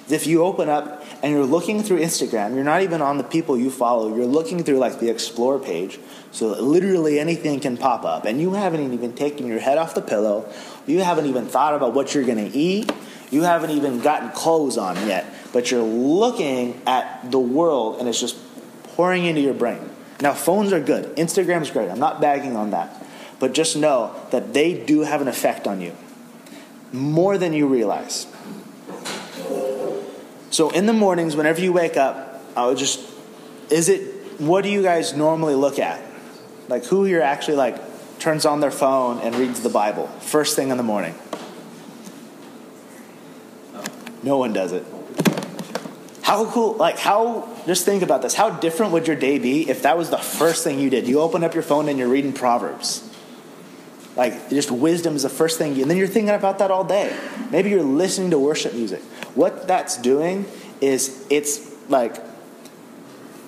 If 0.08 0.28
you 0.28 0.44
open 0.44 0.70
up 0.70 1.04
and 1.24 1.34
you're 1.34 1.46
looking 1.46 1.82
through 1.84 2.00
Instagram, 2.00 2.56
you're 2.56 2.64
not 2.64 2.82
even 2.84 3.02
on 3.02 3.18
the 3.18 3.24
people 3.24 3.58
you 3.58 3.72
follow, 3.72 4.16
you're 4.16 4.26
looking 4.26 4.64
through 4.64 4.78
like 4.78 5.00
the 5.00 5.10
explore 5.10 5.60
page, 5.60 6.00
so 6.32 6.50
literally 6.62 7.20
anything 7.20 7.60
can 7.60 7.78
pop 7.78 8.06
up, 8.06 8.26
and 8.26 8.40
you 8.40 8.54
haven't 8.54 8.94
even 8.94 9.14
taken 9.14 9.48
your 9.48 9.60
head 9.60 9.78
off 9.78 9.96
the 9.96 10.02
pillow, 10.02 10.52
you 10.88 11.00
haven't 11.04 11.26
even 11.26 11.48
thought 11.48 11.74
about 11.74 11.94
what 11.94 12.14
you're 12.14 12.24
going 12.24 12.52
to 12.52 12.58
eat, 12.58 12.92
you 13.32 13.44
haven't 13.44 13.72
even 13.72 14.00
gotten 14.00 14.30
clothes 14.30 14.78
on 14.78 14.96
yet, 15.08 15.26
but 15.54 15.72
you're 15.72 15.84
looking 15.84 16.82
at 16.86 17.32
the 17.32 17.40
world 17.40 18.00
and 18.00 18.08
it's 18.08 18.20
just 18.20 18.38
pouring 18.84 19.26
into 19.26 19.42
your 19.42 19.54
brain. 19.54 19.90
Now, 20.22 20.34
phones 20.34 20.74
are 20.74 20.80
good, 20.80 21.16
Instagram's 21.16 21.72
great, 21.72 21.90
I'm 21.90 22.00
not 22.00 22.20
bagging 22.20 22.56
on 22.56 22.72
that, 22.72 23.06
but 23.40 23.54
just 23.54 23.78
know 23.78 24.16
that 24.32 24.54
they 24.54 24.74
do 24.74 25.02
have 25.02 25.22
an 25.22 25.28
effect 25.28 25.68
on 25.68 25.82
you 25.82 25.96
more 26.92 27.38
than 27.38 27.54
you 27.54 27.68
realize. 27.68 28.28
So 30.52 30.72
in 30.72 30.86
the 30.88 30.94
mornings, 30.94 31.36
whenever 31.36 31.62
you 31.62 31.72
wake 31.72 31.96
up, 31.96 32.42
I 32.56 32.66
would 32.66 32.78
just, 32.78 33.00
is 33.70 33.88
it, 33.88 34.42
what 34.42 34.64
do 34.64 34.70
you 34.70 34.82
guys 34.82 35.14
normally 35.14 35.56
look 35.56 35.80
at? 35.80 36.02
Like 36.68 36.86
who 36.86 37.04
here 37.04 37.22
actually 37.22 37.58
like 37.58 38.20
turns 38.20 38.46
on 38.46 38.60
their 38.60 38.72
phone 38.72 39.20
and 39.20 39.36
reads 39.36 39.62
the 39.62 39.70
Bible 39.70 40.08
first 40.20 40.56
thing 40.56 40.70
in 40.70 40.78
the 40.78 40.84
morning? 40.84 41.16
No 44.24 44.38
one 44.38 44.52
does 44.52 44.74
it. 44.74 44.86
How 46.30 46.46
cool, 46.46 46.76
like 46.76 47.00
how, 47.00 47.50
just 47.66 47.86
think 47.86 48.04
about 48.04 48.22
this. 48.22 48.36
How 48.36 48.52
different 48.52 48.92
would 48.92 49.08
your 49.08 49.16
day 49.16 49.40
be 49.40 49.68
if 49.68 49.82
that 49.82 49.98
was 49.98 50.12
the 50.12 50.20
first 50.20 50.64
thing 50.64 50.78
you 50.78 50.92
did? 50.92 51.08
You 51.08 51.22
open 51.22 51.44
up 51.44 51.56
your 51.56 51.64
phone 51.64 51.90
and 51.90 51.98
you're 51.98 52.08
reading 52.08 52.34
Proverbs. 52.34 53.04
Like, 54.16 54.48
just 54.52 54.70
wisdom 54.70 55.16
is 55.16 55.24
the 55.24 55.30
first 55.30 55.58
thing, 55.58 55.76
you, 55.76 55.82
and 55.82 55.90
then 55.90 55.98
you're 55.98 56.06
thinking 56.06 56.30
about 56.30 56.60
that 56.60 56.70
all 56.70 56.84
day. 56.84 57.18
Maybe 57.50 57.72
you're 57.72 57.82
listening 57.82 58.30
to 58.30 58.38
worship 58.38 58.76
music. 58.76 59.02
What 59.34 59.68
that's 59.68 59.98
doing 59.98 60.46
is 60.82 61.26
it's 61.32 61.68
like 61.90 62.18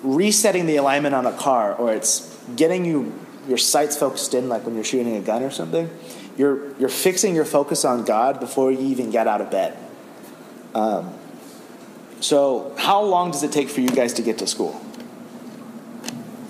resetting 0.02 0.66
the 0.66 0.74
alignment 0.74 1.14
on 1.14 1.24
a 1.24 1.36
car, 1.36 1.76
or 1.76 1.92
it's 1.92 2.36
getting 2.56 2.84
you 2.84 3.12
your 3.46 3.58
sights 3.58 3.96
focused 3.96 4.34
in, 4.34 4.48
like 4.48 4.66
when 4.66 4.74
you're 4.74 4.82
shooting 4.82 5.14
a 5.14 5.20
gun 5.20 5.44
or 5.44 5.52
something. 5.52 5.88
You're 6.36 6.76
you're 6.78 6.88
fixing 6.88 7.36
your 7.36 7.44
focus 7.44 7.84
on 7.84 8.04
God 8.04 8.40
before 8.40 8.72
you 8.72 8.80
even 8.80 9.12
get 9.12 9.28
out 9.28 9.40
of 9.40 9.52
bed. 9.52 9.78
Um, 10.74 11.14
so, 12.22 12.72
how 12.78 13.02
long 13.02 13.30
does 13.32 13.42
it 13.42 13.52
take 13.52 13.68
for 13.68 13.80
you 13.82 13.90
guys 13.90 14.12
to 14.14 14.22
get 14.22 14.38
to 14.38 14.46
school? 14.46 14.80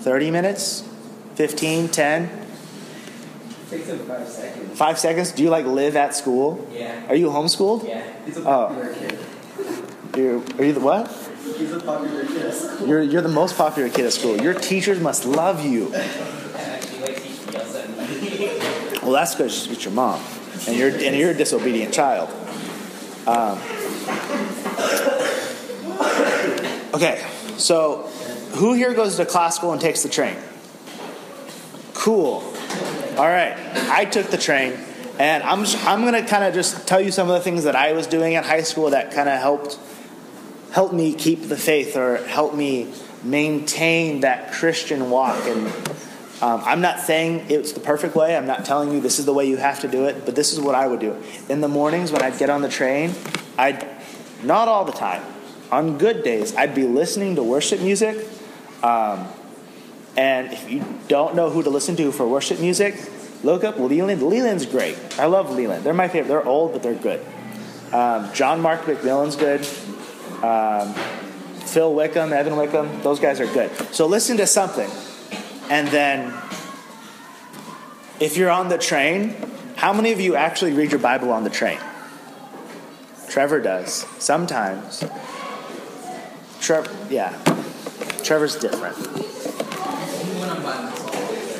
30 0.01 0.31
minutes? 0.31 0.87
15, 1.35 1.89
10? 1.89 2.29
Takes 3.69 3.87
him 3.87 3.99
five 3.99 4.27
seconds. 4.27 4.77
Five 4.77 4.99
seconds? 4.99 5.31
Do 5.31 5.41
you 5.43 5.49
like 5.49 5.65
live 5.65 5.95
at 5.95 6.15
school? 6.15 6.67
Yeah. 6.71 7.07
Are 7.09 7.15
you 7.15 7.27
homeschooled? 7.29 7.87
Yeah. 7.87 8.03
He's 8.25 8.37
a 8.37 8.47
Oh. 8.47 8.93
kid. 8.99 9.17
You're, 10.15 10.43
are 10.59 10.63
you 10.63 10.73
the 10.73 10.79
what? 10.79 11.07
He's 11.57 11.71
a 11.71 11.79
popular 11.79 12.23
kid 12.25 12.45
at 12.45 12.53
school. 12.53 12.87
You're, 12.87 13.01
you're 13.01 13.21
the 13.23 13.29
most 13.29 13.57
popular 13.57 13.89
kid 13.89 14.05
at 14.05 14.13
school. 14.13 14.39
Your 14.39 14.53
teachers 14.53 14.99
must 14.99 15.25
love 15.25 15.65
you. 15.65 15.91
Actually, 15.95 16.99
like 17.01 17.17
he 17.19 17.51
yells 17.51 17.75
at 17.75 17.89
me. 17.89 18.59
Well, 19.01 19.11
that's 19.11 19.33
because 19.33 19.67
it's 19.71 19.83
your 19.83 19.93
mom, 19.93 20.21
and 20.67 20.77
you're 20.77 20.89
and 20.89 21.15
you're 21.17 21.31
a 21.31 21.33
disobedient 21.33 21.93
child. 21.93 22.29
Um, 23.27 23.59
okay, 26.93 27.25
so 27.57 28.09
who 28.53 28.73
here 28.73 28.93
goes 28.93 29.17
to 29.17 29.25
classical 29.25 29.71
and 29.71 29.81
takes 29.81 30.03
the 30.03 30.09
train? 30.09 30.37
Cool. 31.93 32.43
All 33.17 33.27
right, 33.27 33.55
I 33.89 34.05
took 34.05 34.27
the 34.27 34.37
train, 34.37 34.77
and 35.19 35.43
I'm 35.43 35.65
I'm 35.85 36.03
gonna 36.03 36.25
kind 36.25 36.43
of 36.43 36.53
just 36.53 36.87
tell 36.87 36.99
you 36.99 37.11
some 37.11 37.29
of 37.29 37.35
the 37.35 37.41
things 37.41 37.63
that 37.65 37.75
I 37.75 37.93
was 37.93 38.07
doing 38.07 38.35
at 38.35 38.45
high 38.45 38.63
school 38.63 38.89
that 38.89 39.13
kind 39.13 39.29
of 39.29 39.39
helped 39.39 39.79
help 40.71 40.91
me 40.91 41.13
keep 41.13 41.43
the 41.43 41.55
faith 41.55 41.95
or 41.95 42.17
help 42.25 42.55
me 42.55 42.91
maintain 43.23 44.21
that 44.21 44.51
Christian 44.51 45.09
walk. 45.09 45.37
And 45.45 45.67
um, 46.41 46.61
I'm 46.65 46.81
not 46.81 46.99
saying 46.99 47.45
it's 47.49 47.73
the 47.73 47.79
perfect 47.79 48.15
way. 48.15 48.35
I'm 48.35 48.47
not 48.47 48.65
telling 48.65 48.91
you 48.91 48.99
this 48.99 49.19
is 49.19 49.25
the 49.25 49.33
way 49.33 49.47
you 49.47 49.57
have 49.57 49.81
to 49.81 49.87
do 49.87 50.05
it, 50.05 50.25
but 50.25 50.35
this 50.35 50.51
is 50.51 50.59
what 50.59 50.75
I 50.75 50.87
would 50.87 50.99
do. 50.99 51.15
In 51.47 51.61
the 51.61 51.67
mornings 51.67 52.11
when 52.11 52.23
I'd 52.23 52.37
get 52.39 52.49
on 52.49 52.61
the 52.61 52.69
train, 52.69 53.13
I'd, 53.57 53.87
not 54.43 54.67
all 54.67 54.83
the 54.83 54.91
time, 54.91 55.21
on 55.73 55.97
good 55.97 56.23
days, 56.23 56.55
I'd 56.55 56.75
be 56.75 56.85
listening 56.85 57.35
to 57.35 57.43
worship 57.43 57.81
music. 57.81 58.27
Um, 58.83 59.27
and 60.15 60.53
if 60.53 60.69
you 60.69 60.85
don't 61.07 61.35
know 61.35 61.49
who 61.49 61.63
to 61.63 61.69
listen 61.71 61.95
to 61.95 62.11
for 62.11 62.27
worship 62.27 62.59
music, 62.59 62.95
look 63.43 63.63
up 63.63 63.77
Leeland. 63.77 64.21
Leeland's 64.21 64.67
great. 64.67 64.95
I 65.19 65.25
love 65.25 65.49
Leland. 65.49 65.83
They're 65.83 65.93
my 65.93 66.07
favorite. 66.07 66.27
They're 66.27 66.45
old, 66.45 66.73
but 66.73 66.83
they're 66.83 66.93
good. 66.93 67.25
Um, 67.91 68.31
John 68.33 68.61
Mark 68.61 68.81
McMillan's 68.81 69.35
good. 69.35 69.61
Um, 70.43 70.93
Phil 71.65 71.91
Wickham, 71.91 72.31
Evan 72.31 72.55
Wickham, 72.55 73.01
those 73.01 73.19
guys 73.19 73.39
are 73.39 73.47
good. 73.47 73.71
So 73.93 74.05
listen 74.05 74.37
to 74.37 74.45
something. 74.45 74.89
And 75.71 75.87
then, 75.87 76.33
if 78.19 78.37
you're 78.37 78.51
on 78.51 78.69
the 78.69 78.77
train, 78.77 79.35
how 79.75 79.91
many 79.91 80.11
of 80.11 80.19
you 80.19 80.35
actually 80.35 80.73
read 80.73 80.91
your 80.91 80.99
Bible 80.99 81.31
on 81.31 81.43
the 81.43 81.49
train? 81.49 81.79
Trevor 83.27 83.59
does. 83.59 84.05
Sometimes. 84.19 85.03
Trevor, 86.63 86.89
yeah. 87.09 87.29
Trevor's 88.23 88.55
different. 88.55 88.95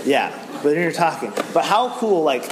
Yeah, 0.06 0.32
but 0.64 0.70
you're 0.70 0.94
talking. 0.94 1.34
But 1.54 1.66
how 1.66 1.98
cool, 1.98 2.24
like, 2.24 2.50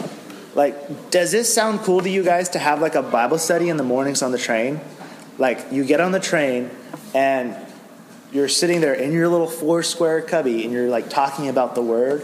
like, 0.53 1.11
does 1.11 1.31
this 1.31 1.53
sound 1.53 1.79
cool 1.79 2.01
to 2.01 2.09
you 2.09 2.23
guys 2.23 2.49
to 2.49 2.59
have 2.59 2.81
like 2.81 2.95
a 2.95 3.01
Bible 3.01 3.37
study 3.37 3.69
in 3.69 3.77
the 3.77 3.83
mornings 3.83 4.21
on 4.21 4.33
the 4.33 4.37
train? 4.37 4.81
Like, 5.37 5.71
you 5.71 5.85
get 5.85 6.01
on 6.01 6.11
the 6.11 6.19
train 6.19 6.69
and 7.15 7.55
you're 8.33 8.49
sitting 8.49 8.81
there 8.81 8.95
in 8.95 9.13
your 9.13 9.29
little 9.29 9.47
four 9.47 9.81
square 9.81 10.21
cubby 10.21 10.65
and 10.65 10.73
you're 10.73 10.89
like 10.89 11.09
talking 11.09 11.47
about 11.47 11.73
the 11.73 11.81
word. 11.81 12.21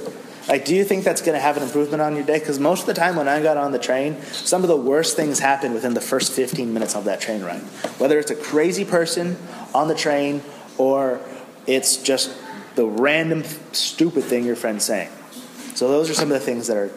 Like, 0.47 0.63
do 0.63 0.73
you 0.73 0.85
think 0.85 1.03
that's 1.03 1.21
going 1.21 1.35
to 1.35 1.41
have 1.41 1.57
an 1.57 1.63
improvement 1.63 2.01
on 2.01 2.15
your 2.15 2.23
day? 2.23 2.39
Because 2.39 2.57
most 2.57 2.81
of 2.81 2.85
the 2.87 2.93
time 2.93 3.17
when 3.17 3.27
I 3.27 3.41
got 3.41 3.57
on 3.57 3.73
the 3.73 3.79
train, 3.79 4.21
some 4.31 4.61
of 4.61 4.69
the 4.69 4.77
worst 4.77 5.17
things 5.17 5.39
happen 5.39 5.73
within 5.73 5.93
the 5.93 6.01
first 6.01 6.31
15 6.31 6.73
minutes 6.73 6.95
of 6.95 7.03
that 7.03 7.19
train 7.19 7.43
ride. 7.43 7.59
Whether 7.99 8.17
it's 8.17 8.31
a 8.31 8.35
crazy 8.35 8.85
person 8.85 9.37
on 9.73 9.89
the 9.89 9.95
train 9.95 10.41
or 10.77 11.19
it's 11.65 11.97
just 11.97 12.35
the 12.75 12.85
random 12.85 13.43
stupid 13.73 14.23
thing 14.23 14.45
your 14.45 14.55
friend's 14.55 14.85
saying. 14.85 15.09
So 15.75 15.89
those 15.89 16.09
are 16.09 16.13
some 16.13 16.31
of 16.31 16.39
the 16.39 16.45
things 16.45 16.67
that 16.67 16.77
are 16.77 16.91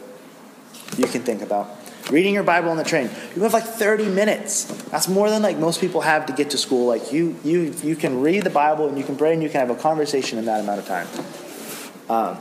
you 0.97 1.07
can 1.07 1.23
think 1.23 1.43
about. 1.43 1.69
Reading 2.11 2.35
your 2.35 2.43
Bible 2.43 2.71
on 2.71 2.77
the 2.77 2.85
train. 2.85 3.11
You 3.37 3.43
have 3.43 3.53
like 3.53 3.65
30 3.65 4.07
minutes. 4.09 4.65
That's 4.91 5.09
more 5.09 5.31
than 5.31 5.43
like 5.43 5.59
most 5.59 5.81
people 5.81 6.01
have 6.01 6.27
to 6.27 6.33
get 6.33 6.51
to 6.51 6.59
school. 6.59 6.87
Like 6.87 7.13
you 7.13 7.37
you 7.45 7.75
you 7.83 7.97
can 7.97 8.21
read 8.21 8.45
the 8.45 8.51
Bible 8.51 8.89
and 8.89 8.99
you 8.99 9.05
can 9.05 9.17
pray 9.17 9.33
and 9.33 9.43
you 9.43 9.49
can 9.49 9.61
have 9.61 9.71
a 9.71 9.81
conversation 9.81 10.39
in 10.39 10.47
that 10.47 10.61
amount 10.61 10.81
of 10.81 10.87
time. 10.87 11.07
Um, 12.09 12.39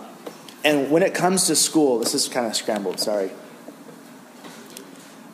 and 0.63 0.91
when 0.91 1.03
it 1.03 1.13
comes 1.13 1.47
to 1.47 1.55
school, 1.55 1.99
this 1.99 2.13
is 2.13 2.27
kind 2.27 2.45
of 2.45 2.55
scrambled, 2.55 2.99
sorry. 2.99 3.29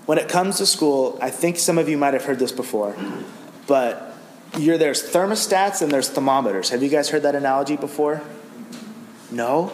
When 0.06 0.18
it 0.18 0.30
comes 0.30 0.58
to 0.58 0.66
school, 0.66 1.18
I 1.22 1.32
think 1.32 1.58
some 1.58 1.78
of 1.78 1.90
you 1.90 1.98
might 1.98 2.14
have 2.14 2.26
heard 2.26 2.38
this 2.38 2.52
before, 2.52 2.96
but 3.66 4.14
there's 4.54 5.04
thermostats 5.04 5.82
and 5.82 5.92
there's 5.92 6.10
thermometers. 6.10 6.70
Have 6.70 6.84
you 6.84 6.90
guys 6.90 7.10
heard 7.10 7.24
that 7.24 7.36
analogy 7.36 7.76
before? 7.76 8.22
No? 9.32 9.72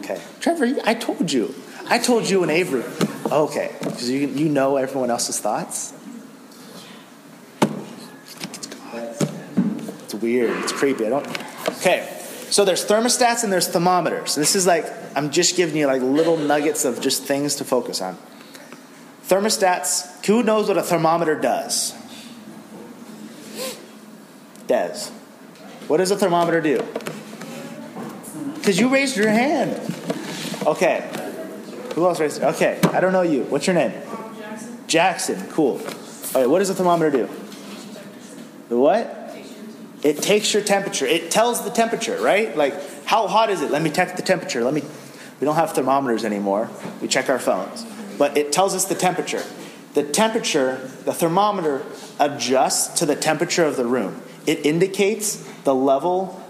Okay. 0.00 0.20
Trevor, 0.40 0.74
I 0.84 0.94
told 0.94 1.30
you. 1.30 1.54
I 1.86 1.98
told 1.98 2.28
you 2.28 2.42
and 2.42 2.50
Avery. 2.50 2.84
Okay. 3.30 3.74
Because 3.78 4.10
you, 4.10 4.26
you 4.26 4.48
know 4.48 4.76
everyone 4.76 5.10
else's 5.10 5.38
thoughts? 5.38 5.94
It's 10.04 10.14
weird. 10.14 10.50
It's 10.64 10.72
creepy. 10.72 11.06
I 11.06 11.10
don't. 11.10 11.26
Okay. 11.78 12.19
So 12.50 12.64
there's 12.64 12.84
thermostats 12.84 13.44
and 13.44 13.52
there's 13.52 13.68
thermometers. 13.68 14.34
This 14.34 14.56
is 14.56 14.66
like, 14.66 14.84
I'm 15.16 15.30
just 15.30 15.56
giving 15.56 15.76
you 15.76 15.86
like 15.86 16.02
little 16.02 16.36
nuggets 16.36 16.84
of 16.84 17.00
just 17.00 17.22
things 17.22 17.54
to 17.56 17.64
focus 17.64 18.02
on. 18.02 18.18
Thermostats, 19.28 20.24
who 20.26 20.42
knows 20.42 20.66
what 20.66 20.76
a 20.76 20.82
thermometer 20.82 21.36
does? 21.36 21.94
Des. 24.66 25.10
What 25.86 25.98
does 25.98 26.10
a 26.10 26.16
thermometer 26.16 26.60
do? 26.60 26.84
Because 28.56 28.78
you 28.78 28.88
raised 28.88 29.16
your 29.16 29.28
hand. 29.28 29.72
Okay. 30.66 31.08
Who 31.94 32.04
else 32.06 32.18
raised? 32.18 32.42
Okay. 32.42 32.80
I 32.92 33.00
don't 33.00 33.12
know 33.12 33.22
you. 33.22 33.44
What's 33.44 33.66
your 33.68 33.74
name? 33.74 33.92
Jackson. 34.38 34.78
Jackson. 34.88 35.48
Cool. 35.50 35.80
All 36.34 36.40
right. 36.40 36.50
What 36.50 36.58
does 36.58 36.70
a 36.70 36.74
thermometer 36.74 37.10
do? 37.10 37.28
The 38.68 38.76
what? 38.76 39.19
It 40.02 40.22
takes 40.22 40.54
your 40.54 40.62
temperature. 40.62 41.06
It 41.06 41.30
tells 41.30 41.62
the 41.62 41.70
temperature, 41.70 42.20
right? 42.20 42.56
Like, 42.56 43.04
how 43.04 43.26
hot 43.26 43.50
is 43.50 43.60
it? 43.60 43.70
Let 43.70 43.82
me 43.82 43.90
check 43.90 44.16
the 44.16 44.22
temperature. 44.22 44.64
Let 44.64 44.74
me. 44.74 44.82
We 45.40 45.44
don't 45.44 45.56
have 45.56 45.72
thermometers 45.72 46.24
anymore. 46.24 46.70
We 47.00 47.08
check 47.08 47.28
our 47.28 47.38
phones. 47.38 47.84
But 48.18 48.36
it 48.36 48.52
tells 48.52 48.74
us 48.74 48.84
the 48.84 48.94
temperature. 48.94 49.42
The 49.94 50.04
temperature, 50.04 50.90
the 51.04 51.12
thermometer 51.12 51.82
adjusts 52.18 52.98
to 53.00 53.06
the 53.06 53.16
temperature 53.16 53.64
of 53.64 53.76
the 53.76 53.86
room. 53.86 54.22
It 54.46 54.64
indicates 54.64 55.36
the 55.64 55.74
level 55.74 56.42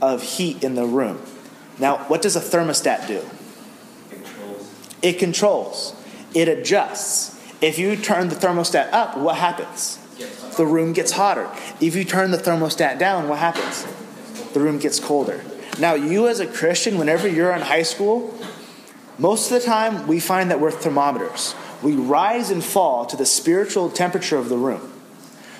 of 0.00 0.22
heat 0.22 0.62
in 0.62 0.74
the 0.74 0.86
room. 0.86 1.20
Now, 1.78 1.98
what 2.08 2.22
does 2.22 2.36
a 2.36 2.40
thermostat 2.40 3.06
do? 3.06 3.22
It 5.02 5.18
controls. 5.18 5.94
It 6.34 6.48
adjusts. 6.48 7.34
If 7.60 7.78
you 7.78 7.96
turn 7.96 8.28
the 8.28 8.34
thermostat 8.34 8.92
up, 8.92 9.16
what 9.16 9.36
happens? 9.36 9.98
The 10.56 10.66
room 10.66 10.92
gets 10.92 11.12
hotter. 11.12 11.50
If 11.80 11.94
you 11.94 12.04
turn 12.04 12.30
the 12.30 12.38
thermostat 12.38 12.98
down, 12.98 13.28
what 13.28 13.38
happens? 13.38 13.86
The 14.52 14.60
room 14.60 14.78
gets 14.78 14.98
colder. 14.98 15.44
Now, 15.78 15.94
you 15.94 16.28
as 16.28 16.40
a 16.40 16.46
Christian, 16.46 16.96
whenever 16.96 17.28
you're 17.28 17.52
in 17.52 17.60
high 17.60 17.82
school, 17.82 18.34
most 19.18 19.50
of 19.50 19.60
the 19.60 19.66
time 19.66 20.06
we 20.06 20.20
find 20.20 20.50
that 20.50 20.60
we're 20.60 20.70
thermometers. 20.70 21.54
We 21.82 21.92
rise 21.92 22.50
and 22.50 22.64
fall 22.64 23.04
to 23.06 23.16
the 23.16 23.26
spiritual 23.26 23.90
temperature 23.90 24.38
of 24.38 24.48
the 24.48 24.56
room. 24.56 24.92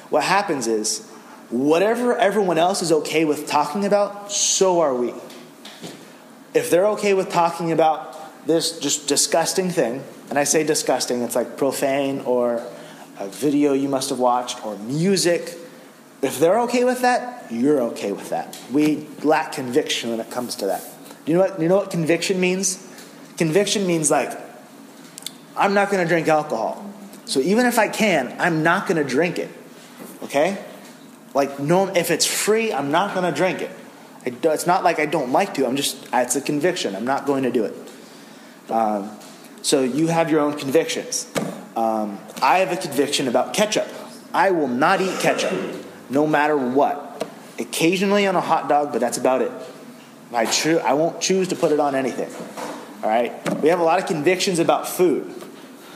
What 0.08 0.24
happens 0.24 0.66
is, 0.66 1.06
whatever 1.50 2.16
everyone 2.16 2.58
else 2.58 2.80
is 2.80 2.90
okay 2.90 3.24
with 3.24 3.46
talking 3.46 3.84
about, 3.84 4.32
so 4.32 4.80
are 4.80 4.94
we. 4.94 5.12
If 6.54 6.70
they're 6.70 6.86
okay 6.88 7.12
with 7.12 7.30
talking 7.30 7.70
about 7.70 8.46
this 8.46 8.78
just 8.78 9.08
disgusting 9.08 9.68
thing, 9.68 10.02
and 10.30 10.38
I 10.38 10.44
say 10.44 10.64
disgusting, 10.64 11.22
it's 11.22 11.36
like 11.36 11.58
profane 11.58 12.20
or 12.20 12.66
a 13.18 13.28
video 13.28 13.72
you 13.72 13.88
must 13.88 14.10
have 14.10 14.18
watched 14.18 14.64
or 14.64 14.76
music. 14.78 15.56
If 16.22 16.38
they're 16.38 16.60
okay 16.60 16.84
with 16.84 17.02
that, 17.02 17.50
you're 17.50 17.80
okay 17.82 18.12
with 18.12 18.30
that. 18.30 18.58
We 18.72 19.06
lack 19.22 19.52
conviction 19.52 20.10
when 20.10 20.20
it 20.20 20.30
comes 20.30 20.56
to 20.56 20.66
that. 20.66 20.84
You 21.26 21.34
know 21.34 21.40
what, 21.40 21.60
you 21.60 21.68
know 21.68 21.76
what 21.76 21.90
conviction 21.90 22.40
means? 22.40 22.82
Conviction 23.36 23.86
means 23.86 24.10
like, 24.10 24.30
I'm 25.56 25.74
not 25.74 25.90
going 25.90 26.02
to 26.02 26.08
drink 26.08 26.28
alcohol. 26.28 26.84
So 27.24 27.40
even 27.40 27.66
if 27.66 27.78
I 27.78 27.88
can, 27.88 28.34
I'm 28.38 28.62
not 28.62 28.86
going 28.86 29.02
to 29.02 29.08
drink 29.08 29.38
it. 29.38 29.50
Okay? 30.22 30.62
Like, 31.34 31.58
no, 31.58 31.88
if 31.88 32.10
it's 32.10 32.26
free, 32.26 32.72
I'm 32.72 32.90
not 32.90 33.14
going 33.14 33.30
to 33.30 33.36
drink 33.36 33.60
it. 33.60 33.70
It's 34.24 34.66
not 34.66 34.84
like 34.84 34.98
I 34.98 35.06
don't 35.06 35.32
like 35.32 35.54
to. 35.54 35.66
I'm 35.66 35.76
just, 35.76 36.08
it's 36.12 36.34
a 36.36 36.40
conviction. 36.40 36.96
I'm 36.96 37.04
not 37.04 37.26
going 37.26 37.42
to 37.44 37.52
do 37.52 37.64
it. 37.64 37.74
Um, 38.70 39.10
so 39.62 39.82
you 39.82 40.08
have 40.08 40.30
your 40.30 40.40
own 40.40 40.56
convictions. 40.58 41.30
Um, 41.76 42.18
I 42.42 42.58
have 42.58 42.72
a 42.72 42.76
conviction 42.76 43.28
about 43.28 43.52
ketchup. 43.52 43.86
I 44.32 44.50
will 44.50 44.68
not 44.68 45.00
eat 45.00 45.20
ketchup, 45.20 45.52
no 46.08 46.26
matter 46.26 46.56
what. 46.56 47.28
Occasionally 47.58 48.26
on 48.26 48.34
a 48.34 48.40
hot 48.40 48.68
dog, 48.68 48.92
but 48.92 49.00
that's 49.00 49.18
about 49.18 49.42
it. 49.42 49.52
I, 50.32 50.46
cho- 50.46 50.78
I 50.78 50.94
won't 50.94 51.20
choose 51.20 51.48
to 51.48 51.56
put 51.56 51.72
it 51.72 51.80
on 51.80 51.94
anything. 51.94 52.30
All 53.02 53.08
right? 53.08 53.62
We 53.62 53.68
have 53.68 53.78
a 53.80 53.84
lot 53.84 53.98
of 53.98 54.06
convictions 54.06 54.58
about 54.58 54.88
food. 54.88 55.32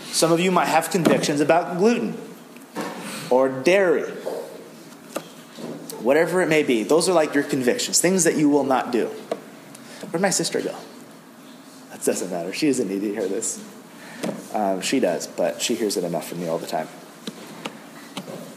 Some 0.05 0.33
of 0.33 0.41
you 0.41 0.51
might 0.51 0.67
have 0.67 0.91
convictions 0.91 1.41
about 1.41 1.79
gluten 1.79 2.17
or 3.31 3.49
dairy, 3.49 4.11
whatever 6.01 6.43
it 6.43 6.49
may 6.49 6.63
be. 6.63 6.83
Those 6.83 7.09
are 7.09 7.13
like 7.13 7.35
your 7.35 7.45
convictions, 7.45 8.01
things 8.01 8.25
that 8.25 8.37
you 8.37 8.49
will 8.49 8.65
not 8.65 8.91
do. 8.91 9.07
Where'd 10.11 10.21
my 10.21 10.31
sister 10.31 10.61
go? 10.61 10.75
That 11.91 12.05
doesn't 12.05 12.31
matter. 12.31 12.53
She 12.53 12.67
doesn't 12.67 12.89
need 12.89 13.01
to 13.01 13.13
hear 13.13 13.29
this. 13.29 13.65
Um, 14.55 14.81
she 14.81 15.01
does, 15.01 15.27
but 15.27 15.63
she 15.63 15.75
hears 15.75 15.97
it 15.97 16.05
enough 16.05 16.29
from 16.29 16.41
me 16.41 16.49
all 16.49 16.59
the 16.59 16.67
time. 16.67 16.89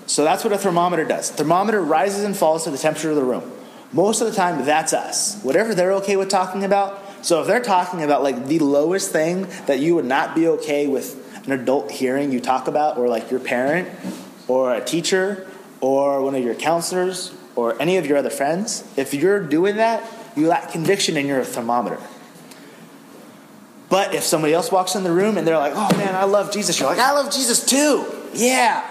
So 0.05 0.23
that's 0.23 0.43
what 0.43 0.53
a 0.53 0.57
thermometer 0.57 1.05
does. 1.05 1.31
Thermometer 1.31 1.81
rises 1.81 2.23
and 2.23 2.35
falls 2.35 2.65
to 2.65 2.71
the 2.71 2.77
temperature 2.77 3.09
of 3.09 3.15
the 3.15 3.23
room. 3.23 3.51
Most 3.91 4.21
of 4.21 4.27
the 4.27 4.33
time, 4.33 4.65
that's 4.65 4.91
us. 4.91 5.41
Whatever 5.43 5.75
they're 5.75 5.93
okay 5.93 6.17
with 6.17 6.29
talking 6.29 6.63
about. 6.63 6.99
So 7.25 7.41
if 7.41 7.47
they're 7.47 7.61
talking 7.61 8.03
about 8.03 8.23
like 8.23 8.47
the 8.47 8.59
lowest 8.59 9.11
thing 9.11 9.47
that 9.67 9.79
you 9.79 9.95
would 9.95 10.05
not 10.05 10.35
be 10.35 10.47
okay 10.47 10.87
with 10.87 11.19
an 11.45 11.51
adult 11.51 11.91
hearing 11.91 12.31
you 12.31 12.39
talk 12.39 12.67
about, 12.67 12.97
or 12.97 13.07
like 13.07 13.29
your 13.29 13.39
parent, 13.39 13.87
or 14.47 14.73
a 14.73 14.83
teacher, 14.83 15.47
or 15.79 16.21
one 16.21 16.35
of 16.35 16.43
your 16.43 16.55
counselors, 16.55 17.33
or 17.55 17.79
any 17.81 17.97
of 17.97 18.05
your 18.05 18.17
other 18.17 18.29
friends, 18.29 18.83
if 18.97 19.13
you're 19.13 19.39
doing 19.39 19.77
that, 19.77 20.03
you 20.35 20.47
lack 20.47 20.71
conviction 20.71 21.17
and 21.17 21.27
you're 21.27 21.39
a 21.39 21.45
thermometer. 21.45 21.99
But 23.93 24.15
if 24.15 24.23
somebody 24.23 24.55
else 24.55 24.71
walks 24.71 24.95
in 24.95 25.03
the 25.03 25.11
room 25.11 25.37
and 25.37 25.47
they're 25.47 25.59
like, 25.59 25.73
oh 25.75 25.97
man, 25.97 26.15
I 26.15 26.23
love 26.23 26.51
Jesus, 26.51 26.79
you're 26.79 26.89
like, 26.89 26.97
I 26.97 27.11
love 27.11 27.31
Jesus 27.31 27.63
too. 27.63 28.03
Yeah. 28.33 28.83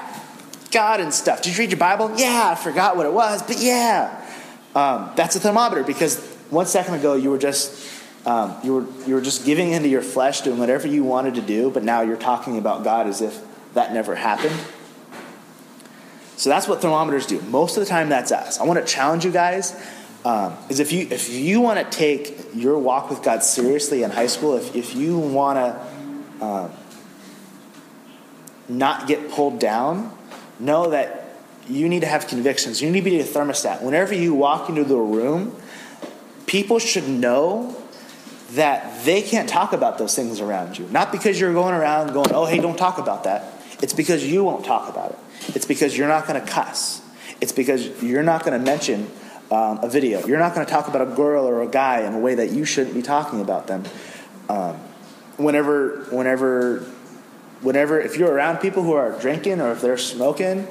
God 0.71 1.01
and 1.01 1.13
stuff. 1.13 1.43
Did 1.43 1.55
you 1.55 1.59
read 1.59 1.71
your 1.71 1.81
Bible? 1.81 2.13
Yeah, 2.17 2.51
I 2.53 2.55
forgot 2.55 2.97
what 2.97 3.05
it 3.05 3.13
was, 3.13 3.43
but 3.43 3.59
yeah. 3.59 4.25
Um, 4.77 5.11
that's 5.17 5.35
a 5.35 5.41
thermometer 5.41 5.83
because 5.83 6.25
one 6.51 6.67
second 6.67 6.95
ago 6.95 7.15
you 7.15 7.31
were 7.31 7.39
just 7.39 7.85
um, 8.27 8.55
you 8.63 8.75
were 8.75 8.87
you 9.05 9.17
were 9.17 9.21
just 9.21 9.45
giving 9.45 9.73
into 9.73 9.89
your 9.89 10.03
flesh, 10.03 10.43
doing 10.43 10.61
whatever 10.61 10.87
you 10.87 11.03
wanted 11.03 11.35
to 11.35 11.41
do, 11.41 11.69
but 11.73 11.83
now 11.83 12.03
you're 12.03 12.17
talking 12.17 12.57
about 12.57 12.85
God 12.85 13.09
as 13.09 13.21
if 13.21 13.41
that 13.75 13.93
never 13.93 14.15
happened. 14.15 14.55
So 16.37 16.49
that's 16.49 16.69
what 16.69 16.81
thermometers 16.81 17.27
do. 17.27 17.41
Most 17.41 17.77
of 17.77 17.83
the 17.83 17.91
time, 17.91 18.09
that's 18.09 18.31
us. 18.31 18.61
I 18.61 18.65
want 18.67 18.79
to 18.79 18.87
challenge 18.87 19.25
you 19.25 19.33
guys. 19.33 19.75
Um, 20.25 20.57
is 20.69 20.79
if 20.79 20.93
you 20.93 21.09
if 21.11 21.31
you 21.31 21.61
want 21.61 21.79
to 21.81 21.97
take 21.97 22.55
your 22.55 22.79
walk 22.79 23.11
with 23.11 23.23
God 23.23 23.43
seriously 23.43 24.05
in 24.05 24.11
high 24.11 24.29
school, 24.29 24.57
if 24.57 24.77
if 24.77 24.95
you 24.95 25.19
want 25.19 25.59
to 25.59 26.45
uh, 26.45 26.71
not 28.69 29.09
get 29.09 29.31
pulled 29.31 29.59
down, 29.59 30.17
know 30.61 30.91
that 30.91 31.23
you 31.69 31.89
need 31.89 32.01
to 32.01 32.07
have 32.07 32.29
convictions. 32.29 32.81
You 32.81 32.91
need 32.91 33.05
to 33.05 33.11
be 33.11 33.21
a 33.21 33.25
thermostat. 33.25 33.83
Whenever 33.83 34.15
you 34.15 34.35
walk 34.35 34.69
into 34.69 34.85
the 34.85 34.97
room, 34.97 35.57
people 36.47 36.79
should 36.79 37.09
know 37.09 37.77
that 38.53 39.05
they 39.05 39.23
can't 39.23 39.49
talk 39.49 39.73
about 39.73 39.99
those 39.99 40.15
things 40.15 40.41
around 40.41 40.79
you. 40.79 40.87
Not 40.91 41.11
because 41.11 41.41
you're 41.41 41.55
going 41.55 41.75
around 41.75 42.13
going, 42.13 42.33
oh, 42.33 42.45
hey, 42.45 42.59
don't 42.59 42.77
talk 42.77 42.99
about 42.99 43.25
that. 43.25 43.55
It's 43.83 43.95
because 43.95 44.27
you 44.27 44.45
won't 44.45 44.65
talk 44.65 44.89
about 44.89 45.13
it. 45.13 45.19
It's 45.57 45.65
because 45.65 45.97
you're 45.97 46.09
not 46.09 46.27
going 46.27 46.41
to 46.41 46.47
cuss. 46.47 47.01
It's 47.41 47.53
because 47.53 48.03
you're 48.03 48.23
not 48.23 48.45
going 48.45 48.59
to 48.59 48.65
mention 48.65 49.11
um, 49.53 49.81
a 49.83 49.89
video. 49.89 50.27
You're 50.27 50.39
not 50.39 50.55
going 50.55 50.65
to 50.65 50.73
talk 50.73 50.89
about 50.89 51.03
a 51.03 51.15
girl 51.15 51.47
or 51.47 51.63
a 51.63 51.67
guy 51.67 52.01
in 52.01 52.15
a 52.15 52.19
way 52.19 52.37
that 52.37 52.51
you 52.51 52.65
shouldn't 52.65 52.95
be 52.95 53.03
talking 53.03 53.43
about 53.43 53.67
them. 53.67 53.85
Um, 54.49 54.77
whenever, 55.37 56.07
whenever, 56.11 56.79
whenever, 57.61 58.01
if 58.01 58.17
you're 58.17 58.33
around 58.33 58.59
people 58.59 58.83
who 58.83 58.95
are 58.95 59.13
drinking 59.21 59.61
or 59.61 59.73
if 59.73 59.83
they're 59.83 59.99
smoking, 59.99 60.67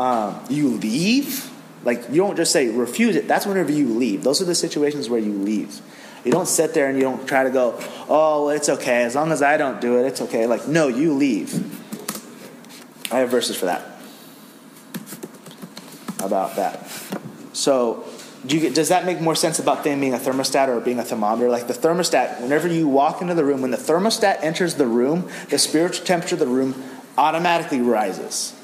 um, 0.00 0.40
you 0.48 0.70
leave. 0.70 1.48
Like 1.84 2.08
you 2.10 2.16
don't 2.16 2.36
just 2.36 2.52
say 2.52 2.68
refuse 2.68 3.14
it. 3.14 3.28
That's 3.28 3.46
whenever 3.46 3.70
you 3.70 3.86
leave. 3.86 4.24
Those 4.24 4.42
are 4.42 4.44
the 4.44 4.56
situations 4.56 5.08
where 5.08 5.20
you 5.20 5.32
leave. 5.32 5.80
You 6.24 6.32
don't 6.32 6.48
sit 6.48 6.74
there 6.74 6.88
and 6.88 6.98
you 6.98 7.04
don't 7.04 7.26
try 7.28 7.44
to 7.44 7.50
go, 7.50 7.80
oh, 8.08 8.48
it's 8.48 8.68
okay. 8.68 9.04
As 9.04 9.14
long 9.14 9.30
as 9.30 9.40
I 9.40 9.56
don't 9.56 9.80
do 9.80 9.98
it, 9.98 10.06
it's 10.06 10.20
okay. 10.22 10.46
Like, 10.46 10.66
no, 10.66 10.88
you 10.88 11.14
leave. 11.14 11.54
I 13.12 13.20
have 13.20 13.30
verses 13.30 13.56
for 13.56 13.66
that. 13.66 13.82
About 16.22 16.56
that. 16.56 16.86
So, 17.60 18.04
do 18.46 18.56
you 18.56 18.62
get, 18.62 18.74
does 18.74 18.88
that 18.88 19.04
make 19.04 19.20
more 19.20 19.34
sense 19.34 19.58
about 19.58 19.84
them 19.84 20.00
being 20.00 20.14
a 20.14 20.18
thermostat 20.18 20.68
or 20.68 20.80
being 20.80 20.98
a 20.98 21.04
thermometer? 21.04 21.50
Like 21.50 21.66
the 21.66 21.74
thermostat, 21.74 22.40
whenever 22.40 22.66
you 22.66 22.88
walk 22.88 23.20
into 23.20 23.34
the 23.34 23.44
room, 23.44 23.60
when 23.60 23.70
the 23.70 23.76
thermostat 23.76 24.42
enters 24.42 24.76
the 24.76 24.86
room, 24.86 25.28
the 25.50 25.58
spiritual 25.58 26.06
temperature 26.06 26.36
of 26.36 26.38
the 26.38 26.46
room 26.46 26.82
automatically 27.18 27.82
rises. 27.82 28.54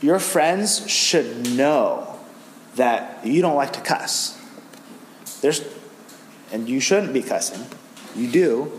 Your 0.00 0.20
friends 0.20 0.88
should 0.88 1.50
know 1.50 2.16
that 2.76 3.26
you 3.26 3.42
don't 3.42 3.56
like 3.56 3.72
to 3.72 3.80
cuss. 3.80 4.40
There's, 5.40 5.64
and 6.52 6.68
you 6.68 6.78
shouldn't 6.78 7.12
be 7.12 7.22
cussing. 7.22 7.66
You 8.14 8.30
do. 8.30 8.72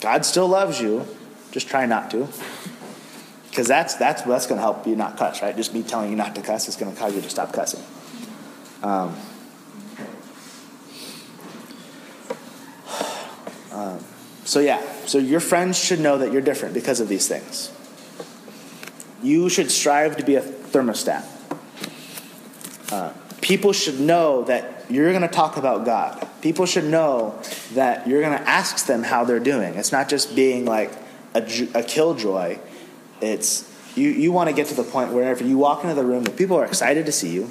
God 0.00 0.24
still 0.24 0.48
loves 0.48 0.80
you. 0.80 1.06
Just 1.52 1.68
try 1.68 1.84
not 1.84 2.10
to. 2.12 2.26
Because 3.54 3.68
that's, 3.68 3.94
that's, 3.94 4.22
that's 4.22 4.48
going 4.48 4.58
to 4.58 4.62
help 4.62 4.84
you 4.84 4.96
not 4.96 5.16
cuss, 5.16 5.40
right? 5.40 5.56
Just 5.56 5.72
me 5.72 5.84
telling 5.84 6.10
you 6.10 6.16
not 6.16 6.34
to 6.34 6.42
cuss 6.42 6.66
is 6.66 6.74
going 6.74 6.92
to 6.92 6.98
cause 6.98 7.14
you 7.14 7.22
to 7.22 7.30
stop 7.30 7.52
cussing. 7.52 7.84
Um, 8.82 9.16
um, 13.70 14.04
so, 14.44 14.58
yeah, 14.58 14.82
so 15.06 15.18
your 15.18 15.38
friends 15.38 15.78
should 15.78 16.00
know 16.00 16.18
that 16.18 16.32
you're 16.32 16.42
different 16.42 16.74
because 16.74 16.98
of 16.98 17.06
these 17.06 17.28
things. 17.28 17.70
You 19.22 19.48
should 19.48 19.70
strive 19.70 20.16
to 20.16 20.24
be 20.24 20.34
a 20.34 20.42
thermostat. 20.42 21.24
Uh, 22.90 23.12
people 23.40 23.72
should 23.72 24.00
know 24.00 24.42
that 24.46 24.84
you're 24.90 25.10
going 25.10 25.22
to 25.22 25.28
talk 25.28 25.58
about 25.58 25.84
God. 25.84 26.26
People 26.40 26.66
should 26.66 26.86
know 26.86 27.40
that 27.74 28.08
you're 28.08 28.20
going 28.20 28.36
to 28.36 28.48
ask 28.48 28.86
them 28.86 29.04
how 29.04 29.22
they're 29.22 29.38
doing. 29.38 29.74
It's 29.74 29.92
not 29.92 30.08
just 30.08 30.34
being 30.34 30.64
like 30.64 30.90
a, 31.34 31.42
a 31.72 31.84
killjoy. 31.84 32.58
It's 33.24 33.70
you, 33.96 34.08
you 34.08 34.32
want 34.32 34.48
to 34.48 34.54
get 34.54 34.66
to 34.68 34.74
the 34.74 34.82
point 34.82 35.12
where 35.12 35.32
if 35.32 35.40
you 35.40 35.56
walk 35.56 35.82
into 35.82 35.94
the 35.94 36.04
room, 36.04 36.24
the 36.24 36.30
people 36.30 36.56
are 36.56 36.64
excited 36.64 37.06
to 37.06 37.12
see 37.12 37.32
you, 37.32 37.50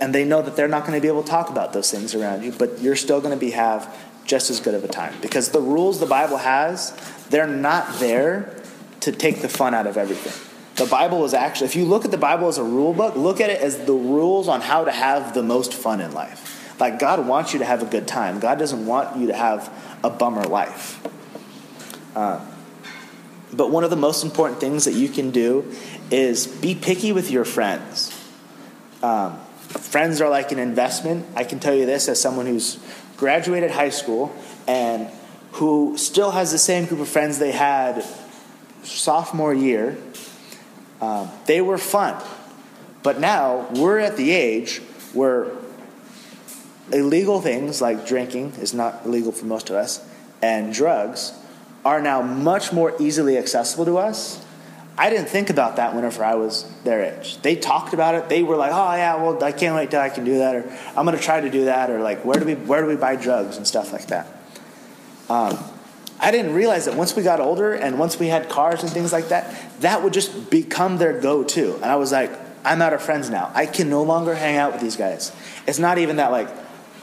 and 0.00 0.14
they 0.14 0.24
know 0.24 0.42
that 0.42 0.56
they're 0.56 0.68
not 0.68 0.86
going 0.86 0.98
to 0.98 1.00
be 1.00 1.08
able 1.08 1.22
to 1.22 1.30
talk 1.30 1.48
about 1.48 1.72
those 1.72 1.90
things 1.90 2.14
around 2.14 2.42
you, 2.42 2.52
but 2.52 2.80
you're 2.80 2.96
still 2.96 3.20
going 3.20 3.32
to 3.34 3.40
be 3.40 3.50
have 3.50 3.94
just 4.24 4.50
as 4.50 4.58
good 4.60 4.74
of 4.74 4.82
a 4.82 4.88
time 4.88 5.14
because 5.20 5.50
the 5.50 5.60
rules 5.60 6.00
the 6.00 6.06
Bible 6.06 6.38
has, 6.38 6.92
they're 7.28 7.46
not 7.46 7.98
there 7.98 8.54
to 9.00 9.12
take 9.12 9.42
the 9.42 9.48
fun 9.48 9.74
out 9.74 9.86
of 9.86 9.96
everything. 9.96 10.32
the 10.76 10.86
Bible 10.86 11.24
is 11.24 11.34
actually, 11.34 11.66
if 11.66 11.76
you 11.76 11.84
look 11.84 12.04
at 12.04 12.10
the 12.10 12.18
Bible 12.18 12.48
as 12.48 12.58
a 12.58 12.64
rule 12.64 12.94
book, 12.94 13.14
look 13.16 13.40
at 13.40 13.50
it 13.50 13.60
as 13.60 13.78
the 13.84 13.92
rules 13.92 14.48
on 14.48 14.60
how 14.60 14.84
to 14.84 14.90
have 14.90 15.34
the 15.34 15.42
most 15.42 15.74
fun 15.74 16.00
in 16.00 16.12
life. 16.12 16.80
Like, 16.80 16.98
God 16.98 17.26
wants 17.28 17.52
you 17.52 17.60
to 17.60 17.64
have 17.64 17.82
a 17.82 17.86
good 17.86 18.08
time, 18.08 18.40
God 18.40 18.58
doesn't 18.58 18.86
want 18.86 19.16
you 19.16 19.28
to 19.28 19.34
have 19.34 19.72
a 20.02 20.10
bummer 20.10 20.44
life. 20.44 21.00
Uh, 22.16 22.44
but 23.56 23.70
one 23.70 23.84
of 23.84 23.90
the 23.90 23.96
most 23.96 24.24
important 24.24 24.60
things 24.60 24.84
that 24.84 24.94
you 24.94 25.08
can 25.08 25.30
do 25.30 25.70
is 26.10 26.46
be 26.46 26.74
picky 26.74 27.12
with 27.12 27.30
your 27.30 27.44
friends. 27.44 28.10
Um, 29.02 29.38
friends 29.68 30.20
are 30.20 30.30
like 30.30 30.52
an 30.52 30.58
investment. 30.58 31.26
I 31.34 31.44
can 31.44 31.60
tell 31.60 31.74
you 31.74 31.86
this 31.86 32.08
as 32.08 32.20
someone 32.20 32.46
who's 32.46 32.78
graduated 33.16 33.70
high 33.70 33.90
school 33.90 34.34
and 34.66 35.08
who 35.52 35.96
still 35.96 36.30
has 36.32 36.52
the 36.52 36.58
same 36.58 36.86
group 36.86 37.00
of 37.00 37.08
friends 37.08 37.38
they 37.38 37.52
had 37.52 38.04
sophomore 38.82 39.54
year. 39.54 39.96
Um, 41.00 41.30
they 41.46 41.60
were 41.60 41.78
fun. 41.78 42.22
But 43.02 43.20
now 43.20 43.68
we're 43.74 43.98
at 43.98 44.16
the 44.16 44.32
age 44.32 44.78
where 45.12 45.52
illegal 46.92 47.40
things 47.40 47.80
like 47.80 48.06
drinking 48.06 48.54
is 48.60 48.74
not 48.74 49.04
illegal 49.04 49.32
for 49.32 49.46
most 49.46 49.70
of 49.70 49.76
us, 49.76 50.04
and 50.42 50.72
drugs 50.72 51.32
are 51.84 52.00
now 52.00 52.22
much 52.22 52.72
more 52.72 52.94
easily 52.98 53.36
accessible 53.36 53.84
to 53.84 53.98
us. 53.98 54.44
I 54.96 55.10
didn't 55.10 55.26
think 55.26 55.50
about 55.50 55.76
that 55.76 55.94
whenever 55.94 56.24
I 56.24 56.36
was 56.36 56.70
their 56.84 57.02
age. 57.02 57.38
They 57.42 57.56
talked 57.56 57.94
about 57.94 58.14
it. 58.14 58.28
They 58.28 58.42
were 58.42 58.56
like, 58.56 58.70
"Oh 58.72 58.94
yeah, 58.94 59.16
well 59.16 59.42
I 59.42 59.50
can't 59.50 59.74
wait 59.74 59.90
till 59.90 60.00
I 60.00 60.08
can 60.08 60.24
do 60.24 60.38
that," 60.38 60.54
or 60.54 60.64
"I'm 60.96 61.04
going 61.04 61.16
to 61.16 61.22
try 61.22 61.40
to 61.40 61.50
do 61.50 61.64
that," 61.64 61.90
or 61.90 62.00
like, 62.00 62.24
"Where 62.24 62.38
do 62.38 62.46
we 62.46 62.54
where 62.54 62.80
do 62.80 62.86
we 62.86 62.96
buy 62.96 63.16
drugs 63.16 63.56
and 63.56 63.66
stuff 63.66 63.92
like 63.92 64.06
that." 64.06 64.28
Um, 65.28 65.58
I 66.20 66.30
didn't 66.30 66.54
realize 66.54 66.84
that 66.84 66.94
once 66.94 67.16
we 67.16 67.22
got 67.22 67.40
older 67.40 67.74
and 67.74 67.98
once 67.98 68.18
we 68.18 68.28
had 68.28 68.48
cars 68.48 68.82
and 68.82 68.90
things 68.90 69.12
like 69.12 69.28
that, 69.28 69.80
that 69.80 70.02
would 70.02 70.12
just 70.12 70.48
become 70.48 70.98
their 70.98 71.20
go-to. 71.20 71.74
And 71.76 71.86
I 71.86 71.96
was 71.96 72.12
like, 72.12 72.30
I'm 72.64 72.80
out 72.80 72.92
of 72.92 73.02
friends 73.02 73.28
now. 73.30 73.50
I 73.54 73.66
can 73.66 73.90
no 73.90 74.02
longer 74.02 74.34
hang 74.34 74.56
out 74.56 74.72
with 74.72 74.80
these 74.80 74.96
guys. 74.96 75.32
It's 75.66 75.78
not 75.78 75.98
even 75.98 76.16
that 76.16 76.30
like 76.30 76.48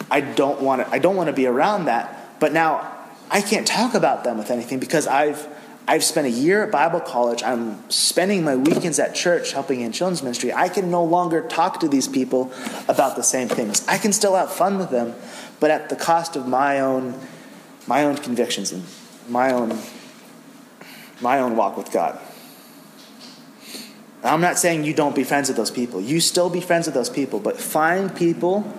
I 0.10 0.22
don't 0.22 0.62
want 0.62 0.82
to 0.86 0.90
I 0.92 1.00
don't 1.00 1.16
want 1.16 1.28
to 1.28 1.34
be 1.34 1.46
around 1.46 1.86
that, 1.86 2.40
but 2.40 2.54
now 2.54 3.01
I 3.32 3.42
can't 3.42 3.66
talk 3.66 3.94
about 3.94 4.26
them 4.26 4.38
with 4.38 4.52
anything 4.52 4.80
because 4.80 5.08
I've 5.08 5.48
I've 5.88 6.04
spent 6.04 6.28
a 6.28 6.30
year 6.30 6.64
at 6.64 6.72
Bible 6.72 7.00
college. 7.00 7.42
I'm 7.42 7.90
spending 7.90 8.44
my 8.44 8.56
weekends 8.56 9.00
at 9.00 9.16
church 9.16 9.52
helping 9.54 9.82
in 9.82 9.92
children's 9.92 10.22
ministry. 10.22 10.54
I 10.54 10.70
can 10.70 10.92
no 10.92 11.04
longer 11.04 11.42
talk 11.42 11.80
to 11.80 11.88
these 11.88 12.08
people 12.08 12.52
about 12.88 13.16
the 13.16 13.24
same 13.24 13.48
things. 13.48 13.86
I 13.88 13.98
can 13.98 14.14
still 14.14 14.36
have 14.36 14.52
fun 14.52 14.78
with 14.78 14.92
them, 14.92 15.16
but 15.60 15.72
at 15.72 15.90
the 15.90 15.96
cost 15.96 16.36
of 16.36 16.48
my 16.48 16.82
own 16.82 17.20
my 17.88 18.04
own 18.04 18.18
convictions 18.18 18.72
and 18.74 18.84
my 19.30 19.54
own 19.54 19.80
my 21.22 21.40
own 21.40 21.56
walk 21.56 21.78
with 21.78 21.92
God. 21.92 22.20
I'm 24.24 24.42
not 24.42 24.60
saying 24.60 24.84
you 24.84 24.94
don't 24.94 25.16
be 25.16 25.24
friends 25.24 25.48
with 25.48 25.58
those 25.58 25.72
people. 25.72 26.00
You 26.00 26.20
still 26.20 26.50
be 26.50 26.62
friends 26.62 26.86
with 26.86 26.94
those 26.94 27.10
people, 27.10 27.40
but 27.40 27.58
find 27.58 28.16
people 28.16 28.72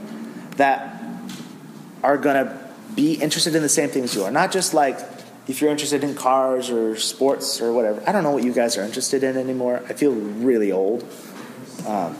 that 0.56 1.02
are 2.02 2.16
going 2.16 2.46
to 2.46 2.61
be 2.94 3.14
interested 3.14 3.54
in 3.54 3.62
the 3.62 3.68
same 3.68 3.88
things 3.88 4.14
you 4.14 4.24
are. 4.24 4.30
Not 4.30 4.52
just 4.52 4.74
like 4.74 4.98
if 5.48 5.60
you're 5.60 5.70
interested 5.70 6.04
in 6.04 6.14
cars 6.14 6.70
or 6.70 6.96
sports 6.96 7.60
or 7.60 7.72
whatever. 7.72 8.02
I 8.06 8.12
don't 8.12 8.22
know 8.22 8.30
what 8.30 8.44
you 8.44 8.52
guys 8.52 8.76
are 8.76 8.82
interested 8.82 9.24
in 9.24 9.36
anymore. 9.36 9.82
I 9.88 9.92
feel 9.92 10.12
really 10.12 10.70
old. 10.70 11.02
Um, 11.86 12.16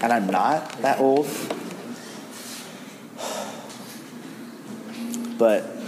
and 0.00 0.12
I'm 0.12 0.26
not 0.26 0.80
that 0.82 0.98
old. 1.00 1.28
But 5.38 5.82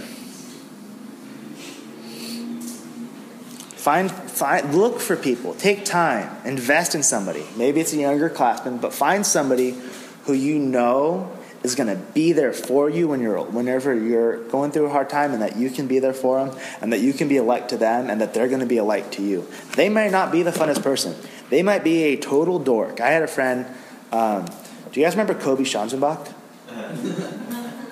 Find, 3.85 4.09
find, 4.11 4.73
look 4.73 4.99
for 4.99 5.15
people. 5.15 5.53
Take 5.53 5.85
time. 5.85 6.35
Invest 6.43 6.95
in 6.95 7.03
somebody. 7.03 7.45
Maybe 7.55 7.81
it's 7.81 7.93
a 7.93 7.97
younger 7.97 8.31
classman, 8.31 8.79
but 8.79 8.95
find 8.95 9.23
somebody 9.23 9.75
who 10.23 10.33
you 10.33 10.57
know 10.57 11.31
is 11.65 11.75
going 11.75 11.89
to 11.89 12.01
be 12.13 12.31
there 12.31 12.53
for 12.53 12.89
you 12.89 13.07
when 13.07 13.19
you're, 13.19 13.41
whenever 13.43 13.93
you're 13.93 14.47
going 14.49 14.71
through 14.71 14.85
a 14.85 14.89
hard 14.89 15.09
time, 15.09 15.33
and 15.33 15.41
that 15.41 15.57
you 15.57 15.69
can 15.69 15.87
be 15.87 15.99
there 15.99 16.13
for 16.13 16.45
them, 16.45 16.57
and 16.81 16.93
that 16.93 16.99
you 16.99 17.11
can 17.11 17.27
be 17.27 17.37
a 17.37 17.43
light 17.43 17.69
to 17.69 17.77
them, 17.77 18.09
and 18.09 18.21
that 18.21 18.33
they're 18.33 18.47
going 18.47 18.61
to 18.61 18.65
be 18.65 18.77
a 18.77 18.83
light 18.83 19.11
to 19.13 19.23
you. 19.23 19.47
They 19.75 19.89
might 19.89 20.11
not 20.11 20.31
be 20.31 20.43
the 20.43 20.51
funnest 20.51 20.83
person. 20.83 21.15
They 21.49 21.63
might 21.63 21.83
be 21.83 22.03
a 22.03 22.17
total 22.17 22.59
dork. 22.59 23.01
I 23.01 23.09
had 23.09 23.23
a 23.23 23.27
friend. 23.27 23.65
Um, 24.11 24.45
do 24.91 24.99
you 24.99 25.05
guys 25.05 25.15
remember 25.15 25.33
Kobe 25.33 25.63
Schanzenbach? 25.63 26.31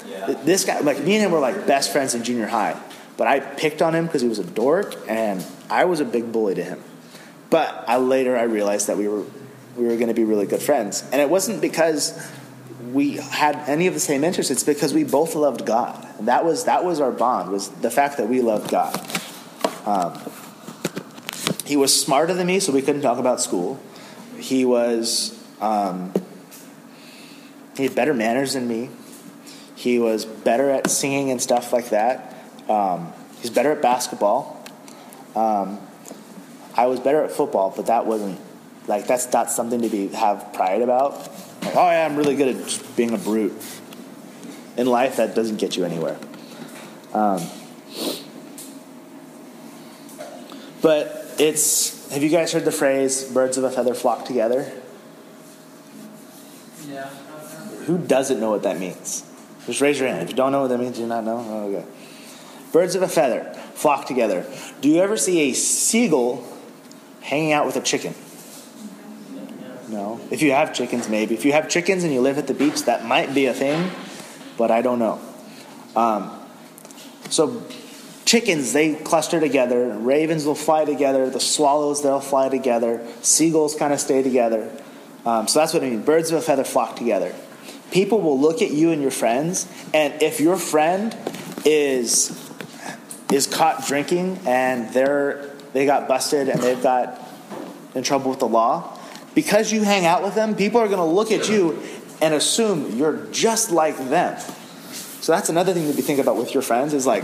yeah. 0.08 0.34
This 0.44 0.66
guy, 0.66 0.80
like 0.80 1.00
me 1.00 1.16
and 1.16 1.26
him, 1.26 1.32
were 1.32 1.40
like 1.40 1.68
best 1.68 1.92
friends 1.92 2.16
in 2.16 2.24
junior 2.24 2.48
high. 2.48 2.80
But 3.18 3.28
I 3.28 3.40
picked 3.40 3.82
on 3.82 3.94
him 3.94 4.06
because 4.06 4.22
he 4.22 4.28
was 4.28 4.40
a 4.40 4.44
dork, 4.44 4.96
and 5.08 5.46
I 5.70 5.86
was 5.86 6.00
a 6.00 6.06
big 6.06 6.32
bully 6.32 6.56
to 6.56 6.64
him. 6.64 6.82
But 7.50 7.86
I 7.88 7.98
later 7.98 8.38
I 8.38 8.44
realized 8.44 8.88
that 8.88 8.98
we 8.98 9.08
were 9.08 9.24
we 9.76 9.86
were 9.86 9.96
going 9.96 10.08
to 10.08 10.14
be 10.14 10.24
really 10.24 10.46
good 10.46 10.62
friends, 10.62 11.04
and 11.12 11.20
it 11.20 11.30
wasn't 11.30 11.62
because 11.62 12.14
we 12.94 13.14
had 13.14 13.56
any 13.68 13.88
of 13.88 13.96
the 13.96 14.00
same 14.00 14.24
interests. 14.24 14.52
It's 14.52 14.64
because 14.64 14.94
we 14.94 15.04
both 15.04 15.34
loved 15.34 15.66
God. 15.66 16.08
And 16.20 16.28
that 16.28 16.46
was 16.46 16.66
that 16.66 16.86
was 16.86 17.00
our 17.00 17.12
bond. 17.12 17.52
Was 17.52 17.70
the 17.70 17.89
fact 17.89 18.18
that 18.18 18.30
we 18.30 18.41
loved 18.41 18.70
God. 18.70 18.96
Um, 19.86 20.20
he 21.66 21.76
was 21.76 22.00
smarter 22.00 22.34
than 22.34 22.48
me, 22.48 22.60
so 22.60 22.72
we 22.72 22.82
couldn't 22.82 23.02
talk 23.02 23.18
about 23.18 23.41
school. 23.41 23.80
He 24.38 24.64
was 24.64 25.38
um, 25.60 26.14
he 27.76 27.84
had 27.84 27.96
better 27.96 28.14
manners 28.14 28.54
than 28.54 28.68
me. 28.68 28.89
He 29.76 29.98
was 29.98 30.26
better 30.26 30.70
at 30.70 30.89
singing 30.89 31.32
and 31.32 31.41
stuff 31.41 31.74
like 31.74 31.89
that. 31.89 32.36
Um, 32.70 33.12
he's 33.41 33.50
better 33.50 33.72
at 33.72 33.82
basketball. 33.82 34.64
Um, 35.36 35.80
I 36.76 36.86
was 36.86 37.00
better 37.00 37.24
at 37.24 37.32
football, 37.32 37.74
but 37.76 37.88
that 37.88 38.06
wasn't 38.06 38.39
like 38.88 39.08
that's 39.08 39.32
not 39.34 39.50
something 39.50 39.82
to 39.82 39.89
be 39.89 40.10
have 40.10 40.54
pride 40.54 40.82
about. 40.82 41.30
Like, 41.66 41.76
oh 41.76 41.89
yeah, 41.89 42.05
I'm 42.05 42.16
really 42.16 42.36
good 42.36 42.55
at 42.55 42.64
just 42.64 42.95
being 42.95 43.14
a 43.14 43.18
brute. 43.18 43.53
In 44.76 44.88
life, 44.88 45.18
that 45.18 45.36
doesn't 45.36 45.57
get 45.57 45.78
you 45.78 45.86
anywhere. 45.86 46.18
Um, 47.14 47.41
but 50.82 51.36
it's. 51.39 52.11
Have 52.11 52.24
you 52.24 52.30
guys 52.30 52.51
heard 52.51 52.66
the 52.66 52.72
phrase 52.72 53.24
"birds 53.24 53.57
of 53.57 53.64
a 53.64 53.72
feather 53.72 53.93
flock 53.93 54.26
together"? 54.26 54.72
Yeah. 56.88 57.07
Who 57.86 57.97
doesn't 57.97 58.39
know 58.39 58.49
what 58.49 58.64
that 58.64 58.80
means? 58.80 59.30
Just 59.66 59.80
raise 59.82 59.99
your 59.99 60.09
hand. 60.09 60.24
If 60.24 60.30
you 60.30 60.36
don't 60.36 60.51
know 60.51 60.61
what 60.61 60.70
that 60.70 60.80
means, 60.80 60.99
you 60.99 61.05
not 61.05 61.24
know. 61.24 61.45
Oh, 61.47 61.68
okay. 61.68 61.86
Birds 62.72 62.95
of 62.95 63.01
a 63.01 63.07
feather 63.07 63.53
flock 63.76 64.07
together. 64.07 64.45
Do 64.82 64.89
you 64.89 65.01
ever 65.01 65.18
see 65.18 65.51
a 65.51 65.53
seagull 65.53 66.43
hanging 67.22 67.51
out 67.51 67.66
with 67.66 67.76
a 67.76 67.82
chicken? 67.82 68.16
No. 69.94 70.20
If 70.32 70.41
you 70.41 70.54
have 70.54 70.74
chickens, 70.74 71.08
maybe. 71.08 71.36
If 71.36 71.46
you 71.46 71.52
have 71.52 71.70
chickens 71.70 72.04
and 72.04 72.12
you 72.12 72.20
live 72.20 72.39
at 72.39 72.48
the 72.48 72.56
beach, 72.56 72.86
that 72.86 73.06
might 73.06 73.36
be 73.36 73.46
a 73.46 73.54
thing, 73.54 73.91
but 74.58 74.72
I 74.72 74.82
don't 74.82 74.98
know. 74.98 75.22
Um, 75.96 76.32
so, 77.30 77.64
chickens, 78.26 78.74
they 78.74 78.96
cluster 78.96 79.39
together. 79.39 79.96
Ravens 80.00 80.46
will 80.46 80.56
fly 80.56 80.84
together. 80.84 81.30
The 81.30 81.39
swallows, 81.39 82.02
they'll 82.02 82.22
fly 82.22 82.50
together. 82.50 83.08
Seagulls 83.22 83.76
kind 83.76 83.94
of 83.94 84.00
stay 84.00 84.24
together. 84.24 84.72
Um, 85.28 85.48
so, 85.48 85.60
that's 85.60 85.76
what 85.76 85.84
I 85.84 85.91
mean. 85.91 86.02
Birds 86.02 86.32
of 86.32 86.39
a 86.39 86.41
feather 86.41 86.64
flock 86.64 86.96
together. 86.96 87.36
People 87.91 88.20
will 88.20 88.39
look 88.39 88.64
at 88.64 88.72
you 88.72 88.91
and 88.91 89.00
your 89.00 89.12
friends, 89.12 89.68
and 89.94 90.24
if 90.24 90.39
your 90.39 90.58
friend 90.58 91.16
is 91.66 92.39
is 93.32 93.46
caught 93.46 93.86
drinking 93.86 94.39
and 94.46 94.89
they're 94.89 95.52
they 95.74 95.86
got 95.86 96.08
busted 96.08 96.50
and 96.50 96.60
they've 96.62 96.82
got 96.82 97.22
in 97.94 98.02
trouble 98.02 98.32
with 98.32 98.39
the 98.39 98.48
law, 98.48 98.93
because 99.36 99.72
you 99.72 99.84
hang 99.84 100.06
out 100.06 100.24
with 100.24 100.36
them, 100.36 100.56
people 100.56 100.80
are 100.80 100.88
going 100.88 101.00
to 101.00 101.04
look 101.04 101.32
at 101.32 101.50
you 101.50 101.82
and 102.22 102.34
assume 102.34 102.98
you're 102.98 103.26
just 103.32 103.72
like 103.72 103.98
them. 103.98 104.40
So 105.22 105.32
that's 105.32 105.50
another 105.50 105.74
thing 105.74 105.90
to 105.90 105.96
be 105.96 106.02
thinking 106.02 106.24
about 106.24 106.38
with 106.38 106.54
your 106.54 106.64
friends 106.64 106.94
is 106.94 107.08
like, 107.08 107.24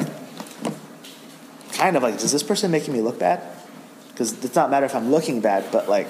kind 1.74 1.96
of 1.96 2.04
like, 2.04 2.16
is 2.16 2.32
this 2.32 2.44
person 2.44 2.72
making 2.72 2.94
me 2.94 3.02
look 3.02 3.20
bad? 3.20 3.42
Because 4.10 4.44
it's 4.44 4.56
not 4.56 4.70
matter 4.70 4.86
if 4.86 4.96
I'm 4.96 5.12
looking 5.12 5.42
bad, 5.42 5.66
but 5.72 5.88
like, 5.88 6.10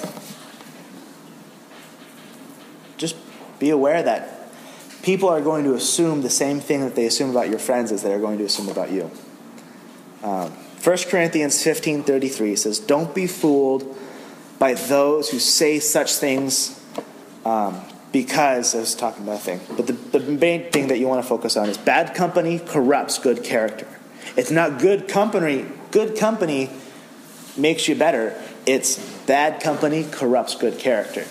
just 2.97 3.15
be 3.59 3.69
aware 3.69 4.01
that 4.01 4.51
people 5.03 5.29
are 5.29 5.41
going 5.41 5.63
to 5.65 5.73
assume 5.73 6.21
the 6.21 6.29
same 6.29 6.59
thing 6.59 6.81
that 6.81 6.95
they 6.95 7.05
assume 7.05 7.29
about 7.29 7.49
your 7.49 7.59
friends 7.59 7.91
as 7.91 8.03
they're 8.03 8.19
going 8.19 8.37
to 8.37 8.45
assume 8.45 8.69
about 8.69 8.91
you. 8.91 9.11
Um, 10.23 10.51
1 10.83 10.97
Corinthians 11.09 11.63
15.33 11.63 12.57
says, 12.57 12.79
Don't 12.79 13.13
be 13.13 13.27
fooled 13.27 13.97
by 14.59 14.73
those 14.73 15.29
who 15.29 15.39
say 15.39 15.79
such 15.79 16.13
things 16.13 16.79
um, 17.45 17.81
because, 18.11 18.75
I 18.75 18.79
was 18.79 18.95
talking 18.95 19.23
about 19.23 19.37
a 19.37 19.39
thing, 19.39 19.61
but 19.75 19.87
the, 19.87 19.93
the 19.93 20.19
main 20.19 20.71
thing 20.71 20.89
that 20.89 20.99
you 20.99 21.07
want 21.07 21.23
to 21.23 21.27
focus 21.27 21.55
on 21.55 21.69
is 21.69 21.77
bad 21.77 22.13
company 22.13 22.59
corrupts 22.59 23.17
good 23.17 23.43
character. 23.43 23.87
It's 24.35 24.51
not 24.51 24.79
good 24.79 25.07
company, 25.07 25.65
good 25.91 26.17
company 26.17 26.69
makes 27.57 27.87
you 27.87 27.95
better. 27.95 28.39
It's 28.65 28.97
bad 29.25 29.61
company 29.61 30.05
corrupts 30.09 30.55
good 30.55 30.77
character. 30.79 31.25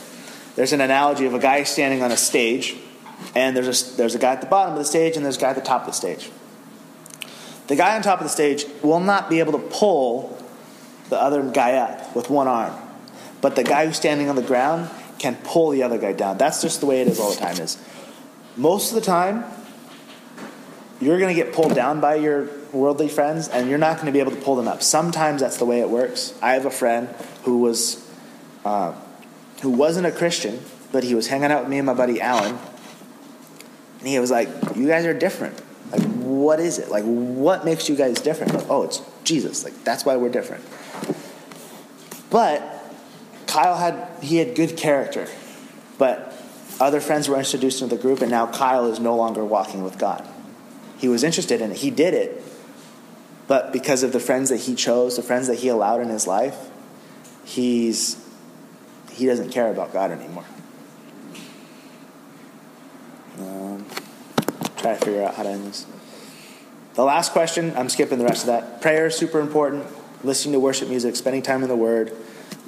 There's 0.57 0.73
an 0.73 0.81
analogy 0.81 1.27
of 1.27 1.35
a 1.35 1.39
guy 1.39 1.63
standing 1.65 2.03
on 2.03 2.11
a 2.11 2.17
stage, 2.17 2.77
and 3.35 3.57
there's 3.57 3.93
a, 3.93 3.97
there's 3.97 4.15
a 4.15 4.19
guy 4.19 4.33
at 4.33 4.41
the 4.41 4.47
bottom 4.47 4.73
of 4.73 4.79
the 4.79 4.85
stage, 4.85 5.17
and 5.17 5.25
there's 5.25 5.37
a 5.37 5.41
guy 5.41 5.51
at 5.51 5.57
the 5.57 5.63
top 5.63 5.83
of 5.83 5.87
the 5.89 5.93
stage. 5.93 6.31
The 7.67 7.77
guy 7.77 7.97
on 7.97 8.03
top 8.03 8.21
of 8.21 8.25
the 8.25 8.31
stage 8.31 8.65
will 8.83 9.01
not 9.01 9.29
be 9.29 9.41
able 9.41 9.53
to 9.53 9.59
pull 9.59 10.37
the 11.11 11.21
other 11.21 11.43
guy 11.51 11.75
up 11.75 12.17
with 12.17 12.31
one 12.31 12.49
arm. 12.49 12.75
But 13.41 13.57
the 13.57 13.65
guy 13.65 13.87
who's 13.87 13.97
standing 13.97 14.29
on 14.29 14.37
the 14.37 14.43
ground 14.43 14.91
can 15.19 15.37
pull 15.37 15.71
the 15.71 15.83
other 15.83 15.99
guy 15.99 16.13
down. 16.13 16.39
That's 16.39 16.63
just 16.63 16.81
the 16.81 16.87
way 16.87 17.01
it 17.01 17.09
is 17.09 17.19
all 17.21 17.31
the 17.33 17.41
time. 17.41 17.59
Is 17.59 17.79
most 18.57 18.91
of 18.91 18.95
the 18.95 19.01
time 19.01 19.45
you're 21.01 21.19
going 21.19 21.35
to 21.35 21.43
get 21.43 21.53
pulled 21.53 21.75
down 21.75 22.01
by 22.01 22.17
your 22.17 22.49
worldly 22.73 23.09
friends, 23.09 23.49
and 23.49 23.69
you're 23.69 23.79
not 23.79 23.97
going 23.97 24.07
to 24.07 24.13
be 24.13 24.21
able 24.21 24.33
to 24.33 24.41
pull 24.41 24.57
them 24.57 24.69
up. 24.69 24.83
Sometimes 24.83 25.41
that's 25.41 25.57
the 25.57 25.65
way 25.65 25.81
it 25.81 25.89
works. 25.89 26.35
I 26.43 26.53
have 26.53 26.67
a 26.67 26.71
friend 26.71 27.09
who 27.45 27.59
was 27.59 28.05
uh, 28.65 28.95
who 29.63 29.71
wasn't 29.71 30.07
a 30.07 30.13
Christian, 30.13 30.61
but 30.93 31.05
he 31.05 31.15
was 31.15 31.29
hanging 31.29 31.51
out 31.51 31.63
with 31.63 31.71
me 31.71 31.79
and 31.79 31.87
my 31.87 31.95
buddy 31.95 32.21
Alan, 32.21 32.59
and 34.01 34.09
he 34.09 34.19
was 34.19 34.31
like, 34.31 34.49
"You 34.77 34.87
guys 34.87 35.07
are 35.07 35.15
different. 35.15 35.61
Like, 35.91 36.03
what 36.03 36.61
is 36.61 36.79
it? 36.79 36.91
Like, 36.91 37.05
what 37.05 37.65
makes 37.65 37.89
you 37.89 37.97
guys 37.97 38.21
different? 38.21 38.55
Like, 38.55 38.69
oh, 38.69 38.83
it's 38.83 39.01
Jesus. 39.25 39.65
Like, 39.65 39.85
that's 39.85 40.05
why 40.05 40.17
we're 40.17 40.29
different." 40.29 40.65
But 42.31 42.78
Kyle 43.59 43.77
had 43.77 44.09
he 44.23 44.37
had 44.37 44.55
good 44.55 44.77
character, 44.77 45.27
but 45.99 46.33
other 46.79 47.01
friends 47.01 47.29
were 47.29 47.37
introduced 47.37 47.83
into 47.83 47.97
the 47.97 48.01
group, 48.01 48.21
and 48.21 48.31
now 48.31 48.47
Kyle 48.47 48.87
is 48.87 49.01
no 49.01 49.17
longer 49.17 49.45
walking 49.45 49.83
with 49.83 49.99
God. 49.99 50.25
He 50.97 51.09
was 51.09 51.25
interested 51.25 51.61
in 51.61 51.73
it. 51.73 51.79
He 51.79 51.91
did 51.91 52.15
it, 52.15 52.41
but 53.49 53.73
because 53.73 54.05
of 54.05 54.13
the 54.13 54.21
friends 54.21 54.51
that 54.51 54.59
he 54.59 54.77
chose, 54.77 55.17
the 55.17 55.25
friends 55.25 55.49
that 55.49 55.57
he 55.57 55.67
allowed 55.67 56.01
in 56.01 56.09
his 56.09 56.25
life, 56.25 56.57
he's 57.45 58.25
he 59.11 59.27
doesn't 59.27 59.51
care 59.51 59.73
about 59.73 59.93
God 59.93 60.13
anymore. 60.13 60.45
Um, 63.41 63.85
try 64.77 64.95
to 64.95 65.05
figure 65.05 65.25
out 65.25 65.35
how 65.35 65.43
to 65.43 65.49
end 65.49 65.67
this. 65.67 65.85
The 66.95 67.03
last 67.03 67.33
question, 67.33 67.73
I'm 67.77 67.89
skipping 67.89 68.19
the 68.19 68.25
rest 68.25 68.43
of 68.43 68.47
that. 68.47 68.81
Prayer 68.81 69.07
is 69.09 69.17
super 69.17 69.41
important. 69.41 69.85
Listening 70.23 70.53
to 70.53 70.61
worship 70.61 70.89
music, 70.89 71.17
spending 71.17 71.43
time 71.43 71.65
in 71.65 71.69
the 71.69 71.77
Word, 71.77 72.13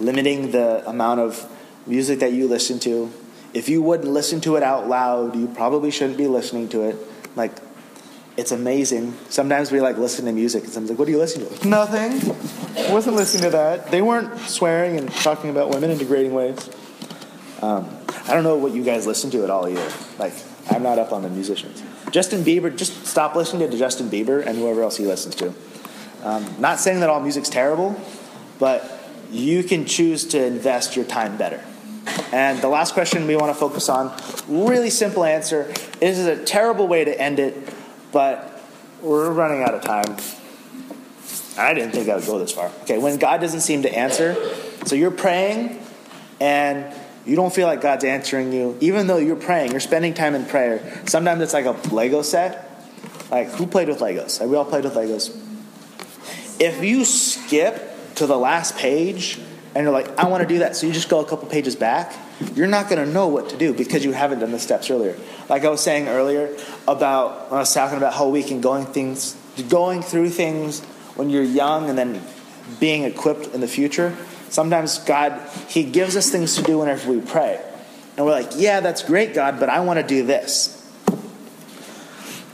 limiting 0.01 0.51
the 0.51 0.88
amount 0.88 1.20
of 1.20 1.46
music 1.86 2.20
that 2.20 2.32
you 2.32 2.48
listen 2.48 2.78
to. 2.80 3.12
If 3.53 3.68
you 3.68 3.82
wouldn't 3.82 4.09
listen 4.09 4.40
to 4.42 4.57
it 4.57 4.62
out 4.62 4.88
loud, 4.88 5.36
you 5.36 5.48
probably 5.48 5.90
shouldn't 5.90 6.16
be 6.16 6.26
listening 6.26 6.68
to 6.70 6.82
it. 6.88 6.96
Like, 7.36 7.53
it's 8.36 8.53
amazing. 8.53 9.14
Sometimes 9.28 9.70
we 9.70 9.80
like 9.80 9.98
listen 9.98 10.24
to 10.24 10.32
music, 10.32 10.64
and 10.64 10.72
someone's 10.72 10.90
like, 10.90 10.98
"What 10.98 11.09
are 11.09 11.11
you 11.11 11.18
listening 11.18 11.48
to?" 11.48 11.68
Nothing. 11.68 12.34
I 12.76 12.92
wasn't 12.92 13.16
listening 13.16 13.44
to 13.44 13.51
that. 13.51 13.90
They 13.90 14.03
weren't 14.03 14.38
swearing 14.40 14.96
and 14.96 15.11
talking 15.11 15.51
about 15.51 15.70
women 15.70 15.90
in 15.90 15.98
degrading 15.98 16.32
ways. 16.32 16.70
Um, 17.61 17.88
I 18.26 18.32
don't 18.32 18.44
know 18.44 18.57
what 18.57 18.72
you 18.72 18.84
guys 18.84 19.07
listen 19.07 19.30
to 19.32 19.44
at 19.44 19.51
all 19.51 19.68
either. 19.68 19.92
Like, 20.18 20.32
I'm 20.70 20.82
not 20.82 20.98
up 20.98 21.12
on 21.12 21.22
the 21.22 21.28
musicians. 21.28 21.82
Justin 22.12 22.42
Bieber, 22.42 22.74
just 22.74 23.07
stop 23.07 23.34
listening 23.34 23.70
to 23.70 23.76
Justin 23.76 24.09
Bieber 24.09 24.46
and 24.46 24.57
whoever 24.57 24.82
else 24.82 24.96
he 24.96 25.07
listens 25.07 25.34
to. 25.36 25.53
Um, 26.22 26.46
not 26.59 26.78
saying 26.78 27.01
that 27.01 27.11
all 27.11 27.20
music's 27.20 27.48
terrible, 27.48 28.01
but 28.59 28.99
you 29.30 29.62
can 29.62 29.84
choose 29.86 30.24
to 30.26 30.44
invest 30.44 30.96
your 30.96 31.04
time 31.04 31.36
better. 31.36 31.64
And 32.32 32.60
the 32.60 32.68
last 32.68 32.94
question 32.94 33.26
we 33.26 33.36
want 33.36 33.52
to 33.52 33.58
focus 33.58 33.88
on, 33.88 34.14
really 34.48 34.90
simple 34.90 35.24
answer. 35.24 35.64
This 36.00 36.18
is 36.18 36.26
a 36.26 36.42
terrible 36.44 36.88
way 36.88 37.04
to 37.04 37.20
end 37.20 37.38
it, 37.38 37.56
but 38.12 38.62
we're 39.02 39.30
running 39.30 39.62
out 39.62 39.74
of 39.74 39.82
time. 39.82 40.16
I 41.58 41.74
didn't 41.74 41.92
think 41.92 42.08
I 42.08 42.16
would 42.16 42.26
go 42.26 42.38
this 42.38 42.52
far. 42.52 42.70
Okay, 42.82 42.98
when 42.98 43.18
God 43.18 43.40
doesn't 43.40 43.60
seem 43.60 43.82
to 43.82 43.94
answer, 43.94 44.36
so 44.86 44.94
you're 44.94 45.10
praying 45.10 45.84
and 46.40 46.94
you 47.26 47.36
don't 47.36 47.52
feel 47.52 47.66
like 47.66 47.80
God's 47.80 48.04
answering 48.04 48.52
you, 48.52 48.78
even 48.80 49.06
though 49.06 49.18
you're 49.18 49.36
praying, 49.36 49.72
you're 49.72 49.80
spending 49.80 50.14
time 50.14 50.34
in 50.34 50.46
prayer. 50.46 51.02
Sometimes 51.06 51.42
it's 51.42 51.52
like 51.52 51.66
a 51.66 51.72
Lego 51.94 52.22
set. 52.22 52.66
Like, 53.30 53.48
who 53.50 53.66
played 53.66 53.88
with 53.88 54.00
Legos? 54.00 54.40
Like, 54.40 54.48
we 54.48 54.56
all 54.56 54.64
played 54.64 54.84
with 54.84 54.94
Legos. 54.94 55.36
If 56.60 56.82
you 56.82 57.04
skip 57.04 57.89
to 58.20 58.26
the 58.26 58.38
last 58.38 58.76
page 58.76 59.38
and 59.74 59.84
you're 59.84 59.92
like, 59.92 60.18
I 60.18 60.26
want 60.28 60.42
to 60.42 60.48
do 60.48 60.60
that, 60.60 60.76
so 60.76 60.86
you 60.86 60.92
just 60.92 61.08
go 61.08 61.20
a 61.20 61.24
couple 61.24 61.48
pages 61.48 61.76
back, 61.76 62.14
you're 62.54 62.66
not 62.66 62.88
going 62.88 63.04
to 63.04 63.10
know 63.10 63.28
what 63.28 63.50
to 63.50 63.56
do 63.56 63.72
because 63.72 64.04
you 64.04 64.12
haven't 64.12 64.40
done 64.40 64.52
the 64.52 64.58
steps 64.58 64.90
earlier. 64.90 65.16
Like 65.48 65.64
I 65.64 65.70
was 65.70 65.80
saying 65.80 66.08
earlier 66.08 66.56
about 66.86 67.50
when 67.50 67.58
I 67.58 67.60
was 67.60 67.72
talking 67.72 67.96
about 67.96 68.12
how 68.12 68.28
we 68.28 68.42
can 68.42 68.60
going 68.60 68.84
things, 68.86 69.36
going 69.68 70.02
through 70.02 70.30
things 70.30 70.80
when 71.16 71.30
you're 71.30 71.42
young 71.42 71.88
and 71.88 71.96
then 71.96 72.22
being 72.78 73.04
equipped 73.04 73.48
in 73.54 73.60
the 73.60 73.68
future. 73.68 74.16
Sometimes 74.50 74.98
God, 74.98 75.40
He 75.68 75.84
gives 75.84 76.16
us 76.16 76.30
things 76.30 76.56
to 76.56 76.62
do 76.62 76.78
whenever 76.78 77.10
we 77.10 77.20
pray. 77.20 77.64
And 78.16 78.26
we're 78.26 78.32
like, 78.32 78.50
yeah, 78.56 78.80
that's 78.80 79.02
great, 79.02 79.32
God, 79.34 79.58
but 79.60 79.68
I 79.68 79.80
want 79.80 79.98
to 79.98 80.06
do 80.06 80.26
this. 80.26 80.76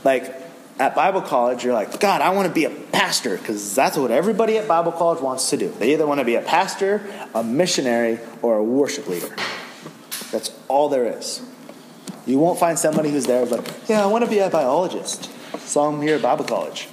Like 0.03 0.46
at 0.79 0.95
Bible 0.95 1.21
college, 1.21 1.63
you're 1.63 1.73
like, 1.73 1.99
God, 1.99 2.21
I 2.21 2.29
want 2.29 2.47
to 2.47 2.53
be 2.53 2.65
a 2.65 2.69
pastor 2.69 3.37
because 3.37 3.73
that's 3.73 3.97
what 3.97 4.11
everybody 4.11 4.57
at 4.57 4.67
Bible 4.67 4.91
college 4.91 5.21
wants 5.21 5.49
to 5.49 5.57
do. 5.57 5.69
They 5.79 5.93
either 5.93 6.05
want 6.05 6.19
to 6.19 6.25
be 6.25 6.35
a 6.35 6.41
pastor, 6.41 7.01
a 7.33 7.43
missionary, 7.43 8.19
or 8.41 8.57
a 8.57 8.63
worship 8.63 9.07
leader. 9.07 9.35
That's 10.31 10.51
all 10.67 10.89
there 10.89 11.05
is. 11.05 11.41
You 12.25 12.37
won't 12.39 12.59
find 12.59 12.77
somebody 12.77 13.09
who's 13.09 13.25
there 13.25 13.45
like, 13.45 13.65
yeah, 13.87 14.03
I 14.03 14.07
want 14.07 14.25
to 14.25 14.29
be 14.29 14.39
a 14.39 14.49
biologist, 14.49 15.31
so 15.59 15.81
I'm 15.81 16.01
here 16.01 16.15
at 16.15 16.21
Bible 16.21 16.45
college. 16.45 16.89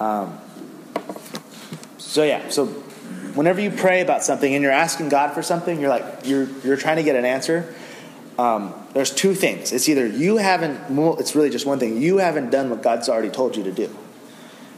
Um, 0.00 0.38
so 1.98 2.24
yeah, 2.24 2.48
so 2.50 2.66
whenever 3.34 3.60
you 3.60 3.70
pray 3.70 4.00
about 4.00 4.24
something 4.24 4.52
and 4.52 4.62
you're 4.62 4.72
asking 4.72 5.08
God 5.08 5.32
for 5.32 5.42
something, 5.42 5.80
you're 5.80 5.88
like 5.88 6.04
you're 6.24 6.48
you're 6.64 6.76
trying 6.76 6.96
to 6.96 7.02
get 7.02 7.16
an 7.16 7.24
answer. 7.24 7.74
Um, 8.38 8.74
there's 8.94 9.10
two 9.10 9.34
things. 9.34 9.72
It's 9.72 9.88
either 9.88 10.06
you 10.06 10.36
haven't. 10.36 10.78
It's 11.18 11.34
really 11.34 11.50
just 11.50 11.64
one 11.64 11.78
thing. 11.78 12.00
You 12.00 12.18
haven't 12.18 12.50
done 12.50 12.68
what 12.70 12.82
God's 12.82 13.08
already 13.08 13.30
told 13.30 13.56
you 13.56 13.64
to 13.64 13.72
do. 13.72 13.94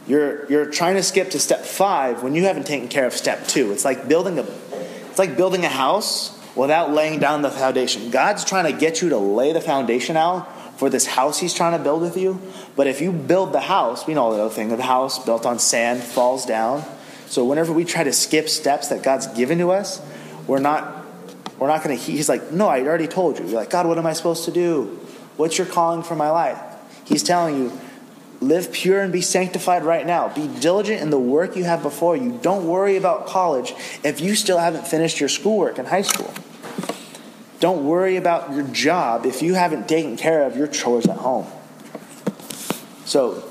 You're 0.06 0.46
you're 0.50 0.66
trying 0.66 0.94
to 0.96 1.02
skip 1.02 1.30
to 1.30 1.40
step 1.40 1.64
five 1.64 2.22
when 2.22 2.34
you 2.34 2.44
haven't 2.44 2.66
taken 2.66 2.88
care 2.88 3.06
of 3.06 3.12
step 3.12 3.46
two. 3.46 3.72
It's 3.72 3.84
like 3.84 4.08
building 4.08 4.38
a. 4.38 4.42
It's 4.42 5.18
like 5.18 5.36
building 5.36 5.64
a 5.64 5.68
house 5.68 6.38
without 6.54 6.92
laying 6.92 7.18
down 7.18 7.42
the 7.42 7.50
foundation. 7.50 8.10
God's 8.10 8.44
trying 8.44 8.72
to 8.72 8.78
get 8.78 9.02
you 9.02 9.08
to 9.10 9.18
lay 9.18 9.52
the 9.52 9.60
foundation 9.60 10.16
out 10.16 10.78
for 10.78 10.90
this 10.90 11.06
house 11.06 11.40
He's 11.40 11.54
trying 11.54 11.76
to 11.76 11.82
build 11.82 12.02
with 12.02 12.16
you. 12.16 12.40
But 12.76 12.86
if 12.86 13.00
you 13.00 13.12
build 13.12 13.52
the 13.52 13.60
house, 13.60 14.06
we 14.06 14.14
know 14.14 14.34
the 14.34 14.42
other 14.42 14.54
thing 14.54 14.68
the 14.68 14.82
house 14.82 15.24
built 15.24 15.46
on 15.46 15.58
sand 15.58 16.02
falls 16.02 16.46
down. 16.46 16.84
So 17.26 17.44
whenever 17.44 17.72
we 17.72 17.84
try 17.84 18.04
to 18.04 18.12
skip 18.12 18.48
steps 18.48 18.88
that 18.88 19.02
God's 19.02 19.26
given 19.28 19.58
to 19.58 19.70
us, 19.70 20.00
we're 20.46 20.60
not 20.60 21.03
we're 21.59 21.68
not 21.68 21.82
going 21.82 21.96
to 21.96 22.02
he's 22.02 22.28
like, 22.28 22.52
"No, 22.52 22.68
I 22.68 22.80
already 22.82 23.07
told 23.07 23.38
you." 23.38 23.46
You're 23.46 23.55
like, 23.55 23.70
"God, 23.70 23.86
what 23.86 23.98
am 23.98 24.07
I 24.07 24.12
supposed 24.12 24.44
to 24.44 24.50
do? 24.50 24.98
What's 25.36 25.59
your 25.59 25.66
calling 25.66 26.02
for 26.02 26.16
my 26.16 26.30
life?" 26.30 26.59
He's 27.05 27.22
telling 27.22 27.57
you, 27.57 27.72
"Live 28.40 28.72
pure 28.72 29.00
and 29.00 29.12
be 29.12 29.20
sanctified 29.20 29.84
right 29.84 30.07
now. 30.07 30.28
Be 30.28 30.48
diligent 30.61 31.00
in 31.00 31.11
the 31.11 31.18
work 31.18 31.57
you 31.57 31.64
have 31.64 31.82
before 31.82 32.16
you. 32.16 32.38
Don't 32.42 32.66
worry 32.66 32.96
about 32.96 33.26
college 33.26 33.74
if 34.02 34.20
you 34.20 34.34
still 34.34 34.59
haven't 34.59 34.86
finished 34.86 35.20
your 35.20 35.28
schoolwork 35.28 35.78
in 35.78 35.86
high 35.86 36.02
school." 36.02 36.32
Don't 37.61 37.86
worry 37.86 38.16
about 38.16 38.52
your 38.52 38.64
job 38.64 39.24
if 39.24 39.40
you 39.40 39.55
haven't 39.55 39.88
taken 39.88 40.18
care 40.18 40.42
of 40.42 40.55
your 40.55 40.66
chores 40.66 41.07
at 41.07 41.16
home. 41.16 41.46
So, 43.07 43.42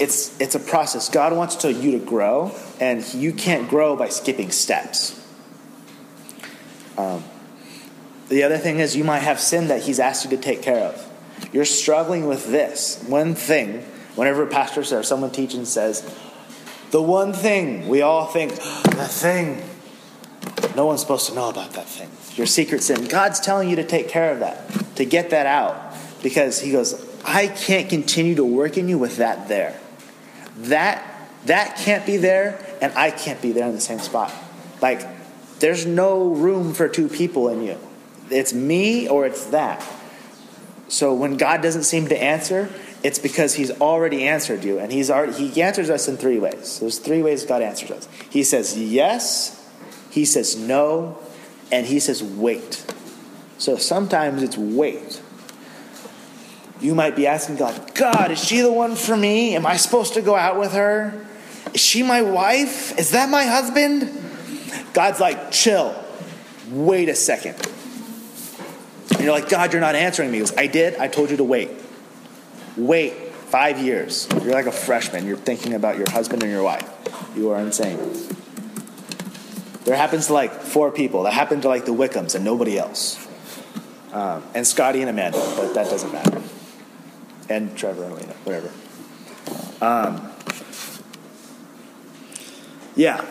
it's 0.00 0.40
it's 0.40 0.54
a 0.54 0.58
process. 0.58 1.08
God 1.08 1.36
wants 1.36 1.56
to 1.56 1.72
you 1.72 1.92
to 1.92 1.98
grow, 1.98 2.50
and 2.80 3.04
you 3.14 3.32
can't 3.32 3.68
grow 3.68 3.94
by 3.94 4.08
skipping 4.08 4.50
steps. 4.50 5.20
Um, 6.96 7.22
the 8.32 8.44
other 8.44 8.56
thing 8.56 8.78
is, 8.78 8.96
you 8.96 9.04
might 9.04 9.20
have 9.20 9.38
sin 9.38 9.68
that 9.68 9.82
He's 9.82 10.00
asked 10.00 10.24
you 10.24 10.30
to 10.30 10.42
take 10.42 10.62
care 10.62 10.78
of. 10.78 11.08
You're 11.52 11.66
struggling 11.66 12.26
with 12.26 12.46
this 12.46 13.04
one 13.06 13.34
thing. 13.34 13.80
Whenever 14.14 14.42
a 14.42 14.46
pastor 14.46 14.80
or 14.80 15.02
someone 15.02 15.30
teaching 15.30 15.66
says, 15.66 16.02
the 16.90 17.02
one 17.02 17.34
thing 17.34 17.88
we 17.88 18.00
all 18.00 18.26
think, 18.26 18.54
the 18.54 19.08
thing, 19.08 19.62
no 20.74 20.86
one's 20.86 21.00
supposed 21.00 21.28
to 21.28 21.34
know 21.34 21.50
about 21.50 21.72
that 21.74 21.86
thing. 21.86 22.10
Your 22.36 22.46
secret 22.46 22.82
sin. 22.82 23.04
God's 23.04 23.38
telling 23.38 23.68
you 23.68 23.76
to 23.76 23.84
take 23.84 24.08
care 24.08 24.32
of 24.32 24.40
that, 24.40 24.96
to 24.96 25.04
get 25.04 25.30
that 25.30 25.46
out, 25.46 25.94
because 26.22 26.58
He 26.58 26.72
goes, 26.72 27.06
I 27.24 27.48
can't 27.48 27.90
continue 27.90 28.34
to 28.36 28.44
work 28.44 28.78
in 28.78 28.88
you 28.88 28.98
with 28.98 29.18
that 29.18 29.48
there. 29.48 29.78
That 30.56 31.06
that 31.44 31.76
can't 31.76 32.06
be 32.06 32.16
there, 32.16 32.58
and 32.80 32.92
I 32.94 33.10
can't 33.10 33.42
be 33.42 33.52
there 33.52 33.66
in 33.66 33.74
the 33.74 33.80
same 33.80 33.98
spot. 33.98 34.32
Like, 34.80 35.06
there's 35.58 35.84
no 35.84 36.28
room 36.28 36.72
for 36.72 36.88
two 36.88 37.08
people 37.08 37.48
in 37.48 37.62
you. 37.62 37.78
It's 38.32 38.52
me 38.52 39.08
or 39.08 39.26
it's 39.26 39.46
that. 39.46 39.86
So 40.88 41.14
when 41.14 41.36
God 41.36 41.62
doesn't 41.62 41.84
seem 41.84 42.08
to 42.08 42.22
answer, 42.22 42.68
it's 43.02 43.18
because 43.18 43.54
He's 43.54 43.70
already 43.70 44.24
answered 44.24 44.62
you, 44.64 44.78
and 44.78 44.92
He's 44.92 45.10
already 45.10 45.32
He 45.48 45.62
answers 45.62 45.90
us 45.90 46.08
in 46.08 46.16
three 46.16 46.38
ways. 46.38 46.80
There's 46.80 46.98
three 46.98 47.22
ways 47.22 47.44
God 47.44 47.62
answers 47.62 47.90
us. 47.90 48.08
He 48.30 48.44
says 48.44 48.78
yes, 48.78 49.66
He 50.10 50.24
says 50.24 50.56
no, 50.56 51.18
and 51.70 51.86
He 51.86 51.98
says 51.98 52.22
wait. 52.22 52.84
So 53.58 53.76
sometimes 53.76 54.42
it's 54.42 54.58
wait. 54.58 55.22
You 56.80 56.94
might 56.96 57.14
be 57.14 57.28
asking 57.28 57.56
God, 57.56 57.94
God, 57.94 58.32
is 58.32 58.44
she 58.44 58.60
the 58.60 58.72
one 58.72 58.96
for 58.96 59.16
me? 59.16 59.54
Am 59.54 59.64
I 59.64 59.76
supposed 59.76 60.14
to 60.14 60.20
go 60.20 60.34
out 60.34 60.58
with 60.58 60.72
her? 60.72 61.26
Is 61.72 61.80
she 61.80 62.02
my 62.02 62.22
wife? 62.22 62.98
Is 62.98 63.12
that 63.12 63.28
my 63.28 63.44
husband? 63.44 64.10
God's 64.92 65.20
like, 65.20 65.52
chill. 65.52 65.94
Wait 66.70 67.08
a 67.08 67.14
second. 67.14 67.56
And 69.22 69.28
you're 69.28 69.38
like, 69.38 69.48
God, 69.48 69.72
you're 69.72 69.80
not 69.80 69.94
answering 69.94 70.32
me. 70.32 70.38
He 70.38 70.40
goes, 70.40 70.56
I 70.56 70.66
did. 70.66 70.96
I 70.96 71.06
told 71.06 71.30
you 71.30 71.36
to 71.36 71.44
wait. 71.44 71.70
Wait 72.76 73.14
five 73.52 73.78
years. 73.78 74.26
You're 74.42 74.50
like 74.50 74.66
a 74.66 74.72
freshman. 74.72 75.28
You're 75.28 75.36
thinking 75.36 75.74
about 75.74 75.96
your 75.96 76.10
husband 76.10 76.42
and 76.42 76.50
your 76.50 76.64
wife. 76.64 76.90
You 77.36 77.50
are 77.50 77.60
insane. 77.60 77.98
There 79.84 79.94
happens 79.94 80.26
to 80.26 80.32
like 80.32 80.50
four 80.50 80.90
people. 80.90 81.22
That 81.22 81.34
happened 81.34 81.62
to 81.62 81.68
like 81.68 81.84
the 81.84 81.92
Wickhams 81.92 82.34
and 82.34 82.44
nobody 82.44 82.76
else. 82.76 83.24
Um, 84.12 84.42
and 84.56 84.66
Scotty 84.66 85.02
and 85.02 85.08
Amanda, 85.08 85.38
but 85.54 85.72
that 85.74 85.88
doesn't 85.88 86.12
matter. 86.12 86.42
And 87.48 87.78
Trevor 87.78 88.02
and 88.02 88.16
Lena, 88.16 88.32
whatever. 88.42 88.72
Um, 89.80 90.32
yeah. 92.96 93.24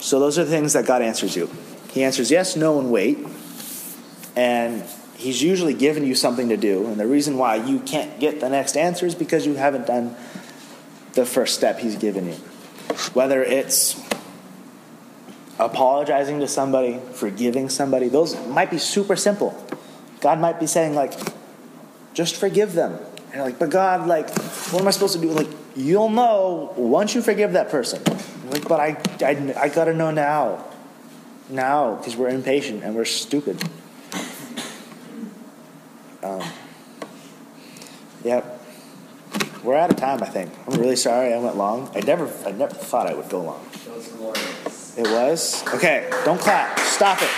So 0.00 0.18
those 0.18 0.40
are 0.40 0.44
the 0.44 0.50
things 0.50 0.72
that 0.72 0.86
God 0.86 1.02
answers 1.02 1.36
you. 1.36 1.48
He 1.92 2.02
answers 2.02 2.32
yes, 2.32 2.56
no, 2.56 2.80
and 2.80 2.90
wait. 2.90 3.18
And 4.34 4.82
He's 5.16 5.42
usually 5.42 5.74
given 5.74 6.04
you 6.04 6.14
something 6.14 6.50
to 6.50 6.56
do. 6.56 6.86
And 6.86 7.00
the 7.00 7.06
reason 7.06 7.38
why 7.38 7.56
you 7.56 7.80
can't 7.80 8.20
get 8.20 8.40
the 8.40 8.50
next 8.50 8.76
answer 8.76 9.06
is 9.06 9.14
because 9.14 9.46
you 9.46 9.54
haven't 9.54 9.86
done 9.86 10.14
the 11.14 11.24
first 11.24 11.54
step 11.54 11.78
He's 11.78 11.96
given 11.96 12.26
you. 12.26 12.34
Whether 13.14 13.42
it's 13.42 14.00
apologizing 15.58 16.40
to 16.40 16.48
somebody, 16.48 17.00
forgiving 17.14 17.70
somebody, 17.70 18.08
those 18.08 18.36
might 18.46 18.70
be 18.70 18.78
super 18.78 19.16
simple. 19.16 19.58
God 20.20 20.38
might 20.38 20.60
be 20.60 20.66
saying, 20.66 20.94
like, 20.94 21.14
just 22.12 22.36
forgive 22.36 22.74
them. 22.74 22.92
And 23.26 23.34
you're 23.34 23.44
like, 23.44 23.58
but 23.58 23.70
God, 23.70 24.06
like, 24.06 24.28
what 24.70 24.82
am 24.82 24.88
I 24.88 24.90
supposed 24.90 25.14
to 25.14 25.20
do? 25.20 25.30
Like, 25.30 25.48
you'll 25.74 26.10
know 26.10 26.74
once 26.76 27.14
you 27.14 27.22
forgive 27.22 27.52
that 27.52 27.70
person. 27.70 28.02
Like, 28.50 28.68
but 28.68 28.80
I, 28.80 28.96
I, 29.24 29.54
I 29.62 29.68
gotta 29.68 29.94
know 29.94 30.10
now. 30.10 30.64
Now, 31.48 31.94
because 31.94 32.16
we're 32.16 32.28
impatient 32.28 32.82
and 32.82 32.94
we're 32.94 33.04
stupid. 33.04 33.62
Um, 36.26 36.42
yep. 38.24 38.60
We're 39.62 39.76
out 39.76 39.90
of 39.90 39.96
time, 39.96 40.22
I 40.22 40.26
think. 40.26 40.52
I'm 40.66 40.80
really 40.80 40.96
sorry 40.96 41.32
I 41.32 41.38
went 41.38 41.56
long. 41.56 41.90
I 41.94 42.00
never, 42.00 42.28
I 42.44 42.50
never 42.50 42.74
thought 42.74 43.06
I 43.06 43.14
would 43.14 43.28
go 43.28 43.42
long. 43.42 43.64
That 43.84 43.96
was 43.96 44.08
glorious. 44.08 44.98
It 44.98 45.06
was? 45.06 45.64
Okay, 45.74 46.08
don't 46.24 46.40
clap. 46.40 46.78
Stop 46.80 47.22
it. 47.22 47.30